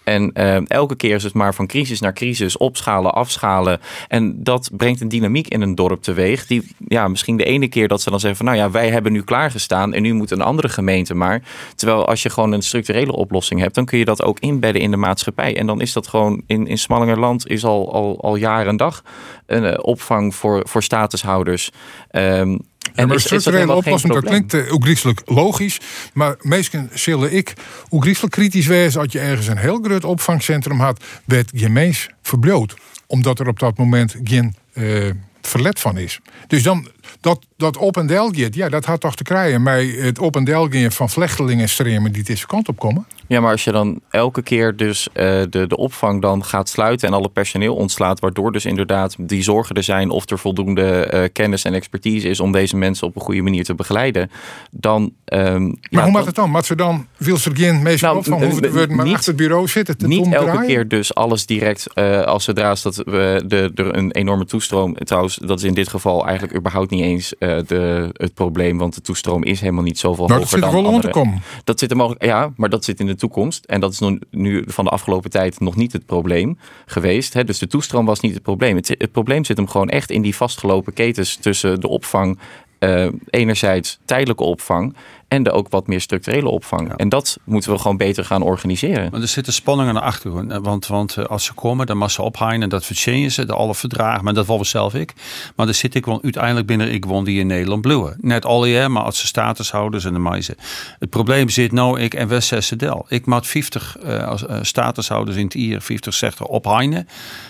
En 0.07 0.31
uh, 0.33 0.69
elke 0.69 0.95
keer 0.95 1.15
is 1.15 1.23
het 1.23 1.33
maar 1.33 1.53
van 1.53 1.67
crisis 1.67 1.99
naar 1.99 2.13
crisis, 2.13 2.57
opschalen, 2.57 3.13
afschalen. 3.13 3.79
En 4.07 4.43
dat 4.43 4.69
brengt 4.73 5.01
een 5.01 5.09
dynamiek 5.09 5.47
in 5.47 5.61
een 5.61 5.75
dorp 5.75 6.01
teweeg. 6.01 6.45
Die 6.45 6.67
ja, 6.87 7.07
misschien 7.07 7.37
de 7.37 7.43
ene 7.43 7.67
keer 7.67 7.87
dat 7.87 8.01
ze 8.01 8.09
dan 8.09 8.19
zeggen 8.19 8.37
van 8.37 8.45
nou 8.45 8.57
ja, 8.57 8.71
wij 8.71 8.89
hebben 8.89 9.11
nu 9.11 9.21
klaargestaan 9.23 9.93
en 9.93 10.01
nu 10.01 10.13
moet 10.13 10.31
een 10.31 10.41
andere 10.41 10.69
gemeente 10.69 11.13
maar. 11.13 11.41
Terwijl 11.75 12.07
als 12.07 12.23
je 12.23 12.29
gewoon 12.29 12.51
een 12.51 12.61
structurele 12.61 13.11
oplossing 13.11 13.59
hebt, 13.59 13.75
dan 13.75 13.85
kun 13.85 13.97
je 13.97 14.05
dat 14.05 14.23
ook 14.23 14.39
inbedden 14.39 14.81
in 14.81 14.91
de 14.91 14.97
maatschappij. 14.97 15.57
En 15.57 15.67
dan 15.67 15.81
is 15.81 15.93
dat 15.93 16.07
gewoon 16.07 16.41
in, 16.45 16.67
in 16.67 16.77
Smallingerland 16.77 17.47
is 17.47 17.65
al, 17.65 17.93
al, 17.93 18.21
al 18.21 18.35
jaren 18.35 18.67
en 18.67 18.77
dag 18.77 19.03
een 19.45 19.63
uh, 19.63 19.73
opvang 19.81 20.35
voor, 20.35 20.67
voor 20.67 20.83
statushouders. 20.83 21.71
Um, 22.11 22.59
en 22.97 23.07
maar 23.07 23.19
structurele 23.19 23.73
oplossing, 23.73 24.13
dat 24.13 24.23
klinkt 24.23 24.53
uh, 24.53 24.73
oegrieselijk 24.73 25.21
logisch. 25.25 25.79
Maar 26.13 26.35
meestal 26.41 26.87
zullen 26.93 27.33
ik 27.33 27.53
oegrieselijk 27.91 28.33
kritisch 28.33 28.67
wezen 28.67 29.01
als 29.01 29.11
je 29.11 29.19
ergens 29.19 29.47
een 29.47 29.57
heel 29.57 29.79
groot 29.81 30.03
opvangcentrum 30.03 30.79
had, 30.79 31.03
werd 31.25 31.49
je 31.53 31.69
mens 31.69 32.09
verbloot. 32.21 32.75
Omdat 33.07 33.39
er 33.39 33.47
op 33.47 33.59
dat 33.59 33.77
moment 33.77 34.15
geen 34.23 34.55
uh, 34.73 35.09
verlet 35.41 35.79
van 35.79 35.97
is. 35.97 36.19
Dus 36.47 36.63
dan 36.63 36.87
dat, 37.21 37.45
dat 37.57 37.77
op- 37.77 37.97
en 37.97 38.07
delgeit, 38.07 38.55
ja, 38.55 38.69
dat 38.69 38.85
had 38.85 39.01
toch 39.01 39.15
te 39.15 39.23
krijgen 39.23 39.63
met 39.63 39.95
het 39.95 40.19
op- 40.19 40.35
en 40.35 40.43
delgeit 40.43 40.93
van 40.93 41.09
vluchtelingenstromen 41.09 42.11
die 42.11 42.23
deze 42.23 42.47
kant 42.47 42.67
op 42.67 42.79
komen? 42.79 43.05
Ja, 43.27 43.39
maar 43.39 43.51
als 43.51 43.63
je 43.63 43.71
dan 43.71 43.99
elke 44.09 44.41
keer 44.41 44.75
dus 44.75 45.07
uh, 45.07 45.13
de, 45.49 45.67
de 45.67 45.77
opvang 45.77 46.21
dan 46.21 46.43
gaat 46.43 46.69
sluiten 46.69 47.07
en 47.07 47.13
alle 47.13 47.29
personeel 47.29 47.75
ontslaat, 47.75 48.19
waardoor 48.19 48.51
dus 48.51 48.65
inderdaad 48.65 49.15
die 49.19 49.43
zorgen 49.43 49.75
er 49.75 49.83
zijn 49.83 50.09
of 50.09 50.29
er 50.29 50.39
voldoende 50.39 51.11
uh, 51.13 51.23
kennis 51.33 51.63
en 51.63 51.73
expertise 51.73 52.29
is 52.29 52.39
om 52.39 52.51
deze 52.51 52.75
mensen 52.75 53.07
op 53.07 53.15
een 53.15 53.21
goede 53.21 53.41
manier 53.41 53.63
te 53.63 53.75
begeleiden, 53.75 54.31
dan. 54.71 55.11
Um, 55.33 55.67
maar 55.67 55.75
ja, 55.89 56.03
hoe 56.03 56.11
maakt 56.11 56.25
het 56.25 56.35
dan? 56.35 56.51
Maar 56.51 56.65
ze 56.65 56.75
dan 56.75 57.07
wil 57.17 57.37
ze 57.37 57.55
geen 57.55 57.81
meestal 57.81 58.09
nou, 58.09 58.19
opvang 58.19 58.43
hoeven 58.43 58.71
we 58.71 58.95
maar 58.95 59.05
niet, 59.05 59.15
achter 59.15 59.33
het 59.33 59.41
bureau 59.41 59.67
zitten? 59.67 59.97
Te 59.97 60.07
niet 60.07 60.33
elke 60.33 60.65
keer 60.65 60.87
dus 60.87 61.13
alles 61.13 61.45
direct 61.45 61.87
uh, 61.95 62.21
als 62.21 62.43
zodra 62.43 62.75
dat 62.81 62.95
we 62.95 63.43
de, 63.47 63.71
er 63.75 63.95
een 63.95 64.11
enorme 64.11 64.45
toestroom. 64.45 64.95
Trouwens, 64.95 65.35
dat 65.35 65.57
is 65.57 65.63
in 65.63 65.73
dit 65.73 65.87
geval 65.87 66.25
eigenlijk 66.25 66.57
überhaupt 66.57 66.89
niet 66.89 67.01
eens 67.01 67.33
de, 67.39 68.09
het 68.13 68.33
probleem, 68.33 68.77
want 68.77 68.95
de 68.95 69.01
toestroom 69.01 69.43
is 69.43 69.59
helemaal 69.59 69.83
niet 69.83 69.99
zoveel 69.99 70.27
maar 70.27 70.37
hoger 70.37 70.59
dat 70.59 70.71
dan 70.71 70.81
zit 70.81 70.93
er 70.93 71.01
wel 71.01 71.11
komen. 71.11 71.41
Dat 71.63 71.79
zit 71.79 71.91
er 71.91 71.97
mogelijk, 71.97 72.25
ja, 72.25 72.51
maar 72.55 72.69
dat 72.69 72.85
zit 72.85 72.99
in 72.99 73.05
de 73.05 73.15
toekomst. 73.17 73.65
En 73.65 73.79
dat 73.79 73.91
is 73.91 74.01
nu 74.31 74.63
van 74.67 74.85
de 74.85 74.91
afgelopen 74.91 75.29
tijd 75.29 75.59
nog 75.59 75.75
niet 75.75 75.93
het 75.93 76.05
probleem 76.05 76.57
geweest. 76.85 77.33
Hè? 77.33 77.43
Dus 77.43 77.59
de 77.59 77.67
toestroom 77.67 78.05
was 78.05 78.19
niet 78.19 78.33
het 78.33 78.43
probleem. 78.43 78.75
Het, 78.75 79.11
probleem 79.11 79.45
zit 79.45 79.57
hem 79.57 79.67
gewoon 79.67 79.89
echt 79.89 80.11
in 80.11 80.21
die 80.21 80.35
vastgelopen 80.35 80.93
ketens 80.93 81.35
tussen 81.35 81.79
de 81.79 81.87
opvang 81.87 82.39
uh, 82.79 83.07
enerzijds 83.29 83.99
tijdelijke 84.05 84.43
opvang 84.43 84.95
en 85.27 85.43
de 85.43 85.51
ook 85.51 85.69
wat 85.69 85.87
meer 85.87 86.01
structurele 86.01 86.49
opvang. 86.49 86.87
Ja. 86.87 86.95
En 86.95 87.09
dat 87.09 87.37
moeten 87.43 87.71
we 87.71 87.77
gewoon 87.77 87.97
beter 87.97 88.25
gaan 88.25 88.41
organiseren. 88.41 89.11
Maar 89.11 89.21
er 89.21 89.27
zitten 89.27 89.53
spanningen 89.53 89.93
naar 89.93 90.03
achteren. 90.03 90.61
Want, 90.61 90.87
want 90.87 91.17
eh, 91.17 91.25
als 91.25 91.43
ze 91.43 91.53
komen, 91.53 91.85
dan 91.85 91.97
mag 91.97 92.11
ze 92.11 92.21
ophangen 92.21 92.61
en 92.61 92.69
dat 92.69 92.85
vertjennen 92.85 93.31
ze, 93.31 93.45
de 93.45 93.53
alle 93.53 93.75
verdragen. 93.75 94.23
Maar 94.23 94.33
dat 94.33 94.47
wil 94.47 94.65
zelf 94.65 94.93
ik. 94.93 95.13
Maar 95.55 95.65
dan 95.65 95.75
zit 95.75 95.95
ik 95.95 96.05
wel 96.05 96.23
uiteindelijk 96.23 96.67
binnen 96.67 96.93
ik 96.93 97.05
woon 97.05 97.23
die 97.23 97.39
in 97.39 97.47
Nederland 97.47 97.81
bluwen. 97.81 98.17
Net 98.21 98.45
al 98.45 98.65
jaar, 98.65 98.91
maar 98.91 99.03
als 99.03 99.19
ze 99.19 99.27
statushouders 99.27 100.05
en 100.05 100.13
de 100.13 100.19
meisje. 100.19 100.55
Het 100.99 101.09
probleem 101.09 101.49
zit 101.49 101.71
nou 101.71 101.99
ik 101.99 102.13
en 102.13 102.27
West 102.27 102.79
Del. 102.79 103.05
Ik 103.09 103.25
maak 103.25 103.45
50 103.45 103.97
uh, 104.03 104.27
als, 104.27 104.43
uh, 104.43 104.57
statushouders 104.61 105.37
in 105.37 105.43
het 105.43 105.53
IR, 105.53 105.81
50 105.81 106.13
zegt 106.13 106.41
ophangen. 106.41 107.07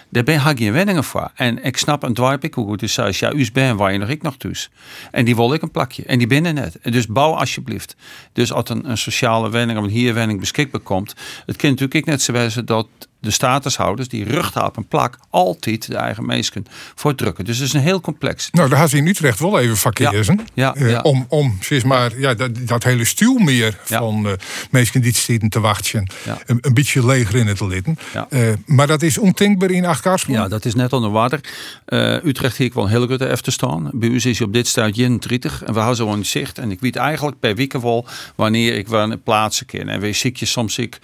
Daar 0.09 0.23
ben 0.23 0.35
ik 0.35 0.57
geen 0.57 0.73
wenningen 0.73 1.03
voor. 1.03 1.31
En 1.35 1.63
ik 1.63 1.77
snap 1.77 2.03
een 2.03 2.13
dwarp 2.13 2.43
ik 2.43 2.53
hoe 2.53 2.65
goed 2.65 2.81
is. 2.81 2.99
Als 2.99 3.19
ja, 3.19 3.33
u 3.33 3.51
ben 3.53 3.77
waar 3.77 3.91
je 3.91 3.97
nog 3.97 4.09
ik 4.09 4.21
nog 4.21 4.37
thuis. 4.37 4.69
En 5.11 5.25
die 5.25 5.35
wil 5.35 5.53
ik 5.53 5.61
een 5.61 5.71
plakje. 5.71 6.03
En 6.03 6.17
die 6.17 6.27
binnen 6.27 6.53
net. 6.55 6.77
Dus 6.81 7.07
bouw 7.07 7.33
alsjeblieft. 7.33 7.95
Dus 8.33 8.51
als 8.51 8.69
een, 8.69 8.89
een 8.89 8.97
sociale 8.97 9.49
wenning 9.49 9.79
of 9.79 9.85
een 9.85 9.91
hierwenning 9.91 10.39
beschikbaar 10.39 10.81
komt. 10.81 11.15
Het 11.45 11.55
kan 11.55 11.69
natuurlijk 11.69 11.97
ik 11.97 12.05
net 12.05 12.21
zo 12.21 12.33
wezen 12.33 12.65
dat 12.65 12.87
de 13.27 13.33
statushouders 13.33 14.07
die 14.07 14.23
rug 14.23 14.63
op 14.63 14.77
een 14.77 14.87
plak 14.87 15.17
altijd 15.29 15.87
de 15.87 15.95
eigen 15.95 16.25
meesken 16.25 16.65
voor 16.95 17.15
drukken. 17.15 17.45
Dus 17.45 17.57
het 17.57 17.67
is 17.67 17.73
een 17.73 17.81
heel 17.81 18.01
complex. 18.01 18.49
Nou, 18.51 18.69
daar 18.69 18.79
had 18.79 18.89
ze 18.89 18.97
in 18.97 19.07
Utrecht 19.07 19.39
wel 19.39 19.59
even 19.59 19.77
verkeersen. 19.77 20.39
Ja, 20.53 20.75
ja, 20.77 20.85
ja. 20.87 20.93
Uh, 20.93 20.99
om, 21.03 21.25
om 21.29 21.57
zeg 21.61 21.83
maar, 21.83 22.19
ja, 22.19 22.33
dat, 22.33 22.51
dat 22.67 22.83
hele 22.83 23.05
stuw 23.05 23.37
meer 23.37 23.77
Ja. 23.87 23.99
van 23.99 24.37
uh, 24.71 24.91
die 24.91 25.15
zitten 25.15 25.49
te 25.49 25.59
wachten. 25.59 26.11
Een, 26.45 26.57
een 26.61 26.73
beetje 26.73 27.05
leger 27.05 27.35
in 27.35 27.47
het 27.47 27.61
litten. 27.61 27.97
Uh, 28.29 28.53
maar 28.65 28.87
dat 28.87 29.01
is 29.01 29.17
ondenkbaar 29.17 29.71
in 29.71 29.85
Achtkarspel. 29.85 30.33
Ja, 30.33 30.47
dat 30.47 30.65
is 30.65 30.75
net 30.75 30.93
onder 30.93 31.11
water. 31.11 31.39
Uh, 31.87 32.23
Utrecht 32.23 32.57
hier 32.57 32.71
wel 32.73 32.83
een 32.83 32.89
hele 32.89 33.05
grote 33.05 33.37
te 33.41 33.51
staan. 33.51 33.89
Bij 33.93 34.09
u 34.09 34.19
is 34.23 34.41
op 34.41 34.53
dit 34.53 34.67
staat 34.67 34.97
31 34.97 35.63
en 35.63 35.73
we 35.73 35.79
houden 35.79 36.05
zo 36.05 36.13
in 36.13 36.25
zicht. 36.25 36.57
En 36.57 36.71
ik 36.71 36.79
weet 36.79 36.95
eigenlijk 36.95 37.39
per 37.39 37.55
week 37.55 37.73
wel 37.73 38.05
wanneer 38.35 38.75
ik 38.75 38.87
waar 38.87 39.17
plaatsen 39.17 39.65
kan. 39.65 39.87
En 39.87 39.99
we 39.99 40.13
ziek 40.13 40.37
je 40.37 40.45
soms 40.45 40.77
ik 40.77 40.99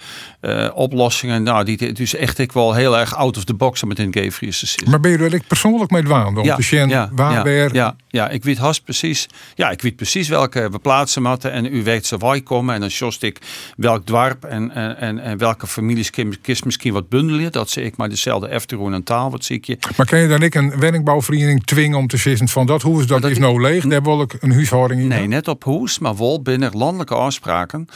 oplossingen. 0.74 1.42
Nou, 1.42 1.64
die 1.64 1.92
dus 1.92 2.13
echt 2.16 2.38
ik 2.38 2.52
wel 2.52 2.74
heel 2.74 2.98
erg 2.98 3.14
out 3.16 3.36
of 3.36 3.44
the 3.44 3.54
box 3.54 3.84
met 3.84 3.98
een 3.98 4.12
gayvries. 4.14 4.78
Maar 4.88 5.00
ben 5.00 5.10
je 5.10 5.18
er 5.18 5.42
persoonlijk 5.46 5.90
mee 5.90 6.02
dwaan? 6.02 6.36
Om 6.38 6.44
Ja, 6.44 6.56
te 6.56 6.62
zien 6.62 6.88
ja, 6.88 7.10
waar 7.12 7.48
ja, 7.48 7.68
ja, 7.72 7.96
ja, 8.08 8.28
ik 8.28 8.44
weet 8.44 8.58
haast 8.58 8.84
precies. 8.84 9.28
Ja, 9.54 9.70
ik 9.70 9.82
weet 9.82 9.96
precies 9.96 10.28
welke 10.28 10.70
we 10.70 10.78
plaatsen 10.78 11.22
moeten. 11.22 11.52
En 11.52 11.74
u 11.74 11.82
weet 11.82 12.06
ze 12.06 12.16
waar 12.16 12.42
komen. 12.42 12.74
En 12.74 12.80
dan 12.80 12.90
sjost 12.90 13.22
ik 13.22 13.38
welk 13.76 14.06
dwarp 14.06 14.44
en, 14.44 14.70
en, 14.74 14.96
en, 14.96 15.18
en 15.18 15.38
welke 15.38 15.66
families 15.66 16.10
kist 16.42 16.64
misschien 16.64 16.92
wat 16.92 17.08
bundelen. 17.08 17.52
Dat 17.52 17.70
zie 17.70 17.84
ik 17.84 17.96
maar 17.96 18.08
dezelfde 18.08 18.48
efteroen 18.48 18.94
en 18.94 19.02
taal. 19.02 19.30
Wat 19.30 19.44
zie 19.44 19.56
ik 19.56 19.64
je. 19.64 19.78
Maar 19.96 20.06
kan 20.06 20.18
je 20.18 20.28
dan 20.28 20.42
ik 20.42 20.54
een 20.54 20.80
woningbouwvereniging 20.80 21.64
dwingen 21.64 21.98
om 21.98 22.06
te 22.06 22.16
zeggen 22.16 22.48
van 22.48 22.66
dat 22.66 22.82
hoe 22.82 23.00
is 23.00 23.06
dat, 23.06 23.22
dat 23.22 23.30
is 23.30 23.38
nou 23.38 23.60
leeg, 23.60 23.84
daar 23.84 24.02
wil 24.02 24.20
ik 24.20 24.36
een 24.40 24.52
huishouding 24.52 25.00
in. 25.00 25.08
Nee, 25.08 25.26
net 25.26 25.48
op 25.48 25.64
hoes, 25.64 25.98
maar 25.98 26.16
wel 26.16 26.42
binnen 26.42 26.76
landelijke 26.76 27.14
afspraken 27.14 27.88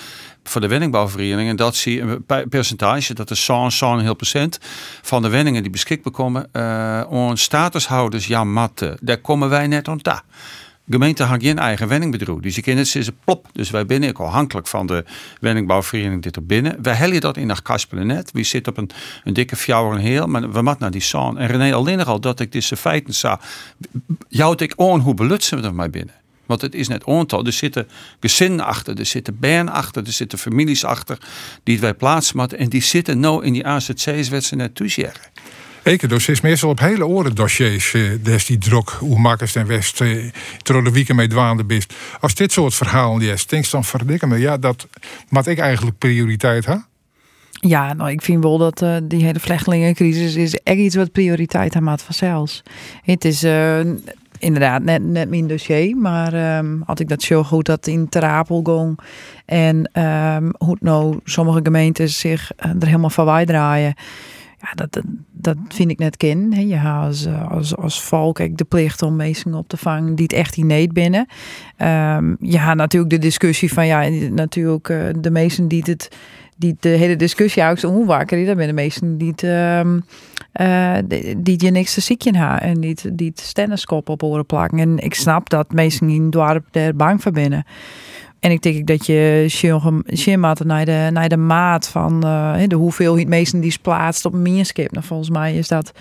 voor 0.49 0.61
de 0.61 0.69
woningbouwverenigingen. 0.69 1.57
Dat 1.57 1.77
zie 1.77 2.01
een 2.01 2.25
pe- 2.25 2.47
percentage, 2.49 3.15
dat 3.15 3.31
is 3.31 3.45
zo'n 3.45 3.71
zo'n 3.71 4.01
heel 4.01 4.15
procent 4.15 4.59
van 5.03 5.23
de 5.23 5.31
woningen 5.31 5.63
die 5.63 5.71
beschikbaar 5.71 6.13
komen. 6.13 6.51
on 7.09 7.37
statushouders, 7.37 8.27
ja, 8.27 8.45
matte, 8.45 8.99
daar 9.01 9.19
komen 9.19 9.49
wij 9.49 9.67
net 9.67 9.89
aan 9.89 10.03
ta. 10.03 10.23
Gemeente 10.91 11.23
had 11.23 11.43
geen 11.43 11.59
eigen 11.59 11.89
woningbedrijf. 11.89 12.39
Dus 12.39 12.55
je 12.55 12.63
kent 12.63 12.79
het, 12.79 12.89
ze 12.89 12.99
is 12.99 13.09
plop. 13.25 13.49
Dus 13.53 13.71
wij 13.71 13.87
binnen, 13.87 14.09
ik 14.09 14.19
afhankelijk 14.19 14.67
van 14.67 14.87
de 14.87 15.05
woningbouwvereniging 15.41 16.23
dit 16.23 16.37
er 16.37 16.47
binnen. 16.47 16.83
Wij 16.83 16.95
hellen 16.95 17.21
dat 17.21 17.37
in 17.37 17.47
naar 17.47 17.63
Kaspelen 17.63 18.07
net. 18.07 18.31
We 18.33 18.43
zitten 18.43 18.73
op 18.73 18.79
een, 18.79 18.91
een 19.25 19.33
dikke 19.33 19.57
fjouwer 19.57 19.99
en 19.99 20.05
heel, 20.05 20.27
maar 20.27 20.41
we 20.41 20.63
moeten 20.63 20.77
naar 20.79 20.91
die 20.91 21.01
zon. 21.01 21.39
En 21.39 21.47
René 21.47 21.75
alleen 21.75 22.05
al 22.05 22.21
dat 22.21 22.41
ik 22.41 22.53
deze 22.53 22.77
feiten 22.77 23.15
zag. 23.15 23.41
Jou 24.29 24.55
ik 24.57 24.73
on 24.77 25.01
hoe 25.01 25.15
belutsen 25.15 25.61
we 25.61 25.67
er 25.67 25.75
maar 25.75 25.91
binnen. 25.91 26.15
Want 26.49 26.61
het 26.61 26.75
is 26.75 26.89
net 26.89 27.05
ontal. 27.05 27.47
Er 27.47 27.53
zitten 27.53 27.89
gezinnen 28.21 28.65
achter, 28.65 28.99
er 28.99 29.07
zitten 29.07 29.39
bern 29.39 29.69
achter, 29.69 30.07
er 30.07 30.13
zitten 30.13 30.39
families 30.39 30.85
achter 30.85 31.19
die 31.63 31.81
wij 31.81 31.95
plaatsen. 31.95 32.49
En 32.49 32.69
die 32.69 32.83
zitten 32.83 33.21
nou 33.21 33.45
in 33.45 33.53
die 33.53 33.67
AZC's 33.67 34.29
wat 34.29 34.45
ze 34.45 34.57
net 34.57 34.75
toezeggen. 34.75 35.23
Ik 35.83 36.09
dus 36.09 36.29
is 36.29 36.41
meestal 36.41 36.71
op 36.71 36.79
hele 36.79 37.07
oren 37.07 37.35
dossiers. 37.35 37.95
eh 37.95 38.03
des 38.23 38.47
die 38.47 38.59
druk, 38.59 38.89
hoe 38.89 39.19
makkers 39.19 39.55
en 39.55 39.67
west, 39.67 40.01
eh, 40.01 40.31
terwijl 40.63 40.85
de 40.85 40.93
weekend 40.93 41.19
mee 41.19 41.29
dwaande 41.29 41.65
bist. 41.65 41.95
Als 42.21 42.35
dit 42.35 42.53
soort 42.53 42.75
verhalen 42.75 43.23
is, 43.23 43.47
denk 43.47 43.71
dan 43.71 43.85
verdikken 43.85 44.29
me, 44.29 44.39
ja, 44.39 44.57
dat 44.57 44.87
wat 45.29 45.47
ik 45.47 45.59
eigenlijk 45.59 45.99
prioriteit 45.99 46.65
ha. 46.65 46.87
Ja, 47.51 47.93
nou, 47.93 48.11
ik 48.11 48.23
vind 48.23 48.43
wel 48.43 48.59
dat 48.59 48.83
eh, 48.83 48.97
die 49.03 49.25
hele 49.25 49.41
vluchtelingencrisis 49.41 50.35
is 50.35 50.55
echt 50.55 50.79
iets 50.79 50.95
wat 50.95 51.13
prioriteit 51.13 51.75
aan 51.75 51.83
maat 51.83 52.03
vanzelfs. 52.03 52.63
Het 53.03 53.25
is 53.25 53.43
eh, 53.43 53.81
inderdaad 54.39 54.83
net, 54.83 55.03
net 55.03 55.29
mijn 55.29 55.47
dossier, 55.47 55.97
maar 55.97 56.33
ehm, 56.33 56.81
had 56.85 57.01
ik 57.01 57.09
dat 57.09 57.23
zo 57.23 57.43
goed 57.43 57.67
dat 57.67 57.87
in 57.87 58.09
Terapel 58.09 58.61
ging 58.65 58.99
en 59.47 59.91
ehm, 59.93 60.51
hoe 60.59 60.77
nou 60.81 61.19
sommige 61.25 61.61
gemeentes 61.63 62.19
zich 62.19 62.53
eh, 62.57 62.71
er 62.71 62.87
helemaal 62.87 63.11
van 63.11 63.45
draaien. 63.45 63.95
Ja, 64.61 64.69
dat, 64.75 65.01
dat, 65.33 65.57
vind 65.69 65.91
ik 65.91 65.99
net 65.99 66.17
hè. 66.53 66.61
Je 66.61 66.77
als, 67.07 67.25
eh, 67.27 67.51
als, 67.51 67.77
als 67.77 68.03
volk 68.03 68.41
ook 68.41 68.57
de 68.59 68.65
plicht 68.65 69.03
om 69.03 69.17
mensen 69.17 69.55
op 69.55 69.69
te 69.69 69.77
vangen 69.77 70.15
die 70.15 70.25
het 70.25 70.33
echt 70.33 70.57
in 70.57 70.67
need 70.67 70.93
binnen. 70.93 71.27
Ehm 71.77 72.35
je 72.41 72.59
hebt 72.59 72.77
natuurlijk 72.77 73.11
de 73.13 73.19
discussie 73.19 73.73
van 73.73 73.87
ja, 73.87 74.09
natuurlijk 74.31 74.89
eh, 74.89 74.99
de 75.21 75.31
meesten 75.31 75.69
die 75.69 75.83
het 75.87 76.17
die 76.57 76.77
de 76.81 76.89
hele 76.89 77.17
discussie 77.17 77.63
eigenlijk 77.63 77.95
hoe 77.97 78.07
wakker 78.07 78.47
dat 78.47 78.57
ben 78.57 78.67
de 78.67 78.73
meesten 78.73 79.19
die 79.19 79.31
het 79.31 79.43
ehm, 79.43 80.01
eh, 80.53 80.97
die- 81.07 81.43
je 81.65 81.71
niks 81.71 81.95
te 81.95 82.01
ziekje 82.01 82.37
hebben 82.37 82.61
en 82.69 82.81
die 82.81 82.91
het- 82.91 83.11
die 83.13 83.29
het 83.29 83.41
op 84.09 84.23
oren 84.23 84.47
plakken. 84.47 84.79
En 84.79 84.99
ik 84.99 85.15
snap 85.15 85.49
dat 85.51 85.73
mensen 85.73 86.09
in 86.09 86.23
het 86.23 86.33
dorp 86.33 86.65
er 86.71 86.97
bang 86.97 87.23
voor 87.23 87.33
binnen. 87.33 87.65
En 88.41 88.51
ik 88.51 88.63
denk 88.63 88.87
dat 88.87 89.07
je 89.07 89.45
Shimmat 90.15 90.65
naar 90.65 90.85
de, 90.85 91.09
naar 91.13 91.29
de 91.29 91.37
maat 91.37 91.89
van 91.89 92.23
uh, 92.25 92.57
de 92.67 92.77
hoeveelheid 92.77 93.29
mensen 93.29 93.61
die 93.61 93.79
plaatst 93.83 94.25
op 94.25 94.33
een 94.33 94.43
meerskip. 94.43 94.93
Nou, 94.93 95.05
volgens 95.05 95.31
mij 95.31 95.55
is 95.55 95.69
dat 95.69 95.93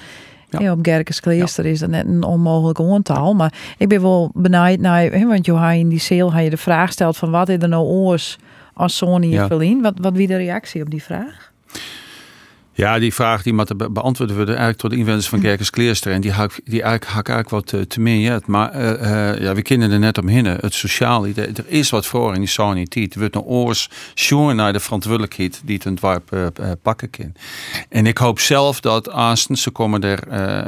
ja. 0.50 0.71
op 0.71 0.80
Gerkes 0.82 1.19
Kleester 1.19 1.65
is 1.65 1.80
dat 1.80 1.89
net 1.89 2.06
een 2.06 2.23
onmogelijk 2.23 2.80
aantal. 2.80 3.34
Maar 3.34 3.54
ik 3.78 3.88
ben 3.88 4.02
wel 4.02 4.32
benieuwd 4.34 4.80
naar, 4.80 5.28
want 5.28 5.45
je 5.45 5.78
in 5.78 5.89
die 5.89 6.00
sale 6.00 6.32
had 6.32 6.43
je 6.43 6.50
de 6.50 6.58
vraag 6.58 6.91
stelt 6.91 7.17
van 7.17 7.32
wat 7.32 7.50
is 7.50 7.58
er 7.62 7.69
nou 7.69 7.86
oors 7.86 8.38
als 8.73 8.97
Sony 8.97 9.28
ja. 9.28 9.47
Berlin. 9.47 9.82
Wat, 9.82 9.93
wat 10.02 10.13
wie 10.13 10.28
de 10.28 10.38
reactie 10.38 10.82
op 10.82 10.89
die 10.89 11.04
vraag? 11.04 11.52
Ja, 12.77 12.99
die 12.99 13.13
vraag 13.13 13.43
die 13.43 13.53
moet 13.53 13.93
beantwoorden 13.93 14.35
worden 14.35 14.55
eigenlijk 14.55 14.81
door 14.81 14.89
de 14.89 14.97
inwoners 14.97 15.29
van 15.29 15.39
Gerkes 15.39 15.69
Kleerster. 15.69 16.11
En 16.11 16.21
die 16.21 16.31
hak, 16.31 16.59
die 16.63 16.81
eigenlijk, 16.81 17.27
eigenlijk 17.27 17.49
wat 17.49 17.67
te, 17.67 17.87
te 17.87 17.99
meer. 17.99 18.41
Maar 18.45 18.75
uh, 18.75 18.91
uh, 18.91 19.41
ja, 19.41 19.53
we 19.53 19.61
kennen 19.61 19.91
er 19.91 19.99
net 19.99 20.17
omheen. 20.17 20.45
Het 20.45 20.73
sociale, 20.73 21.33
er 21.33 21.65
is 21.67 21.89
wat 21.89 22.05
voor 22.05 22.33
in 22.33 22.39
die 22.39 22.49
saniteit. 22.49 23.13
Er 23.13 23.19
wordt 23.19 23.35
een 23.35 23.41
oors 23.41 23.89
naar 24.29 24.73
de 24.73 24.79
verantwoordelijkheid 24.79 25.61
die 25.63 25.75
het 25.75 25.85
een 25.85 25.95
dwarp 25.95 26.51
pakken 26.81 27.09
kan. 27.09 27.33
En 27.89 28.05
ik 28.05 28.17
hoop 28.17 28.39
zelf 28.39 28.79
dat 28.79 29.09
aansten, 29.09 29.57
ze 29.57 29.69
komen 29.69 30.01
er, 30.01 30.19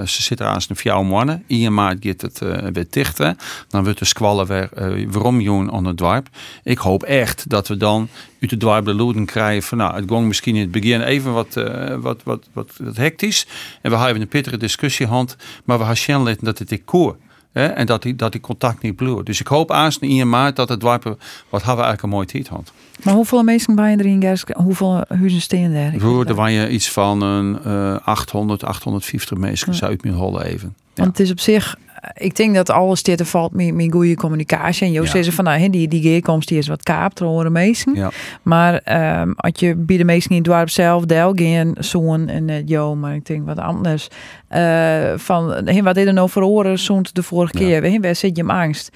ze 0.08 0.22
zitten 0.22 0.48
aansten 0.48 0.76
vier 0.76 1.06
mannen. 1.06 1.44
In 1.48 1.74
maart 1.74 1.98
gaat 2.02 2.22
het 2.22 2.40
weer 2.74 2.88
dichten. 2.90 3.38
Dan 3.68 3.84
wordt 3.84 4.00
de 4.00 4.06
squallen 4.06 4.48
weer 4.48 4.70
waarom 5.08 5.42
joen 5.42 5.72
aan 5.72 5.86
het 5.86 5.98
dwarp. 5.98 6.28
Ik 6.64 6.78
hoop 6.78 7.04
echt 7.04 7.50
dat 7.50 7.68
we 7.68 7.78
dan 7.78 8.10
uit 8.42 8.50
de 8.50 8.58
dwarp 8.58 8.86
de 8.86 9.26
krijgen 9.26 9.64
van 9.64 9.78
nou, 9.78 9.96
het 9.96 10.06
ging 10.08 10.28
misschien 10.28 10.56
in 10.56 10.62
het 10.62 10.72
begin 10.72 11.02
even 11.02 11.34
wat 11.34 11.56
wat, 12.02 12.24
wat, 12.24 12.48
wat, 12.54 12.72
wat 12.78 12.98
hectisch. 12.98 13.48
En 13.82 13.92
we 13.92 13.98
hebben 13.98 14.22
een 14.22 14.28
pittige 14.28 14.58
discussie 14.58 15.08
hand, 15.08 15.36
maar 15.66 15.80
we 15.80 15.96
gaan 15.96 16.24
laten 16.24 16.46
dat 16.46 16.60
het 16.60 16.70
decor 16.70 17.18
Hè, 17.52 17.66
en 17.68 17.86
dat 17.86 18.02
die, 18.02 18.16
dat 18.16 18.32
die 18.32 18.42
contact 18.42 18.82
niet 18.82 18.96
bloeit. 18.96 19.26
Dus 19.26 19.40
ik 19.40 19.48
hoop 19.48 19.72
aanstaan 19.72 20.10
in 20.10 20.30
maart 20.30 20.56
dat 20.56 20.70
het 20.70 20.80
dwarpen, 20.80 21.18
wat 21.50 21.64
hebben 21.64 21.76
we 21.76 21.84
eigenlijk 21.84 22.02
een 22.02 22.10
mooi 22.10 22.26
tijd 22.26 22.48
had. 22.48 22.72
Maar 23.04 23.14
hoeveel 23.14 23.44
mensen 23.44 23.76
bij 23.76 23.92
je 23.92 23.98
erin, 23.98 24.22
Gersk? 24.22 24.50
Hoeveel 24.50 25.04
huizen 25.08 25.42
staan 25.42 25.72
er? 25.72 26.00
Voor 26.00 26.26
er 26.26 26.36
waren 26.36 26.74
iets 26.74 26.92
van 26.92 27.22
een 27.22 27.60
uh, 27.66 27.98
800, 28.04 28.64
850 28.64 29.38
mensen 29.38 29.74
ja. 29.74 29.88
uit 29.88 30.04
mijn 30.04 30.16
holle 30.16 30.46
even. 30.46 30.76
Want 30.96 31.10
het 31.10 31.20
is 31.20 31.32
op 31.32 31.40
zich 31.40 31.76
ik 32.14 32.36
denk 32.36 32.56
dat 32.56 32.70
alles 32.70 33.04
dit 33.04 33.28
valt 33.28 33.54
met, 33.54 33.74
met 33.74 33.92
goede 33.92 34.16
communicatie. 34.16 34.88
En 34.88 34.92
Joost 34.92 35.14
ja. 35.14 35.24
zei 35.24 35.36
van, 35.36 35.44
nou, 35.44 35.70
die, 35.70 35.88
die 35.88 36.02
geerkomst 36.02 36.48
die 36.48 36.58
is 36.58 36.68
wat 36.68 36.84
kaapt, 36.84 37.20
horen 37.20 37.52
meesten. 37.52 37.96
Ja. 37.96 38.12
Maar 38.42 38.74
um, 39.22 39.34
als 39.36 39.60
je 39.60 39.76
bij 39.76 39.98
de 39.98 40.04
meesten 40.04 40.32
in 40.32 40.38
het 40.38 40.46
dorp 40.46 40.70
zelf 40.70 41.06
deel 41.06 41.32
geen 41.36 41.76
zoon 41.80 42.28
en 42.28 42.46
net 42.46 42.70
Jo, 42.70 42.96
maar 42.96 43.16
ik 43.16 43.26
denk 43.26 43.46
wat 43.46 43.60
anders. 43.60 44.08
Uh, 44.56 45.14
van, 45.16 45.52
hey, 45.66 45.84
wat 45.84 45.98
is 45.98 46.06
er 46.06 46.14
nou 46.14 46.30
voor 46.30 46.44
oren 46.44 46.80
zo'n 46.80 47.06
de 47.14 47.24
vorige 47.24 47.58
keer? 47.58 47.82
Hey, 47.82 48.00
waar 48.00 48.16
zit 48.16 48.36
je 48.36 48.42
hem 48.42 48.52
angst? 48.52 48.90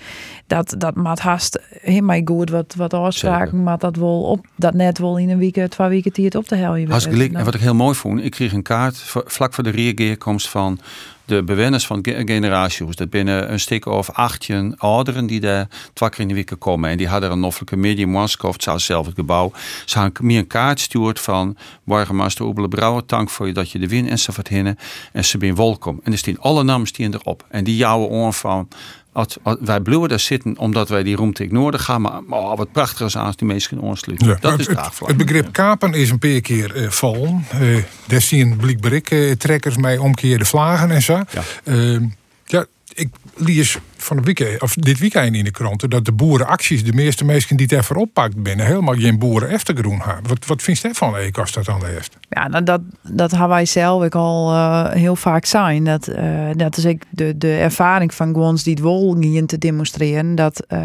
Dat, 0.48 0.76
dat 0.78 0.96
maat 0.96 1.20
haast 1.20 1.62
helemaal 1.82 2.22
goed 2.26 2.50
wat, 2.50 2.74
wat 2.78 2.94
afspraken, 2.94 3.64
maar 3.64 3.78
dat 3.78 3.96
wel 3.96 4.22
op, 4.22 4.46
dat 4.56 4.74
net 4.74 4.98
wel 4.98 5.18
in 5.18 5.30
een 5.30 5.38
week, 5.38 5.68
twee 5.70 5.88
weken 5.88 6.14
die 6.14 6.26
het 6.26 6.36
op 6.36 6.46
te 6.46 6.56
helpen. 6.56 6.90
Hartstikke 6.90 7.38
En 7.38 7.46
wat 7.46 7.54
ik 7.54 7.62
heel 7.62 7.76
mooi 7.76 7.96
vond, 7.96 8.24
ik 8.24 8.32
kreeg 8.32 8.54
een 8.54 8.62
kaart 8.62 8.98
vlak 9.26 9.54
voor 9.54 9.64
de 9.64 9.70
reageerkomst 9.70 10.50
van 10.50 10.80
de 11.26 11.44
bewoners 11.44 11.86
van 11.86 12.00
generaties. 12.02 12.96
Dat 12.96 13.10
binnen 13.10 13.52
een 13.52 13.60
stuk 13.60 13.86
of 13.86 14.10
achtje 14.10 14.74
ouderen 14.78 15.26
die 15.26 15.40
daar 15.40 15.68
twee 15.94 16.10
keer 16.10 16.20
in 16.20 16.28
de 16.28 16.34
week 16.34 16.52
komen. 16.60 16.90
En 16.90 16.98
die 16.98 17.08
hadden 17.08 17.32
een 17.32 17.40
noffelijke 17.40 17.76
medium 17.76 18.16
of 18.16 18.56
zelf 18.78 19.06
het 19.06 19.16
gebouw. 19.16 19.52
Ze 19.86 20.00
hadden 20.00 20.26
meer 20.26 20.40
een 20.40 20.48
kaart 20.48 20.80
stuurt 20.80 21.20
van 21.20 21.58
Wargemaster 21.84 22.46
Oebele 22.46 22.68
Brouwer, 22.68 23.04
dank 23.06 23.30
voor 23.30 23.48
je 23.48 23.54
dat 23.54 23.72
je 23.72 23.80
de 23.80 23.88
win 23.88 24.10
en 24.10 24.20
ze 24.20 24.32
hinnen. 24.48 24.78
En 25.12 25.26
ze 25.26 25.38
zijn 25.38 25.56
welkom. 25.56 26.00
En 26.04 26.12
er 26.12 26.18
staan 26.18 26.40
alle 26.40 26.64
namen 26.64 26.88
staan 26.88 27.14
erop. 27.14 27.46
En 27.50 27.64
die 27.64 27.76
jouwen 27.76 28.10
oor 28.10 28.34
van 28.34 28.68
als, 29.14 29.38
wij 29.60 29.80
bloeien 29.80 30.10
daar 30.10 30.20
zitten 30.20 30.58
omdat 30.58 30.90
wij 30.90 31.04
die 31.04 31.16
ruimte 31.16 31.44
ignoren 31.44 31.80
gaan. 31.80 32.02
Maar 32.02 32.22
oh, 32.30 32.58
wat 32.58 32.72
prachtig 32.72 33.06
is 33.06 33.16
als 33.16 33.36
die 33.36 33.48
mensen 33.48 33.70
kunnen 33.70 33.88
ontsluiten. 33.88 34.28
Ja, 34.28 34.38
dat 34.40 34.60
is 34.60 34.68
het, 34.68 35.00
het, 35.06 35.18
begrip 35.18 35.52
kapen 35.52 35.94
is 35.94 36.10
een 36.10 36.20
paar 36.20 36.42
keer 36.42 36.76
uh, 36.76 36.90
vallen. 36.90 37.46
Uh, 37.62 37.84
daar 38.08 38.22
zien 38.22 38.58
blikberik 38.58 39.12
uh, 39.12 39.32
trekkers 39.32 39.78
mij 39.78 39.98
omkeerde 39.98 40.46
vlagen 40.46 40.92
en 40.92 41.02
zo. 41.02 41.22
Ja. 41.32 41.44
Uh, 41.64 42.02
ja, 42.46 42.66
ik 42.94 43.10
lees 43.36 43.78
van 44.04 44.18
de 44.18 44.24
weekend, 44.24 44.62
of 44.62 44.74
dit 44.74 45.00
weekend 45.00 45.36
in 45.36 45.44
de 45.44 45.52
kranten 45.52 45.90
dat 45.90 46.06
de 46.06 46.12
boerenacties, 46.12 46.84
de 46.84 46.94
meeste 46.94 47.26
mensen 47.26 47.58
die 47.58 47.68
het 47.70 47.80
even 47.80 47.96
oppakt 47.96 48.44
binnen, 48.44 48.66
helemaal 48.66 48.96
geen 48.96 49.20
boeren 49.20 49.50
eftergroen 49.50 50.02
hebben. 50.02 50.28
Wat, 50.28 50.46
wat 50.46 50.62
vind 50.62 50.78
je 50.78 50.84
daarvan, 50.84 51.16
Eek, 51.16 51.38
als 51.38 51.52
dat 51.52 51.66
dan 51.66 51.82
leest? 51.82 52.18
Ja, 52.30 52.48
nou, 52.48 52.64
dat, 52.64 52.82
dat 53.02 53.32
hebben 53.32 53.50
wij 53.50 53.66
zelf 53.66 54.04
ook 54.04 54.16
al 54.16 54.52
uh, 54.52 54.90
heel 54.90 55.16
vaak 55.16 55.46
zijn. 55.46 55.84
Dat, 55.84 56.08
uh, 56.08 56.50
dat 56.56 56.78
is 56.78 56.86
ik 56.86 57.04
de, 57.10 57.38
de 57.38 57.54
ervaring 57.58 58.14
van 58.14 58.34
Gwons 58.34 58.64
die 58.64 58.74
het 58.74 58.84
wol 58.84 59.16
te 59.46 59.58
demonstreren. 59.58 60.36
Dat 60.36 60.66
uh, 60.74 60.80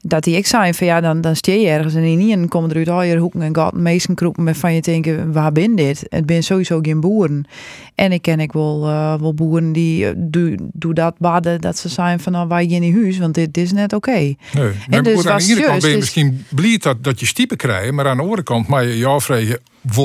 dat 0.00 0.24
die 0.24 0.36
ik 0.36 0.46
zei 0.46 0.74
van 0.74 0.86
ja, 0.86 1.00
dan, 1.00 1.20
dan 1.20 1.36
steer 1.36 1.60
je 1.60 1.68
ergens 1.68 1.94
en 1.94 2.02
in 2.02 2.30
en 2.30 2.48
komen 2.48 2.70
er 2.70 2.76
uit 2.76 2.88
al 2.88 3.02
je 3.02 3.16
hoeken 3.16 3.42
en 3.42 3.54
gaten 3.54 3.82
meesten 3.82 4.14
kroepen 4.14 4.42
met 4.42 4.56
van 4.56 4.74
je 4.74 4.80
denken, 4.80 5.32
waar 5.32 5.52
ben 5.52 5.76
dit? 5.76 6.06
Het 6.08 6.26
ben 6.26 6.42
sowieso 6.42 6.78
geen 6.82 7.00
boeren. 7.00 7.46
En 7.94 8.12
ik 8.12 8.22
ken 8.22 8.40
ik 8.40 8.52
wel, 8.52 8.88
uh, 8.88 9.20
wel 9.20 9.34
boeren 9.34 9.72
die 9.72 10.04
uh, 10.04 10.10
doe, 10.16 10.94
dat 10.94 11.18
baden 11.18 11.60
dat 11.60 11.78
ze 11.78 11.88
zijn 11.88 12.20
van 12.20 12.32
nou 12.32 12.48
wij 12.48 12.66
in 12.66 12.80
die 12.80 12.94
huis, 12.94 13.18
want 13.18 13.34
dit, 13.34 13.54
dit 13.54 13.64
is 13.64 13.72
net 13.72 13.92
oké. 13.92 14.10
Okay. 14.10 14.36
Nee, 14.52 14.70
en 14.88 15.02
dus 15.02 15.26
aan 15.26 15.38
de 15.38 15.44
ene 15.44 15.60
kant 15.62 15.80
ben 15.80 15.90
je 15.90 15.96
misschien 15.96 16.44
blij 16.48 16.78
dat, 16.78 17.04
dat 17.04 17.20
je 17.20 17.26
stiepen 17.26 17.56
krijgt, 17.56 17.92
maar 17.92 18.06
aan 18.06 18.16
de 18.16 18.22
andere 18.22 18.42
kant 18.42 18.66
maar 18.66 18.86
je 18.86 18.98
jou 18.98 19.20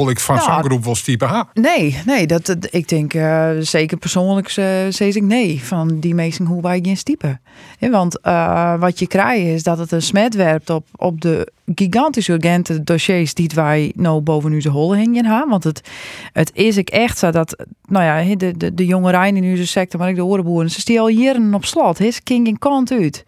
ik 0.10 0.20
van 0.20 0.40
zo'n 0.40 0.64
groep 0.64 0.84
wel 0.84 0.96
stiepen 0.96 1.28
ha? 1.28 1.50
Nee, 1.54 1.98
nee, 2.06 2.28
dat, 2.28 2.56
ik 2.70 2.88
denk 2.90 3.14
uh, 3.14 3.50
zeker 3.60 3.98
persoonlijk 3.98 4.58
uh, 4.58 4.66
zeg 4.90 5.16
ik 5.16 5.24
nee 5.24 5.64
van 5.64 6.00
die 6.00 6.16
meesten 6.16 6.46
hoe 6.46 6.62
wij 6.62 6.80
geen. 6.82 7.42
Ja, 7.80 7.90
want 7.90 8.20
uh, 8.24 8.80
wat 8.80 9.00
je 9.00 9.08
krijgt 9.08 9.46
is 9.46 9.64
dat 9.64 9.78
het 9.78 9.92
een 9.92 10.02
smet 10.02 10.36
werpt 10.36 10.70
op, 10.70 10.88
op 10.96 11.22
de 11.22 11.52
gigantische 11.76 12.34
urgente 12.34 12.84
dossiers 12.84 13.34
die 13.34 13.50
wij 13.56 13.92
nou 13.96 14.22
boven 14.22 14.52
nu 14.52 14.60
de 14.60 14.70
hol 14.70 14.96
hingen 14.96 15.26
hebben. 15.26 15.50
Want 15.50 15.64
het, 15.64 15.90
het 16.34 16.52
is 16.54 16.78
ik 16.78 16.90
echt 16.90 17.18
zo 17.18 17.32
dat, 17.32 17.66
nou 17.88 18.06
ja, 18.06 18.36
de, 18.36 18.58
de, 18.58 18.74
de 18.74 18.86
jongerijn 18.86 19.38
in 19.38 19.52
onze 19.52 19.68
sector, 19.68 20.00
maar 20.00 20.10
ik 20.10 20.16
de 20.16 20.26
orenboeren, 20.26 20.72
ze 20.72 21.00
al 21.00 21.08
jaren 21.08 21.54
op 21.54 21.66
slot. 21.66 22.00
Is 22.00 22.24
king 22.24 22.48
in 22.48 22.60
kant 22.60 22.92
uit. 22.92 23.24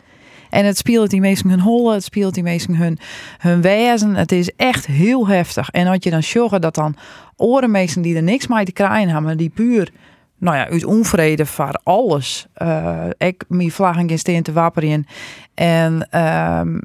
En 0.55 0.65
het 0.65 0.77
speelt 0.77 1.09
die 1.09 1.21
mensen 1.21 1.49
hun 1.49 1.59
hollen, 1.59 1.93
het 1.93 2.03
speelt 2.03 2.33
die 2.33 2.43
mensen 2.43 2.75
hun, 2.75 2.99
hun 3.37 3.61
wezen. 3.61 4.15
Het 4.15 4.31
is 4.31 4.51
echt 4.55 4.85
heel 4.85 5.27
heftig. 5.27 5.69
En 5.69 5.87
als 5.87 5.97
je 5.99 6.09
dan 6.09 6.23
zorgt 6.23 6.61
dat 6.61 6.75
dan 6.75 6.95
orenmeesten 7.35 8.01
die 8.01 8.15
er 8.15 8.23
niks 8.23 8.47
mee 8.47 8.65
te 8.65 8.71
krijgen 8.71 9.09
hebben, 9.09 9.37
die 9.37 9.49
puur 9.49 9.91
nou 10.37 10.57
ja, 10.57 10.67
uit 10.67 10.85
onvrede 10.85 11.45
voor 11.45 11.79
alles. 11.83 12.47
Uh, 12.61 13.05
ik 13.17 13.43
mijn 13.47 13.71
vlaggen 13.71 14.07
in 14.07 14.19
steen 14.19 14.43
te 14.43 14.53
wapperen. 14.53 15.05
En 15.53 16.19
um, 16.19 16.81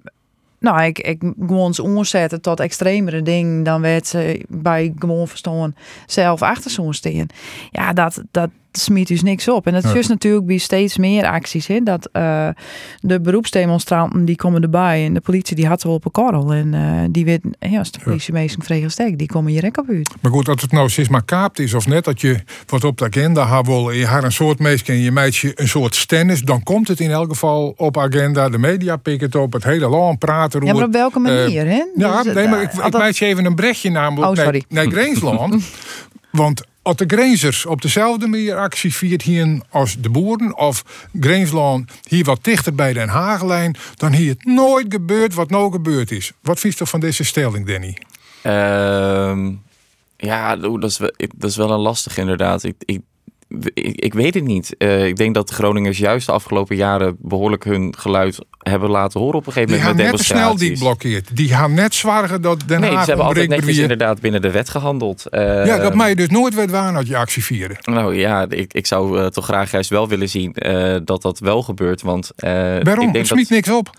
nou, 0.59 0.83
ik, 0.83 0.99
ik 0.99 1.23
gewoon 1.39 1.79
omzetten 1.79 2.41
tot 2.41 2.61
extremere 2.61 3.23
dingen 3.23 3.63
dan 3.63 3.81
werd 3.81 4.07
ze 4.07 4.45
bij 4.49 4.93
gewoon 4.99 5.29
verstaan 5.29 5.75
zelf 6.07 6.43
achter 6.43 6.71
zo'n 6.71 6.95
steen. 6.95 7.29
Ja, 7.71 7.93
dat, 7.93 8.23
dat, 8.31 8.51
smiet 8.73 9.09
dus 9.09 9.23
niks 9.23 9.49
op. 9.49 9.67
En 9.67 9.73
dat 9.73 9.95
is 9.95 10.07
natuurlijk 10.07 10.47
bij 10.47 10.59
steeds 10.59 10.99
meer 10.99 11.27
acties. 11.27 11.67
Hè? 11.67 11.81
Dat 11.81 12.09
uh, 12.13 12.49
de 13.01 13.21
beroepsdemonstranten 13.21 14.25
die 14.25 14.37
komen 14.37 14.63
erbij 14.63 15.05
en 15.05 15.15
de 15.15 15.21
politie 15.21 15.57
die 15.57 15.67
had 15.67 15.81
ze 15.81 15.89
op 15.89 16.05
een 16.05 16.11
korrel. 16.11 16.53
En 16.53 16.73
uh, 16.73 17.01
die 17.11 17.25
weet, 17.25 17.41
ja, 17.59 17.79
als 17.79 17.91
de 17.91 18.01
politie 18.05 18.33
meestal 18.33 18.65
vregelsteek, 18.65 19.19
die 19.19 19.27
komen 19.27 19.53
hier 19.53 19.67
op 19.67 19.85
uit. 19.89 20.11
Maar 20.21 20.33
goed, 20.33 20.49
als 20.49 20.63
het 20.63 20.73
nou 20.73 20.89
steeds 20.89 21.09
maar 21.09 21.25
kaapt 21.25 21.59
is 21.59 21.75
of 21.75 21.87
net, 21.87 22.05
dat 22.05 22.21
je 22.21 22.39
wat 22.67 22.85
op 22.85 22.99
de 22.99 23.05
agenda 23.05 23.47
hebt, 23.47 23.95
je 23.97 24.07
haar 24.07 24.25
een 24.25 24.33
soort 24.33 24.59
meisje 24.59 24.85
en 24.87 24.99
je 24.99 25.11
meisje 25.11 25.53
een 25.55 25.69
soort 25.69 25.95
stennis, 25.95 26.41
dan 26.41 26.63
komt 26.63 26.89
het 26.89 27.01
in 27.01 27.11
elk 27.11 27.29
geval 27.29 27.75
op 27.77 27.99
agenda. 27.99 28.49
De 28.49 28.59
media 28.59 28.97
pikken 28.97 29.27
het 29.27 29.37
op, 29.37 29.53
het 29.53 29.65
hele 29.65 29.89
land 29.89 30.19
praten. 30.19 30.65
Ja, 30.65 30.73
maar 30.73 30.85
op 30.85 30.93
welke 30.93 31.19
manier, 31.19 31.67
uh, 31.67 31.73
hè? 31.73 31.85
Ja, 31.95 32.23
dus, 32.23 32.35
nee, 32.35 32.49
maar 32.49 32.63
ik, 32.63 32.73
ik 32.73 32.93
meid 32.93 33.17
je 33.19 33.25
even 33.25 33.45
een 33.45 33.55
brechtje 33.55 33.91
namelijk 33.91 34.31
oh, 34.31 34.45
sorry. 34.45 34.65
naar, 34.69 34.85
naar 34.85 34.93
Greensland. 34.93 35.63
Want 36.31 36.63
als 36.91 36.99
de 36.99 37.17
grenzers 37.17 37.67
op 37.67 37.83
dezelfde 37.83 38.27
manier 38.27 38.57
actie 38.57 38.95
viert 38.95 39.23
hier 39.23 39.61
als 39.69 39.97
de 39.99 40.11
boeren 40.11 40.57
of 40.57 41.07
Greensland 41.21 41.91
hier 42.09 42.25
wat 42.25 42.45
dichter 42.45 42.75
bij 42.75 42.93
Den 42.93 43.09
Haaglijn, 43.09 43.77
dan 43.95 44.13
hier 44.13 44.31
het 44.31 44.45
nooit 44.45 44.87
gebeurt 44.89 45.35
wat 45.35 45.51
nou 45.51 45.73
gebeurd 45.73 46.11
is. 46.11 46.33
Wat 46.43 46.61
vindt 46.61 46.81
u 46.81 46.87
van 46.87 47.01
deze 47.01 47.25
stelling, 47.25 47.67
Danny? 47.67 47.97
Uh, 48.43 49.49
ja, 50.17 50.57
dat 50.57 50.85
is, 50.85 50.99
wel, 50.99 51.13
dat 51.17 51.51
is 51.51 51.57
wel 51.57 51.71
een 51.71 51.79
lastig 51.81 52.17
inderdaad. 52.17 52.63
Ik, 52.63 52.75
ik 52.79 53.01
ik, 53.75 54.01
ik, 54.01 54.15
weet 54.15 54.35
het 54.35 54.45
niet. 54.45 54.75
Uh, 54.79 55.07
ik 55.07 55.17
denk 55.17 55.35
dat 55.35 55.49
de 55.49 55.55
Groningers 55.55 55.99
juist 55.99 56.27
de 56.27 56.33
afgelopen 56.33 56.77
jaren 56.77 57.17
behoorlijk 57.19 57.65
hun 57.65 57.95
geluid 57.99 58.39
hebben 58.59 58.91
laten 58.91 59.21
horen 59.21 59.39
op 59.39 59.47
een 59.47 59.53
gegeven 59.53 59.77
moment. 59.77 59.97
Die 59.97 60.05
met 60.05 60.15
net 60.15 60.25
snel 60.25 60.57
die 60.57 60.79
blokkeert. 60.79 61.37
Die 61.37 61.49
gaan 61.49 61.75
net 61.75 61.95
zwaarder 61.95 62.41
dat 62.41 62.63
Den 62.67 62.81
Nee, 62.81 62.91
ze 62.91 62.97
hebben 62.97 63.27
altijd 63.27 63.49
netjes 63.49 63.79
inderdaad 63.79 64.21
binnen 64.21 64.43
de 64.43 64.51
wet 64.51 64.69
gehandeld. 64.69 65.27
Uh, 65.31 65.67
ja, 65.67 65.79
dat 65.79 65.95
mij 65.95 66.15
dus 66.15 66.29
nooit 66.29 66.55
werd 66.55 66.71
waar 66.71 66.93
dat 66.93 67.07
je 67.07 67.17
actie 67.17 67.45
vieren. 67.45 67.77
Nou 67.81 68.17
ja, 68.17 68.47
ik, 68.49 68.73
ik 68.73 68.87
zou 68.87 69.21
uh, 69.21 69.27
toch 69.27 69.45
graag 69.45 69.71
juist 69.71 69.91
wel 69.91 70.09
willen 70.09 70.29
zien 70.29 70.55
dat 71.05 71.23
dat 71.23 71.39
wel 71.39 71.63
gebeurt. 71.63 72.03
Want, 72.03 72.31
Waarom? 72.37 73.07
Ik 73.07 73.13
denk 73.13 73.27
Smiet 73.27 73.49
dat... 73.49 73.57
niks 73.57 73.71
op. 73.71 73.91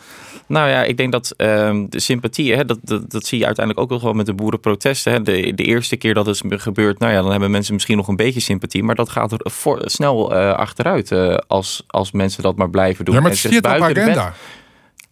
Nou 0.52 0.70
ja, 0.70 0.84
ik 0.84 0.98
denk 0.98 1.12
dat 1.12 1.34
uh, 1.38 1.84
de 1.90 2.00
sympathie, 2.00 2.56
hè, 2.56 2.66
dat, 2.66 2.80
dat, 2.82 3.12
dat, 3.12 3.26
zie 3.26 3.40
je 3.40 3.46
uiteindelijk 3.46 3.92
ook 3.92 4.02
wel 4.02 4.14
met 4.14 4.26
de 4.26 4.34
boerenprotesten. 4.34 5.12
Hè. 5.12 5.22
De, 5.22 5.54
de 5.56 5.64
eerste 5.64 5.96
keer 5.96 6.14
dat 6.14 6.26
het 6.26 6.42
gebeurt, 6.48 7.00
nou 7.00 7.14
ja, 7.14 7.22
dan 7.22 7.32
hebben 7.32 7.52
mensen 7.52 7.74
misschien 7.74 7.98
nog 7.98 8.08
een 8.08 8.16
beetje 8.16 8.40
sympathie. 8.40 8.84
Maar 8.84 8.96
dat 8.96 9.10
gaat 9.10 9.32
er 9.32 9.40
voor, 9.44 9.82
snel 9.86 10.34
uh, 10.34 10.52
achteruit 10.52 11.12
uh, 11.12 11.38
als, 11.48 11.84
als 11.88 12.12
mensen 12.12 12.44
dat 12.44 12.56
maar 12.56 12.70
blijven 12.70 13.06
doen. 13.06 13.16
Ja, 13.16 13.22
maar 13.22 13.30
het 13.32 13.40
zit 13.40 13.66
op 13.66 13.72
agenda. 13.72 14.34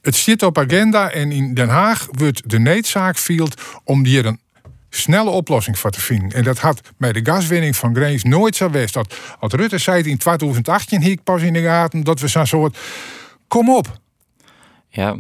het 0.02 0.16
zit 0.16 0.44
op 0.44 0.58
agenda 0.58 1.12
en 1.12 1.32
in 1.32 1.54
Den 1.54 1.70
Haag 1.70 2.08
wordt 2.12 2.50
de 2.50 2.60
needzaak 2.60 3.18
field 3.18 3.62
om 3.84 4.06
hier 4.06 4.26
een 4.26 4.40
snelle 4.90 5.30
oplossing 5.30 5.80
voor 5.80 5.92
te 5.92 6.02
vinden. 6.02 6.32
En 6.32 6.44
dat 6.44 6.60
had 6.60 6.82
bij 6.98 7.14
de 7.14 7.20
gaswinning 7.24 7.76
van 7.76 7.96
Grains 7.96 8.24
nooit 8.24 8.56
zo 8.56 8.66
geweest. 8.66 8.94
Dat, 8.94 9.16
als 9.40 9.54
Rutte 9.54 9.78
zei 9.78 10.04
in 10.04 10.18
2018, 10.18 11.02
hier 11.02 11.18
pas 11.24 11.42
in 11.42 11.54
de 11.54 11.62
gaten, 11.62 12.04
dat 12.04 12.20
we 12.20 12.28
zo'n 12.28 12.46
soort. 12.46 12.78
Kom 13.48 13.70
op. 13.70 14.00
Ja, 14.90 15.16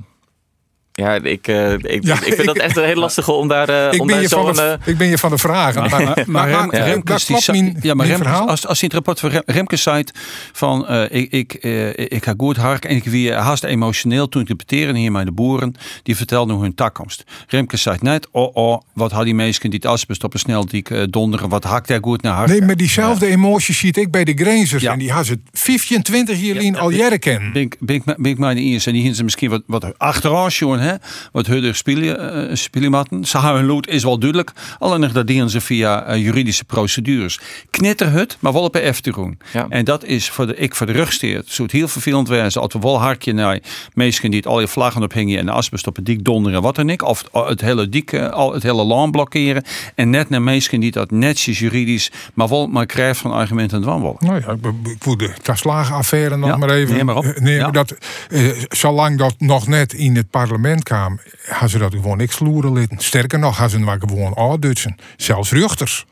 ja, 1.00 1.14
ik, 1.14 1.48
uh, 1.48 1.72
ik, 1.74 2.04
Ja, 2.06 2.14
ik 2.16 2.24
vind 2.24 2.40
ik- 2.40 2.46
dat 2.46 2.58
echt 2.58 2.78
een 2.78 2.84
heel 2.84 2.96
lastige 2.96 3.32
om 3.32 3.48
daar, 3.48 3.70
uh, 3.70 3.94
Ik 3.94 4.02
om 4.02 4.08
ben, 4.08 4.16
daar 4.16 4.28
zo'n... 4.28 4.60
eh, 4.60 4.74
ik 4.86 4.98
ben 4.98 5.08
je 5.08 5.18
van 5.18 5.30
de 5.30 5.38
vragen. 5.38 5.90
Maar, 5.90 6.24
maar, 6.28 6.70
Remkes 6.76 7.26
die 7.26 7.38
mijn, 7.52 7.78
ja, 7.82 7.94
mijn 7.94 8.10
Remkes, 8.10 8.30
als, 8.32 8.68
als 8.68 8.80
je 8.80 8.86
het 8.86 8.94
rapport 8.94 9.20
van 9.20 9.30
Rem, 9.30 9.42
Remkes 9.46 9.82
zei 9.82 10.04
van 10.52 10.88
eh, 10.88 11.04
ik, 11.22 11.32
ik, 11.32 11.54
eh, 11.54 11.90
ik 11.98 12.24
ga 12.24 12.34
goed 12.38 12.58
hard 12.58 12.86
en 12.86 12.96
ik 12.96 13.04
wie 13.04 13.34
haast 13.34 13.64
emotioneel 13.64 14.30
toen 14.30 14.42
interpreteren 14.42 14.96
hier 14.96 15.12
bij 15.12 15.24
de 15.24 15.32
boeren 15.32 15.76
die 16.04 16.16
vertelden 16.16 16.58
hun 16.58 16.76
takkomst. 16.76 17.24
Remkes 17.48 17.82
zei 17.82 17.98
net, 18.00 18.28
oh 18.32 18.56
oh, 18.56 18.82
wat 18.94 19.12
had 19.12 19.24
die 19.24 19.36
mensen 19.36 19.70
die 19.70 19.80
het 19.84 19.86
asbest 19.92 20.24
op 20.24 20.34
een 20.34 20.40
snel 20.40 20.66
die 20.66 20.84
eh, 20.84 21.04
donderen, 21.10 21.50
wat 21.50 21.64
hakt 21.64 21.88
daar 21.88 22.00
goed 22.02 22.22
naar 22.22 22.34
hart. 22.34 22.50
Nee, 22.50 22.62
maar 22.62 22.76
diezelfde 22.76 23.28
emoties 23.28 23.78
ziet 23.78 23.98
ik 23.98 24.12
bij 24.12 24.24
de 24.24 24.34
Grazers. 24.34 24.84
Ja. 24.84 24.92
En 24.92 25.00
die 25.00 25.12
had 25.12 25.26
ze 25.26 25.40
25 25.52 26.42
jaar 26.42 26.56
in 26.56 26.78
al 26.78 26.90
jaren 26.90 27.20
kennen. 27.20 27.52
Ben 27.80 28.26
ik, 28.26 28.38
maar 28.38 28.56
de 28.56 28.62
eerste. 28.62 28.90
En 28.90 28.96
die 28.96 29.04
hinten 29.04 29.24
misschien 29.24 29.50
wat, 29.50 29.62
wat 29.66 29.98
achteraan 30.00 30.48
jongen, 30.50 30.89
hè? 30.90 30.96
Wat 31.32 31.46
hudder 31.48 31.76
spelen, 31.76 32.48
uh, 32.50 32.56
spelematten. 32.56 33.24
Saha 33.26 33.58
en 33.58 33.66
lood 33.66 33.88
is 33.88 34.04
wel 34.04 34.20
duidelijk. 34.20 34.52
Alleen 34.80 35.10
dat 35.14 35.28
dienen 35.28 35.50
ze 35.50 35.62
via 35.62 36.04
eh, 36.04 36.22
juridische 36.24 36.64
procedures. 36.66 37.40
Knitterhut, 37.70 38.38
maar 38.40 38.54
wel 38.54 38.62
op 38.64 38.76
een 38.76 38.94
F 38.94 39.02
te 39.02 39.12
doen. 39.12 39.38
Ja. 39.54 39.66
En 39.70 39.86
dat 39.86 40.04
is 40.04 40.30
voor 40.30 40.48
de, 40.48 40.56
ik 40.56 40.76
voor 40.76 40.86
de 40.86 40.92
rugsteert. 40.92 41.48
Zo 41.50 41.64
het 41.64 41.72
heel 41.72 41.88
vervelend 41.88 42.28
wezen. 42.28 42.62
Als 42.62 42.74
we 42.74 42.80
wel 42.80 43.00
hartje 43.02 43.34
naar 43.34 43.60
mensen 43.94 44.30
die 44.30 44.40
het 44.40 44.48
al 44.48 44.60
je 44.60 44.68
vlaggen 44.68 45.04
ophingen 45.04 45.40
en 45.40 45.46
de 45.46 45.52
asbest 45.52 45.88
op 45.88 45.96
het 45.96 46.06
dik 46.06 46.24
donderen, 46.24 46.62
wat 46.62 46.76
dan 46.76 46.90
ik. 46.90 47.04
Of 47.04 47.24
het 47.32 47.62
hele 47.62 47.90
dik, 47.90 48.12
eh, 48.12 48.30
al 48.30 48.54
het 48.54 48.64
hele 48.64 48.84
land 48.84 49.12
blokkeren. 49.12 49.64
En 49.96 50.10
net 50.10 50.30
naar 50.30 50.42
mensen 50.42 50.80
die 50.80 50.92
dat 50.92 51.12
netjes 51.12 51.60
juridisch, 51.60 52.12
maar 52.34 52.48
wel 52.48 52.68
maar 52.68 52.86
krijgt 52.86 53.20
van 53.20 53.32
argumenten 53.32 53.78
en 53.78 53.84
dwanwollen. 53.84 54.18
Nou 54.20 54.42
ja, 54.46 54.52
ik- 54.52 55.18
de 55.20 55.34
Taslagenaffaire 55.42 56.38
nog 56.38 56.50
Ja, 56.50 56.58
maar 56.58 56.70
even. 56.70 56.96
neem 56.96 57.06
maar 57.06 57.16
op. 57.16 57.24
Eh, 57.24 57.38
Nee, 57.42 57.56
Ja. 57.56 57.72
dat, 57.72 57.96
eh, 58.30 58.50
zolang 58.70 59.18
dat 59.18 59.36
nog 59.38 59.68
net 59.68 59.94
in 59.94 60.16
het 60.16 60.30
parlement 60.30 60.79
kwam, 60.84 61.20
hadden 61.48 61.70
ze 61.70 61.78
dat 61.78 61.94
gewoon 61.94 62.18
niks 62.18 62.36
sloeren 62.36 62.74
litten. 62.74 62.98
Sterker 63.00 63.40
nog, 63.40 63.58
hadden 63.58 63.80
ze 63.80 63.86
maar 63.86 64.00
gewoon 64.00 64.38
aandutsen. 64.38 64.96
Zelfs 65.18 65.52
rechters. 65.52 66.06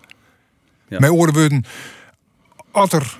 Ja. 0.88 1.00
Mijn 1.00 1.12
oren 1.12 1.66
als 2.72 2.92
er 2.94 3.20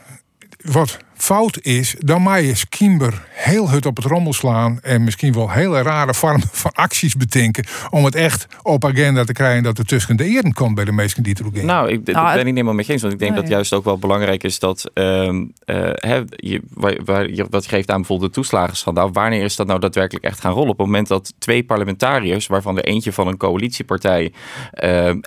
wat 0.58 0.98
fout 1.14 1.60
is, 1.62 1.96
dan 2.00 2.22
mag 2.22 2.40
je 2.42 2.56
Skimber 2.56 3.26
heel 3.30 3.70
hut 3.70 3.86
op 3.86 3.96
het 3.96 4.06
rommel 4.06 4.34
slaan 4.34 4.80
en 4.82 5.04
misschien 5.04 5.34
wel 5.34 5.50
hele 5.50 5.82
rare 5.82 6.14
vormen 6.14 6.48
van 6.52 6.72
acties 6.74 7.16
bedenken 7.16 7.66
om 7.90 8.06
het 8.06 8.16
echt 8.16 8.48
op 8.62 8.86
agenda 8.86 9.24
te 9.24 9.34
krijgen 9.34 9.64
dat 9.64 9.78
er 9.78 9.86
tussen 9.86 10.18
de 10.18 10.24
eren 10.26 10.54
komt 10.54 10.76
bij 10.76 10.86
de 10.86 10.92
mensen 10.92 11.24
die 11.24 11.34
het 11.38 11.48
ook 11.48 11.54
in. 11.56 11.66
Nou, 11.66 11.90
ik, 11.92 11.94
Nou, 12.06 12.14
ben 12.14 12.26
het- 12.26 12.38
ik 12.38 12.44
niet 12.46 12.54
helemaal 12.54 12.74
mee 12.74 12.86
eens. 12.88 13.02
Want 13.02 13.14
ik 13.14 13.20
denk 13.20 13.32
Nee. 13.32 13.42
dat 13.42 13.50
juist 13.50 13.74
ook 13.74 13.84
wel 13.84 13.98
belangrijk 13.98 14.44
is 14.44 14.60
dat... 14.60 14.90
ehm, 14.94 15.46
eh, 15.66 15.76
hè, 15.94 16.22
je, 16.30 16.62
waar, 16.74 16.98
waar, 17.06 17.30
je, 17.30 17.46
wat 17.50 17.68
geeft 17.68 17.90
aan 17.92 17.98
bijvoorbeeld 17.98 18.34
de 18.34 18.40
toeslagenschandaal. 18.42 19.12
Wanneer 19.12 19.44
is 19.44 19.56
dat 19.56 19.68
nou 19.68 19.80
daadwerkelijk 19.80 20.26
echt 20.26 20.40
gaan 20.40 20.54
rollen? 20.54 20.70
Op 20.72 20.78
het 20.78 20.88
moment 20.88 21.08
dat 21.08 21.34
twee 21.40 21.64
parlementariërs... 21.64 22.48
waarvan 22.48 22.78
er 22.78 22.84
eentje 22.86 23.14
van 23.14 23.28
een 23.28 23.38
coalitiepartij... 23.38 24.32
ehm, 24.72 25.20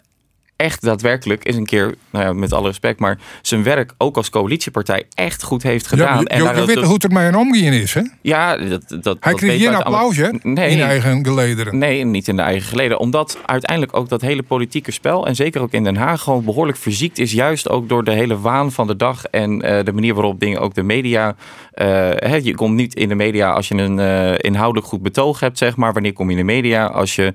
echt 0.60 0.82
daadwerkelijk 0.82 1.44
is 1.44 1.56
een 1.56 1.66
keer, 1.66 1.94
nou 2.10 2.24
ja, 2.24 2.32
met 2.32 2.52
alle 2.52 2.66
respect... 2.66 3.00
maar 3.00 3.18
zijn 3.42 3.62
werk 3.62 3.94
ook 3.98 4.16
als 4.16 4.30
coalitiepartij 4.30 5.04
echt 5.14 5.42
goed 5.42 5.62
heeft 5.62 5.84
ja, 5.84 5.88
gedaan. 5.90 6.14
maar 6.14 6.36
je, 6.36 6.42
je, 6.44 6.60
je 6.60 6.66
weet 6.66 6.84
hoe 6.84 6.94
het 6.94 7.04
er 7.04 7.12
mij 7.12 7.26
aan 7.26 7.34
omgaan 7.34 7.72
is, 7.72 7.94
hè? 7.94 8.02
ja, 8.20 8.56
dat, 8.56 8.88
dat, 8.88 9.02
dat 9.02 9.16
Hij 9.20 9.32
weet 9.32 9.40
kreeg 9.40 9.62
een 9.62 9.74
alle- 9.74 9.84
applaus, 9.84 10.16
hè? 10.16 10.28
Nee. 10.42 10.70
In 10.70 10.80
eigen 10.80 11.24
gelederen. 11.24 11.78
Nee, 11.78 12.04
niet 12.04 12.28
in 12.28 12.36
de 12.36 12.42
eigen 12.42 12.68
geleden. 12.68 12.98
Omdat 12.98 13.38
uiteindelijk 13.46 13.96
ook 13.96 14.08
dat 14.08 14.20
hele 14.20 14.42
politieke 14.42 14.90
spel, 14.90 15.26
en 15.26 15.34
zeker 15.36 15.60
ook 15.60 15.72
in 15.72 15.84
Den 15.84 15.96
Haag, 15.96 16.22
gewoon 16.22 16.44
behoorlijk 16.44 16.78
verziekt 16.78 17.18
is. 17.18 17.32
Juist 17.32 17.68
ook 17.68 17.88
door 17.88 18.04
de 18.04 18.12
hele 18.12 18.40
waan 18.40 18.72
van 18.72 18.86
de 18.86 18.96
dag 18.96 19.24
en 19.24 19.62
eh, 19.62 19.84
de 19.84 19.92
manier 19.92 20.14
waarop 20.14 20.40
dingen 20.40 20.60
ook 20.60 20.74
de 20.74 20.82
media. 20.82 21.34
hè, 21.74 22.36
je 22.36 22.54
komt 22.54 22.74
niet 22.74 22.94
in 22.94 23.08
de 23.08 23.14
media 23.14 23.52
als 23.52 23.68
je 23.68 23.74
een 23.74 23.98
eh, 23.98 24.34
inhoudelijk 24.38 24.86
goed 24.86 25.02
betoog 25.02 25.40
hebt, 25.40 25.58
zeg 25.58 25.76
maar. 25.76 25.92
Wanneer 25.92 26.12
kom 26.12 26.26
je 26.30 26.32
in 26.38 26.46
de 26.46 26.52
media 26.52 26.86
als 26.86 27.14
je 27.14 27.32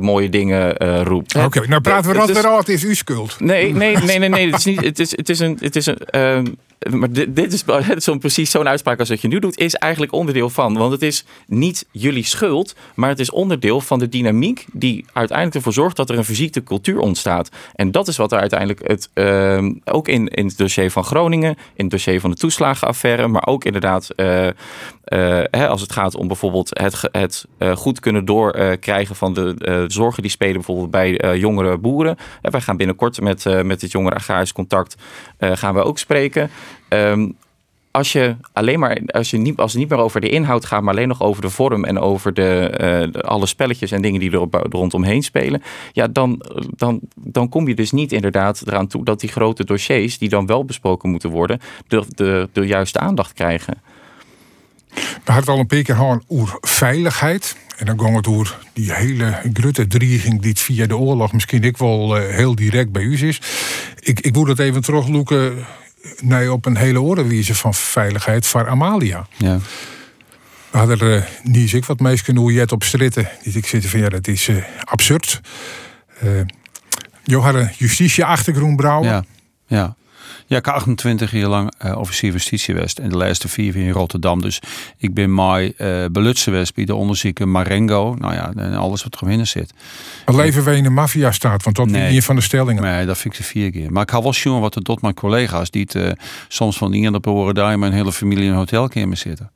mooie 0.00 0.28
dingen 0.28 0.76
roept? 1.04 1.34
Oké, 1.34 1.66
nou 1.66 1.80
praten 1.80 2.10
we 2.10 2.16
dat 2.16 2.30
weer 2.30 2.47
het 2.56 2.68
is 2.68 2.84
uw 2.84 2.94
schuld. 2.94 3.40
Nee, 3.40 3.74
nee, 3.74 3.96
nee, 3.96 4.18
nee, 4.18 4.28
nee. 4.28 4.46
Het 4.46 4.58
is 4.58 4.64
niet. 4.64 4.80
Het 4.80 4.98
is, 4.98 5.16
het 5.16 5.28
is 5.28 5.38
een. 5.38 5.58
Het 5.60 5.76
is 5.76 5.86
een 5.86 5.98
ehm, 5.98 6.46
maar 6.90 7.12
dit, 7.12 7.34
dit 7.34 7.52
is 7.52 7.64
zo'n 8.04 8.18
precies 8.28 8.50
zo'n 8.50 8.68
uitspraak 8.68 8.98
als 8.98 9.08
wat 9.08 9.20
je 9.20 9.28
nu 9.28 9.38
doet, 9.38 9.58
is 9.58 9.74
eigenlijk 9.74 10.12
onderdeel 10.12 10.50
van. 10.50 10.76
Want 10.76 10.92
het 10.92 11.02
is 11.02 11.24
niet 11.46 11.86
jullie 11.90 12.24
schuld, 12.24 12.74
maar 12.94 13.08
het 13.08 13.18
is 13.18 13.30
onderdeel 13.30 13.80
van 13.80 13.98
de 13.98 14.08
dynamiek 14.08 14.66
die 14.72 15.04
uiteindelijk 15.12 15.56
ervoor 15.56 15.72
zorgt 15.72 15.96
dat 15.96 16.10
er 16.10 16.18
een 16.18 16.24
fysieke 16.24 16.62
cultuur 16.62 16.98
ontstaat. 16.98 17.48
En 17.74 17.90
dat 17.90 18.08
is 18.08 18.16
wat 18.16 18.32
er 18.32 18.38
uiteindelijk 18.38 18.88
het, 18.88 19.10
ehm, 19.14 19.72
ook 19.84 20.08
in, 20.08 20.28
in 20.28 20.46
het 20.46 20.56
dossier 20.56 20.90
van 20.90 21.04
Groningen, 21.04 21.50
in 21.50 21.84
het 21.84 21.90
dossier 21.90 22.20
van 22.20 22.30
de 22.30 22.36
toeslagenaffaire, 22.36 23.28
maar 23.28 23.46
ook 23.46 23.64
inderdaad 23.64 24.10
eh, 24.10 24.46
eh, 24.46 24.54
hè, 25.50 25.68
als 25.68 25.80
het 25.80 25.92
gaat 25.92 26.14
om 26.14 26.26
bijvoorbeeld 26.26 26.78
het, 26.78 27.08
het 27.12 27.46
eh, 27.58 27.76
goed 27.76 28.00
kunnen 28.00 28.24
doorkrijgen 28.24 29.16
van 29.16 29.34
de 29.34 29.84
zorgen 29.88 30.22
die 30.22 30.30
spelen 30.30 30.54
bijvoorbeeld 30.54 30.90
bij 30.90 31.38
jongere 31.38 31.78
boeren. 31.78 32.16
Wij 32.42 32.60
gaan 32.60 32.76
binnenkort 32.76 33.20
met, 33.20 33.44
met 33.64 33.80
het 33.80 33.92
jongere 33.92 34.14
agrarisch 34.14 34.52
contact 34.52 34.96
gaan 35.38 35.74
we 35.74 35.82
ook 35.82 35.98
spreken. 35.98 36.50
Ehm, 36.88 37.28
als 37.90 38.12
je 38.12 38.36
alleen 38.52 38.78
maar, 38.78 38.98
als, 39.06 39.30
je 39.30 39.36
niet, 39.36 39.56
als 39.56 39.72
het 39.72 39.80
niet 39.80 39.90
meer 39.90 39.98
over 39.98 40.20
de 40.20 40.28
inhoud 40.28 40.64
gaat, 40.64 40.82
maar 40.82 40.94
alleen 40.94 41.08
nog 41.08 41.22
over 41.22 41.42
de 41.42 41.50
vorm 41.50 41.84
en 41.84 41.98
over 41.98 42.34
de, 42.34 42.68
eh, 42.70 43.12
de- 43.12 43.22
alle 43.22 43.46
spelletjes 43.46 43.90
en 43.90 44.02
dingen 44.02 44.20
die 44.20 44.30
er, 44.30 44.40
op, 44.40 44.66
rondomheen 44.70 45.22
spelen, 45.22 45.62
ja, 45.92 46.06
dan, 46.08 46.42
dan, 46.76 47.00
dan 47.14 47.48
kom 47.48 47.68
je 47.68 47.74
dus 47.74 47.90
niet 47.90 48.12
inderdaad 48.12 48.62
eraan 48.66 48.86
toe 48.86 49.04
dat 49.04 49.20
die 49.20 49.30
grote 49.30 49.64
dossiers, 49.64 50.18
die 50.18 50.28
dan 50.28 50.46
wel 50.46 50.64
besproken 50.64 51.10
moeten 51.10 51.30
worden, 51.30 51.60
de, 51.88 52.04
de, 52.08 52.48
de 52.52 52.66
juiste 52.66 52.98
aandacht 52.98 53.32
krijgen. 53.32 53.82
We 55.24 55.32
hadden 55.32 55.54
al 55.54 55.60
een 55.60 55.66
paar 55.66 55.82
keer 55.82 55.94
gehad 55.94 56.24
over 56.26 56.58
veiligheid. 56.60 57.56
En 57.76 57.86
dan 57.86 58.00
ging 58.00 58.16
het 58.16 58.26
over 58.26 58.58
die 58.72 58.92
hele 58.92 59.40
grote 59.52 59.86
dreiging 59.86 60.42
die 60.42 60.56
via 60.56 60.86
de 60.86 60.96
oorlog 60.96 61.32
misschien 61.32 61.62
ik 61.64 61.76
wel 61.76 62.16
eh, 62.16 62.34
heel 62.34 62.54
direct 62.54 62.92
bij 62.92 63.02
u 63.02 63.26
is. 63.28 63.40
Ik, 64.00 64.20
ik 64.20 64.34
moet 64.34 64.48
het 64.48 64.58
even 64.58 64.82
terugloeken 64.82 65.66
naar 66.22 66.50
op 66.50 66.66
een 66.66 66.76
hele 66.76 67.00
orenwijze 67.00 67.54
van 67.54 67.74
veiligheid 67.74 68.46
voor 68.46 68.68
Amalia. 68.68 69.26
Ja. 69.36 69.58
We 70.70 70.78
hadden 70.78 71.00
er 71.00 71.16
uh, 71.16 71.22
niet 71.42 71.72
ik 71.72 71.84
wat 71.84 72.00
meestal 72.00 72.34
hoe 72.34 72.52
je 72.52 72.60
het 72.60 72.72
op 72.72 72.82
stritten. 72.82 73.28
Die 73.42 73.56
ik 73.56 73.66
zitten 73.66 73.90
van 73.90 74.00
ja, 74.00 74.08
dat 74.08 74.26
is 74.26 74.48
eh, 74.48 74.56
absurd. 74.84 75.40
Uh, 77.24 77.42
had 77.42 77.54
een 77.54 77.70
justitie-achtergrond 77.76 78.76
brouwen. 78.76 79.08
Ja, 79.08 79.24
ja. 79.66 79.96
Ja, 80.48 80.56
ik 80.56 80.64
heb 80.64 80.74
28 80.74 81.30
jaar 81.32 81.48
lang 81.48 81.72
uh, 81.84 81.98
officier 81.98 82.32
justitie 82.32 82.74
geweest. 82.74 82.98
En 82.98 83.08
de 83.08 83.16
laatste 83.16 83.48
vier 83.48 83.76
in 83.76 83.90
Rotterdam. 83.90 84.40
Dus 84.40 84.60
ik 84.96 85.14
ben 85.14 85.34
mij 85.34 85.72
uh, 85.78 86.04
belutsen 86.12 86.52
geweest 86.52 86.74
bij 86.74 86.84
de 86.84 86.94
onderzoeken 86.94 87.50
Marengo. 87.50 88.14
Nou 88.18 88.34
ja, 88.34 88.52
en 88.56 88.74
alles 88.74 89.02
wat 89.02 89.20
er 89.20 89.46
zit. 89.46 89.72
Wat 90.24 90.34
leven 90.34 90.64
wij 90.64 90.76
in 90.76 90.82
de 90.82 90.90
maffia-staat? 90.90 91.62
Want 91.62 91.76
dat 91.76 91.86
is 91.86 91.92
Nee. 91.92 92.14
een 92.14 92.22
van 92.22 92.36
de 92.36 92.42
stellingen. 92.42 92.82
Nee, 92.82 93.06
dat 93.06 93.18
vind 93.18 93.34
ik 93.34 93.40
de 93.40 93.46
vier 93.46 93.70
keer. 93.70 93.92
Maar 93.92 94.02
ik 94.02 94.10
had 94.10 94.22
wel 94.22 94.32
zien 94.32 94.60
wat 94.60 94.74
er 94.74 94.82
tot 94.82 95.02
mijn 95.02 95.14
collega's... 95.14 95.70
die 95.70 95.82
het, 95.82 95.94
uh, 95.94 96.10
soms 96.48 96.76
van 96.76 96.92
iemand 96.92 97.14
op 97.14 97.24
horen 97.24 97.54
daar... 97.54 97.78
mijn 97.78 97.92
hele 97.92 98.12
familie 98.12 98.44
in 98.44 98.50
een 98.50 98.56
hotelkamer 98.56 99.16
zitten. 99.16 99.50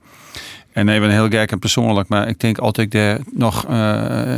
En 0.73 0.89
even 0.89 1.11
heel 1.11 1.29
gek 1.29 1.51
en 1.51 1.59
persoonlijk, 1.59 2.09
maar 2.09 2.29
ik 2.29 2.41
denk 2.41 2.59
altijd 2.59 2.91
daar 2.91 3.21
nog 3.33 3.69
uh, 3.71 4.35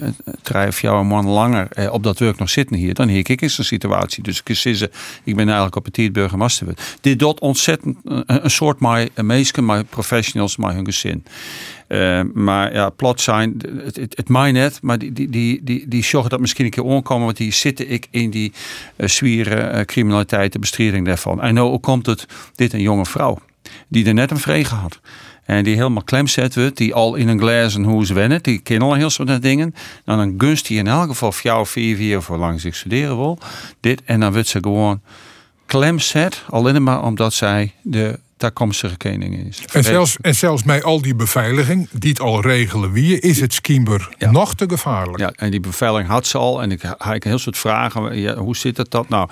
of 0.66 0.74
vier 0.74 1.07
maanden 1.07 1.32
langer 1.32 1.68
uh, 1.78 1.93
op 1.93 2.03
dat 2.03 2.18
werk 2.18 2.39
nog 2.39 2.51
zitten 2.51 2.76
hier, 2.76 2.95
dan 2.95 3.09
heek 3.09 3.28
ik 3.28 3.41
in 3.41 3.51
zo'n 3.51 3.64
situatie. 3.64 4.22
Dus 4.22 4.43
ik 4.45 4.57
zeggen, 4.57 4.91
ik 5.24 5.37
ben 5.37 5.45
eigenlijk 5.45 5.76
op 5.76 5.85
het 5.85 6.12
burgemeester. 6.12 6.66
Dit 7.01 7.18
doet 7.18 7.41
ontzettend 7.41 7.97
uh, 8.05 8.20
een 8.26 8.51
soort 8.51 8.80
mijn 8.80 9.09
meesten, 9.14 9.64
mijn 9.64 9.87
professionals, 9.87 10.57
mijn 10.57 10.74
hun 10.74 10.85
gezin. 10.85 11.24
Maar 12.32 12.72
ja, 12.72 12.91
plat 12.91 13.20
zijn, 13.20 13.61
het, 13.85 13.97
het, 13.97 14.16
het 14.16 14.28
mij 14.28 14.53
net, 14.53 14.78
maar 14.82 14.99
die, 14.99 15.12
die, 15.12 15.61
die, 15.62 15.89
die, 15.89 16.05
zorgen 16.05 16.30
dat 16.30 16.41
misschien 16.41 16.64
een 16.64 16.70
keer 16.70 16.85
onkomen, 16.85 17.24
want 17.24 17.37
die 17.37 17.53
zitten 17.53 17.91
ik 17.91 18.07
in 18.11 18.30
die 18.30 18.53
uh, 18.97 19.09
zwieren 19.09 19.87
criminaliteit, 19.87 20.53
de 20.53 20.59
bestrijding 20.59 21.07
daarvan. 21.07 21.43
En 21.43 21.55
nou 21.55 21.78
komt 21.78 22.07
het, 22.07 22.26
dit 22.55 22.72
een 22.72 22.80
jonge 22.80 23.07
vrouw, 23.07 23.39
die 23.89 24.07
er 24.07 24.14
net 24.14 24.30
een 24.30 24.39
vrege 24.39 24.74
had. 24.74 25.01
En 25.45 25.64
die 25.64 25.76
helemaal 25.76 26.03
klem 26.03 26.26
zet 26.26 26.55
wordt, 26.55 26.76
die 26.76 26.95
al 26.95 27.14
in 27.14 27.28
een 27.28 27.38
glazen 27.38 27.82
hoes 27.82 28.11
wennen, 28.11 28.42
die 28.42 28.59
kennen 28.59 28.88
al 28.88 28.95
heel 28.95 29.11
soort 29.11 29.42
dingen. 29.42 29.74
Dan 30.05 30.18
een 30.18 30.34
gunst 30.38 30.66
die 30.66 30.78
in 30.78 30.86
elk 30.86 31.09
geval 31.09 31.32
voor 31.32 31.42
jou 31.42 31.66
vier, 31.66 31.97
vier 31.97 32.22
voor 32.22 32.36
lang 32.36 32.61
zich 32.61 32.76
studeren 32.76 33.16
wil. 33.16 33.38
Dit, 33.80 34.03
en 34.05 34.20
dan 34.20 34.32
wordt 34.32 34.49
ze 34.49 34.59
gewoon 34.61 35.01
klem 35.66 35.99
zet, 35.99 36.42
alleen 36.49 36.82
maar 36.82 37.03
omdat 37.03 37.34
zij 37.34 37.72
de 37.82 38.18
toekomstige 38.36 38.97
koning 38.97 39.47
is. 39.47 39.62
En 39.72 39.84
zelfs, 39.84 40.16
en 40.20 40.34
zelfs 40.34 40.62
met 40.62 40.84
al 40.84 41.03
die 41.03 41.14
beveiliging, 41.14 41.88
die 41.92 42.11
het 42.11 42.20
al 42.20 42.40
regelen 42.40 42.92
wie, 42.92 43.20
is 43.20 43.40
het 43.40 43.55
Skimber 43.55 44.09
ja. 44.18 44.30
nog 44.30 44.55
te 44.55 44.64
gevaarlijk. 44.68 45.18
Ja, 45.18 45.32
en 45.36 45.51
die 45.51 45.61
beveiliging 45.61 46.11
had 46.11 46.26
ze 46.26 46.38
al. 46.38 46.62
En 46.62 46.70
ik 46.70 46.82
had 46.82 47.14
een 47.14 47.20
heel 47.22 47.38
soort 47.38 47.59
vragen. 47.59 48.18
Ja, 48.18 48.34
hoe 48.36 48.57
zit 48.57 48.76
het 48.76 48.90
dat 48.90 49.09
nou? 49.09 49.28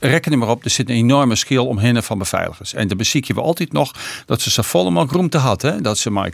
Reken 0.00 0.32
er 0.32 0.38
maar 0.38 0.48
op, 0.48 0.64
er 0.64 0.70
zit 0.70 0.88
een 0.88 0.96
enorme 0.96 1.34
skill 1.34 1.58
omheen 1.58 2.02
van 2.02 2.18
beveiligers. 2.18 2.74
En 2.74 2.88
dan 2.88 2.96
beziek 2.96 3.24
je 3.24 3.34
we 3.34 3.40
altijd 3.40 3.72
nog 3.72 3.94
dat 4.26 4.40
ze 4.40 4.50
zo 4.50 4.62
vollemaal 4.62 5.06
groente 5.06 5.38
had. 5.38 5.62
Hè? 5.62 5.80
Dat 5.80 5.98
ze 5.98 6.10
maar 6.10 6.32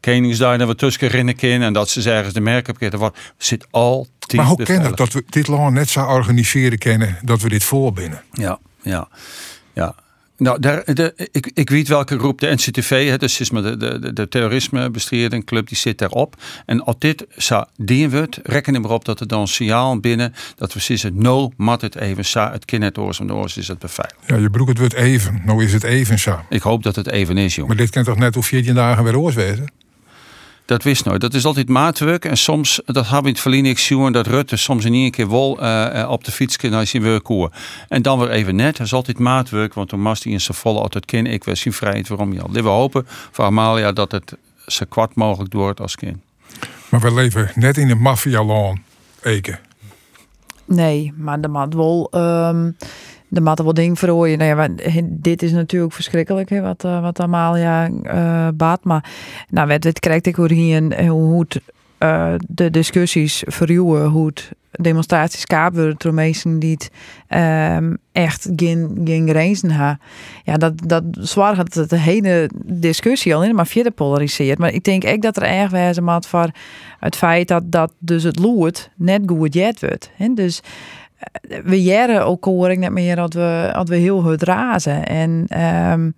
Koningsduin 0.00 0.60
en 0.60 0.66
wat 0.66 0.78
tussen 0.78 1.34
kunnen. 1.36 1.66
En 1.66 1.72
dat 1.72 1.88
ze 1.88 2.02
zeggen 2.02 2.34
de 2.34 2.40
merken 2.40 2.74
op 2.74 2.98
wat 2.98 3.16
zit 3.36 3.66
altijd 3.70 4.32
Maar 4.32 4.46
hoe 4.46 4.56
ken 4.56 4.64
beveiligd. 4.64 4.88
het 4.88 4.96
dat 4.96 5.12
we 5.12 5.24
dit 5.28 5.48
land 5.48 5.74
net 5.74 5.88
zo 5.88 6.04
organiseren 6.04 6.78
kennen 6.78 7.18
dat 7.22 7.40
we 7.40 7.48
dit 7.48 7.64
voorbinnen? 7.64 8.22
Ja, 8.32 8.58
ja, 8.82 9.08
ja. 9.72 9.94
Nou, 10.42 10.60
daar, 10.60 10.94
de, 10.94 11.28
ik, 11.32 11.50
ik 11.54 11.70
weet 11.70 11.88
welke 11.88 12.18
groep, 12.18 12.40
de 12.40 12.50
NCTV, 12.50 13.10
het 13.10 13.22
is 13.22 13.50
maar 13.50 13.62
de, 13.62 13.76
de, 13.76 14.12
de 14.12 14.28
terrorismebestrijding 14.28 15.44
club, 15.44 15.68
die 15.68 15.76
zit 15.76 15.98
daarop. 15.98 16.36
En 16.66 16.84
als 16.84 16.96
dit 16.98 17.26
zou 17.36 17.66
dien 17.76 18.10
wordt, 18.10 18.40
rekken 18.42 18.74
er 18.74 18.80
maar 18.80 18.90
op 18.90 19.04
dat 19.04 19.20
er 19.20 19.26
dan 19.26 19.40
een 19.40 19.48
signaal 19.48 20.00
binnen, 20.00 20.34
dat 20.56 20.72
we 20.72 20.80
zeggen, 20.80 21.12
no, 21.14 21.50
mat 21.56 21.80
het 21.80 21.96
even 21.96 22.24
sa, 22.24 22.52
het 22.52 22.64
kind 22.64 22.82
het 22.82 22.98
oors 22.98 23.18
de 23.18 23.34
oors 23.34 23.56
is 23.56 23.68
het 23.68 23.78
beveiligd. 23.78 24.20
Ja, 24.26 24.36
je 24.36 24.50
broek 24.50 24.68
het 24.68 24.78
wordt 24.78 24.94
even. 24.94 25.42
Nou 25.44 25.64
is 25.64 25.72
het 25.72 25.82
even 25.82 26.18
zo. 26.18 26.40
Ik 26.48 26.62
hoop 26.62 26.82
dat 26.82 26.96
het 26.96 27.10
even 27.10 27.38
is, 27.38 27.54
jongen. 27.54 27.68
Maar 27.68 27.84
dit 27.84 27.90
kan 27.90 28.04
toch 28.04 28.18
net 28.18 28.36
of 28.36 28.46
14 28.46 28.74
dagen 28.74 29.04
weer 29.04 29.18
oorswezen? 29.18 29.66
Dat 30.72 30.82
wist 30.82 31.04
nooit. 31.04 31.20
Dat 31.20 31.34
is 31.34 31.44
altijd 31.44 31.68
maatwerk. 31.68 32.24
En 32.24 32.36
soms, 32.36 32.80
dat 32.84 33.04
hebben 33.04 33.22
we 33.22 33.26
in 33.26 33.32
het 33.32 33.40
verleden 33.40 33.70
ik 33.70 33.78
zien, 33.78 34.12
dat 34.12 34.26
Rutte 34.26 34.56
soms 34.56 34.84
in 34.84 34.92
één 34.92 35.10
keer 35.10 35.28
wel 35.30 35.60
eh, 35.60 36.00
eh, 36.00 36.10
op 36.10 36.24
de 36.24 36.30
fiets 36.30 36.56
kan 36.56 36.70
naar 36.70 36.86
zijn 36.86 37.02
werkkoer. 37.02 37.52
En 37.88 38.02
dan 38.02 38.18
weer 38.18 38.30
even 38.30 38.56
net. 38.56 38.76
Dat 38.76 38.86
is 38.86 38.92
altijd 38.92 39.18
maatwerk, 39.18 39.74
want 39.74 39.88
toen 39.88 40.00
mast 40.00 40.24
hij 40.24 40.32
in 40.32 40.40
zijn 40.40 40.56
volle 40.56 40.80
altijd 40.80 41.04
kind. 41.04 41.26
Ik 41.26 41.44
was 41.44 41.60
zijn 41.60 41.74
vrijheid 41.74 42.08
waarom 42.08 42.32
je 42.32 42.42
al. 42.42 42.50
We 42.50 42.60
hopen 42.60 43.06
voor 43.06 43.44
Amalia 43.44 43.92
dat 43.92 44.12
het 44.12 44.36
zo 44.66 44.84
kwart 44.88 45.14
mogelijk 45.14 45.52
wordt 45.52 45.80
als 45.80 45.96
kind. 45.96 46.16
Maar 46.88 47.00
we 47.00 47.14
leven 47.14 47.50
net 47.54 47.76
in 47.76 47.90
een 47.90 48.00
maffia-land, 48.00 48.78
Eke. 49.22 49.58
Nee, 50.64 51.12
maar 51.16 51.40
de 51.40 51.48
mat 51.48 51.74
wel. 51.74 52.08
ehm 52.10 52.70
de 53.32 53.40
mat 53.40 53.58
wel 53.58 53.74
ding 53.74 53.98
verrooien. 53.98 54.38
Nou 54.38 54.56
ja, 54.56 54.68
dit 55.04 55.42
is 55.42 55.52
natuurlijk 55.52 55.92
verschrikkelijk 55.92 56.50
hè, 56.50 56.60
wat, 56.60 56.84
eh, 56.84 57.00
wat 57.02 57.20
Amalia 57.20 57.90
eh 58.02 58.48
baat. 58.54 58.84
Maar 58.84 59.10
nou, 59.48 59.68
wat, 59.68 59.84
wat 59.84 59.98
krijg 59.98 60.20
ik 60.20 60.36
hoor 60.36 60.50
hier 60.50 60.92
en 60.92 61.06
hoe 61.06 61.40
het 61.40 61.60
eh, 61.98 62.34
de 62.48 62.70
discussies 62.70 63.42
verruwen, 63.46 64.08
hoe 64.08 64.26
het 64.26 64.50
demonstraties 64.70 65.46
kaap 65.46 65.74
worden 65.74 65.94
door 65.98 66.14
mensen 66.14 66.58
ehm, 67.26 67.94
echt 68.12 68.48
geen, 68.56 69.00
geen 69.04 69.28
grenzen 69.28 69.70
hebben. 69.70 70.00
Ja, 70.44 70.56
dat, 70.56 70.72
dat 70.86 71.04
zwaar 71.12 71.56
het 71.56 71.90
de 71.90 71.98
hele 71.98 72.50
discussie 72.64 73.34
al 73.34 73.44
in, 73.44 73.54
maar 73.54 73.66
verder 73.66 73.92
polariseert. 73.92 74.58
Maar 74.58 74.72
ik 74.72 74.84
denk 74.84 75.04
ook 75.04 75.22
dat 75.22 75.36
er 75.36 75.42
erg 75.42 75.70
moet 75.70 76.26
voor 76.26 76.50
het 76.98 77.16
feit 77.16 77.48
dat, 77.48 77.62
dat 77.66 77.92
dus 77.98 78.22
het 78.22 78.38
loert 78.38 78.90
net 78.96 79.22
goed 79.26 79.54
jet 79.54 79.80
wordt. 79.80 80.10
Hè? 80.16 80.34
Dus 80.34 80.60
eh, 80.60 80.68
we 81.64 81.82
jaren 81.82 82.26
ook 82.26 82.44
hoor 82.44 82.70
ik 82.70 82.78
net 82.78 82.90
meer 82.92 83.16
dat 83.16 83.34
we, 83.34 83.70
dat 83.72 83.88
we 83.88 83.96
heel 83.96 84.22
hard 84.22 84.42
razen. 84.42 85.06
En 85.06 85.44
ehm, 85.48 86.10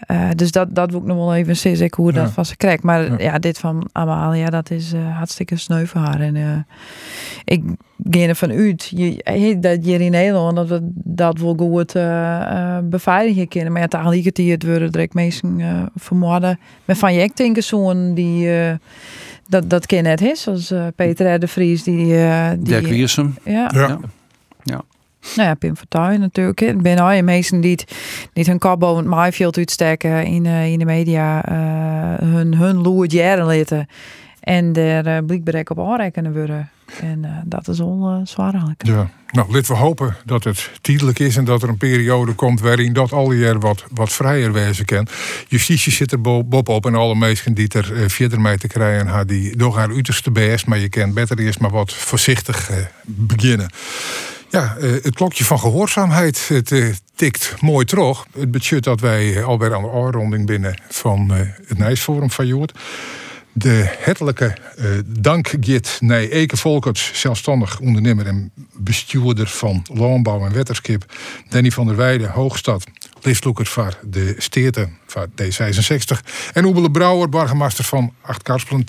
eh, 0.00 0.28
dus 0.36 0.50
dat, 0.52 0.74
dat 0.74 0.90
wil 0.90 1.00
ik 1.00 1.06
nog 1.06 1.16
wel 1.16 1.34
even 1.34 1.56
zeggen, 1.56 1.84
ik 1.84 1.94
hoe 1.94 2.12
Ja. 2.12 2.22
dat 2.22 2.30
van 2.32 2.44
ze 2.44 2.56
krijgt. 2.56 2.82
Maar 2.82 3.04
Ja. 3.04 3.14
ja. 3.18 3.38
dit 3.38 3.58
van 3.58 3.88
Amalia, 3.92 4.50
dat 4.50 4.70
is 4.70 4.92
eh, 4.92 5.16
hartstikke 5.16 5.56
sneu 5.56 5.86
voor 5.86 6.00
haar. 6.00 6.20
En 6.20 6.36
eh, 6.36 6.42
ik 7.44 7.62
ga 8.10 8.18
ervan 8.20 8.50
uit 8.50 8.92
je, 8.96 9.56
dat 9.60 9.78
hier 9.84 10.00
in 10.00 10.10
Nederland 10.10 10.56
dat 10.56 10.68
we 10.68 10.78
dat 10.94 11.38
wel 11.38 11.54
goed 11.56 11.92
beveiligen 12.90 13.48
kunnen. 13.48 13.72
Maar 13.72 13.80
ja, 13.82 13.88
tegelijkertijd 13.88 14.62
worden 14.66 14.92
direct 14.92 15.14
mensen 15.14 15.54
eh 15.60 15.82
vermoorden. 15.96 16.58
Maar 16.84 16.96
van 16.96 17.14
je, 17.14 17.22
ik 17.22 17.36
denk 17.36 17.56
een 17.56 17.62
zo'n 17.62 18.14
die... 18.14 18.48
dat, 19.48 19.70
dat 19.70 19.86
ken 19.86 20.02
net 20.02 20.20
is, 20.20 20.42
zoals 20.42 20.70
eh, 20.70 20.86
Peter 20.96 21.34
R. 21.34 21.38
de 21.38 21.48
Vries, 21.48 21.82
die... 21.82 22.16
eh 22.16 22.50
die 22.50 22.62
Dirk 22.62 22.86
Wiersum. 22.86 23.34
ja, 23.44 23.70
Ja. 23.74 23.98
Ja. 24.64 24.74
Ja. 24.74 24.82
nou 25.36 25.48
ja, 25.48 25.54
Pim 25.54 25.76
Fortuyn 25.76 26.20
natuurlijk. 26.20 26.58
hè. 26.58 26.66
Er 26.66 26.78
zijn 26.82 26.98
al 26.98 27.22
mensen 27.22 27.60
die, 27.60 27.70
het- 27.70 27.84
die 27.88 28.28
het 28.32 28.46
hun 28.46 28.58
kop 28.58 28.80
boven 28.80 29.02
het 29.02 29.06
maaiveld 29.12 29.56
uitsteken 29.56 30.24
in, 30.26 30.46
eh, 30.46 30.72
in 30.72 30.78
de 30.78 30.84
media. 30.84 31.44
eh, 31.44 32.28
hun, 32.28 32.54
hun 32.54 32.76
loert 32.82 33.12
jaren 33.12 33.44
laten. 33.46 33.88
En 34.40 34.74
er 34.74 35.06
uh, 35.06 35.18
blijkbaar 35.26 35.64
op 35.68 35.78
aanrekenen 35.90 36.32
worden. 36.32 36.70
En 37.00 37.24
eh, 37.24 37.30
dat 37.44 37.68
is 37.68 37.80
al 37.80 38.08
eh 38.20 38.26
zwaar 38.26 38.50
eigenlijk. 38.52 38.86
Ja. 38.86 39.10
Nou, 39.30 39.52
laten 39.52 39.72
we 39.72 39.78
hopen 39.80 40.16
dat 40.24 40.44
het 40.44 40.70
tijdelijk 40.80 41.18
is 41.18 41.36
en 41.36 41.44
dat 41.44 41.62
er 41.62 41.68
een 41.68 41.76
periode 41.76 42.32
komt 42.32 42.60
waarin 42.60 42.92
dat 42.92 43.12
al 43.12 43.32
jaar 43.32 43.58
wat, 43.60 43.84
wat 43.90 44.12
vrijer 44.12 44.52
wezen 44.52 44.84
kan. 44.84 45.06
Justitie 45.48 45.92
zit 45.92 46.12
er 46.12 46.20
bo- 46.20 46.44
bovenop 46.44 46.86
en 46.86 46.94
alle 46.94 47.14
mensen 47.14 47.54
die 47.54 47.68
er 47.68 47.94
eh, 48.02 48.08
verder 48.08 48.40
mee 48.40 48.58
te 48.58 48.66
krijgen 48.68 49.06
hebben, 49.06 49.26
die 49.26 49.56
door 49.56 49.76
haar 49.76 49.88
uiterste 49.90 50.30
best, 50.30 50.66
maar 50.66 50.78
je 50.78 50.88
kan 50.88 51.12
beter 51.14 51.38
eerst 51.38 51.60
maar 51.60 51.70
wat 51.70 51.92
voorzichtig 51.92 52.70
eh, 52.70 52.76
beginnen. 53.06 53.70
Ja, 54.50 54.76
eh, 54.76 54.90
het 54.90 55.14
klokje 55.14 55.44
van 55.44 55.58
gehoorzaamheid 55.58 56.48
het, 56.48 56.72
eh, 56.72 56.88
tikt 57.14 57.54
mooi 57.60 57.84
terug. 57.84 58.26
Het 58.38 58.50
betekent 58.50 58.84
dat 58.84 59.00
wij 59.00 59.36
eh, 59.36 59.44
alweer 59.44 59.74
aan 59.74 59.82
de 59.82 59.88
afronding 59.88 60.46
binnen 60.46 60.80
van 60.88 61.30
het 61.66 61.78
Nijsforum 61.78 62.30
van 62.30 62.46
Joort. 62.46 62.72
De 63.52 63.96
hartelijke 64.04 64.56
eh, 64.76 64.86
dank 65.06 65.54
Git 65.60 65.96
naar 66.00 66.20
Eke 66.20 66.56
Volkerts, 66.56 67.10
zelfstandig 67.14 67.80
ondernemer 67.80 68.26
en 68.26 68.52
bestuurder 68.72 69.46
van 69.46 69.82
Landbouw 69.92 70.46
en 70.46 70.52
Wetterskip. 70.52 71.04
Danny 71.48 71.70
van 71.70 71.86
der 71.86 71.96
Weijden, 71.96 72.30
Hoogstad, 72.30 72.84
listloekers 73.22 73.70
van 73.70 73.92
de 74.02 74.34
Steerten 74.38 74.98
van 75.06 75.26
D66. 75.42 76.20
En 76.52 76.64
Oebele 76.64 76.90
Brouwer, 76.90 77.28
burgemeester 77.28 77.84
van 77.84 78.12
Acht 78.20 78.42
Karspelen. 78.42 78.84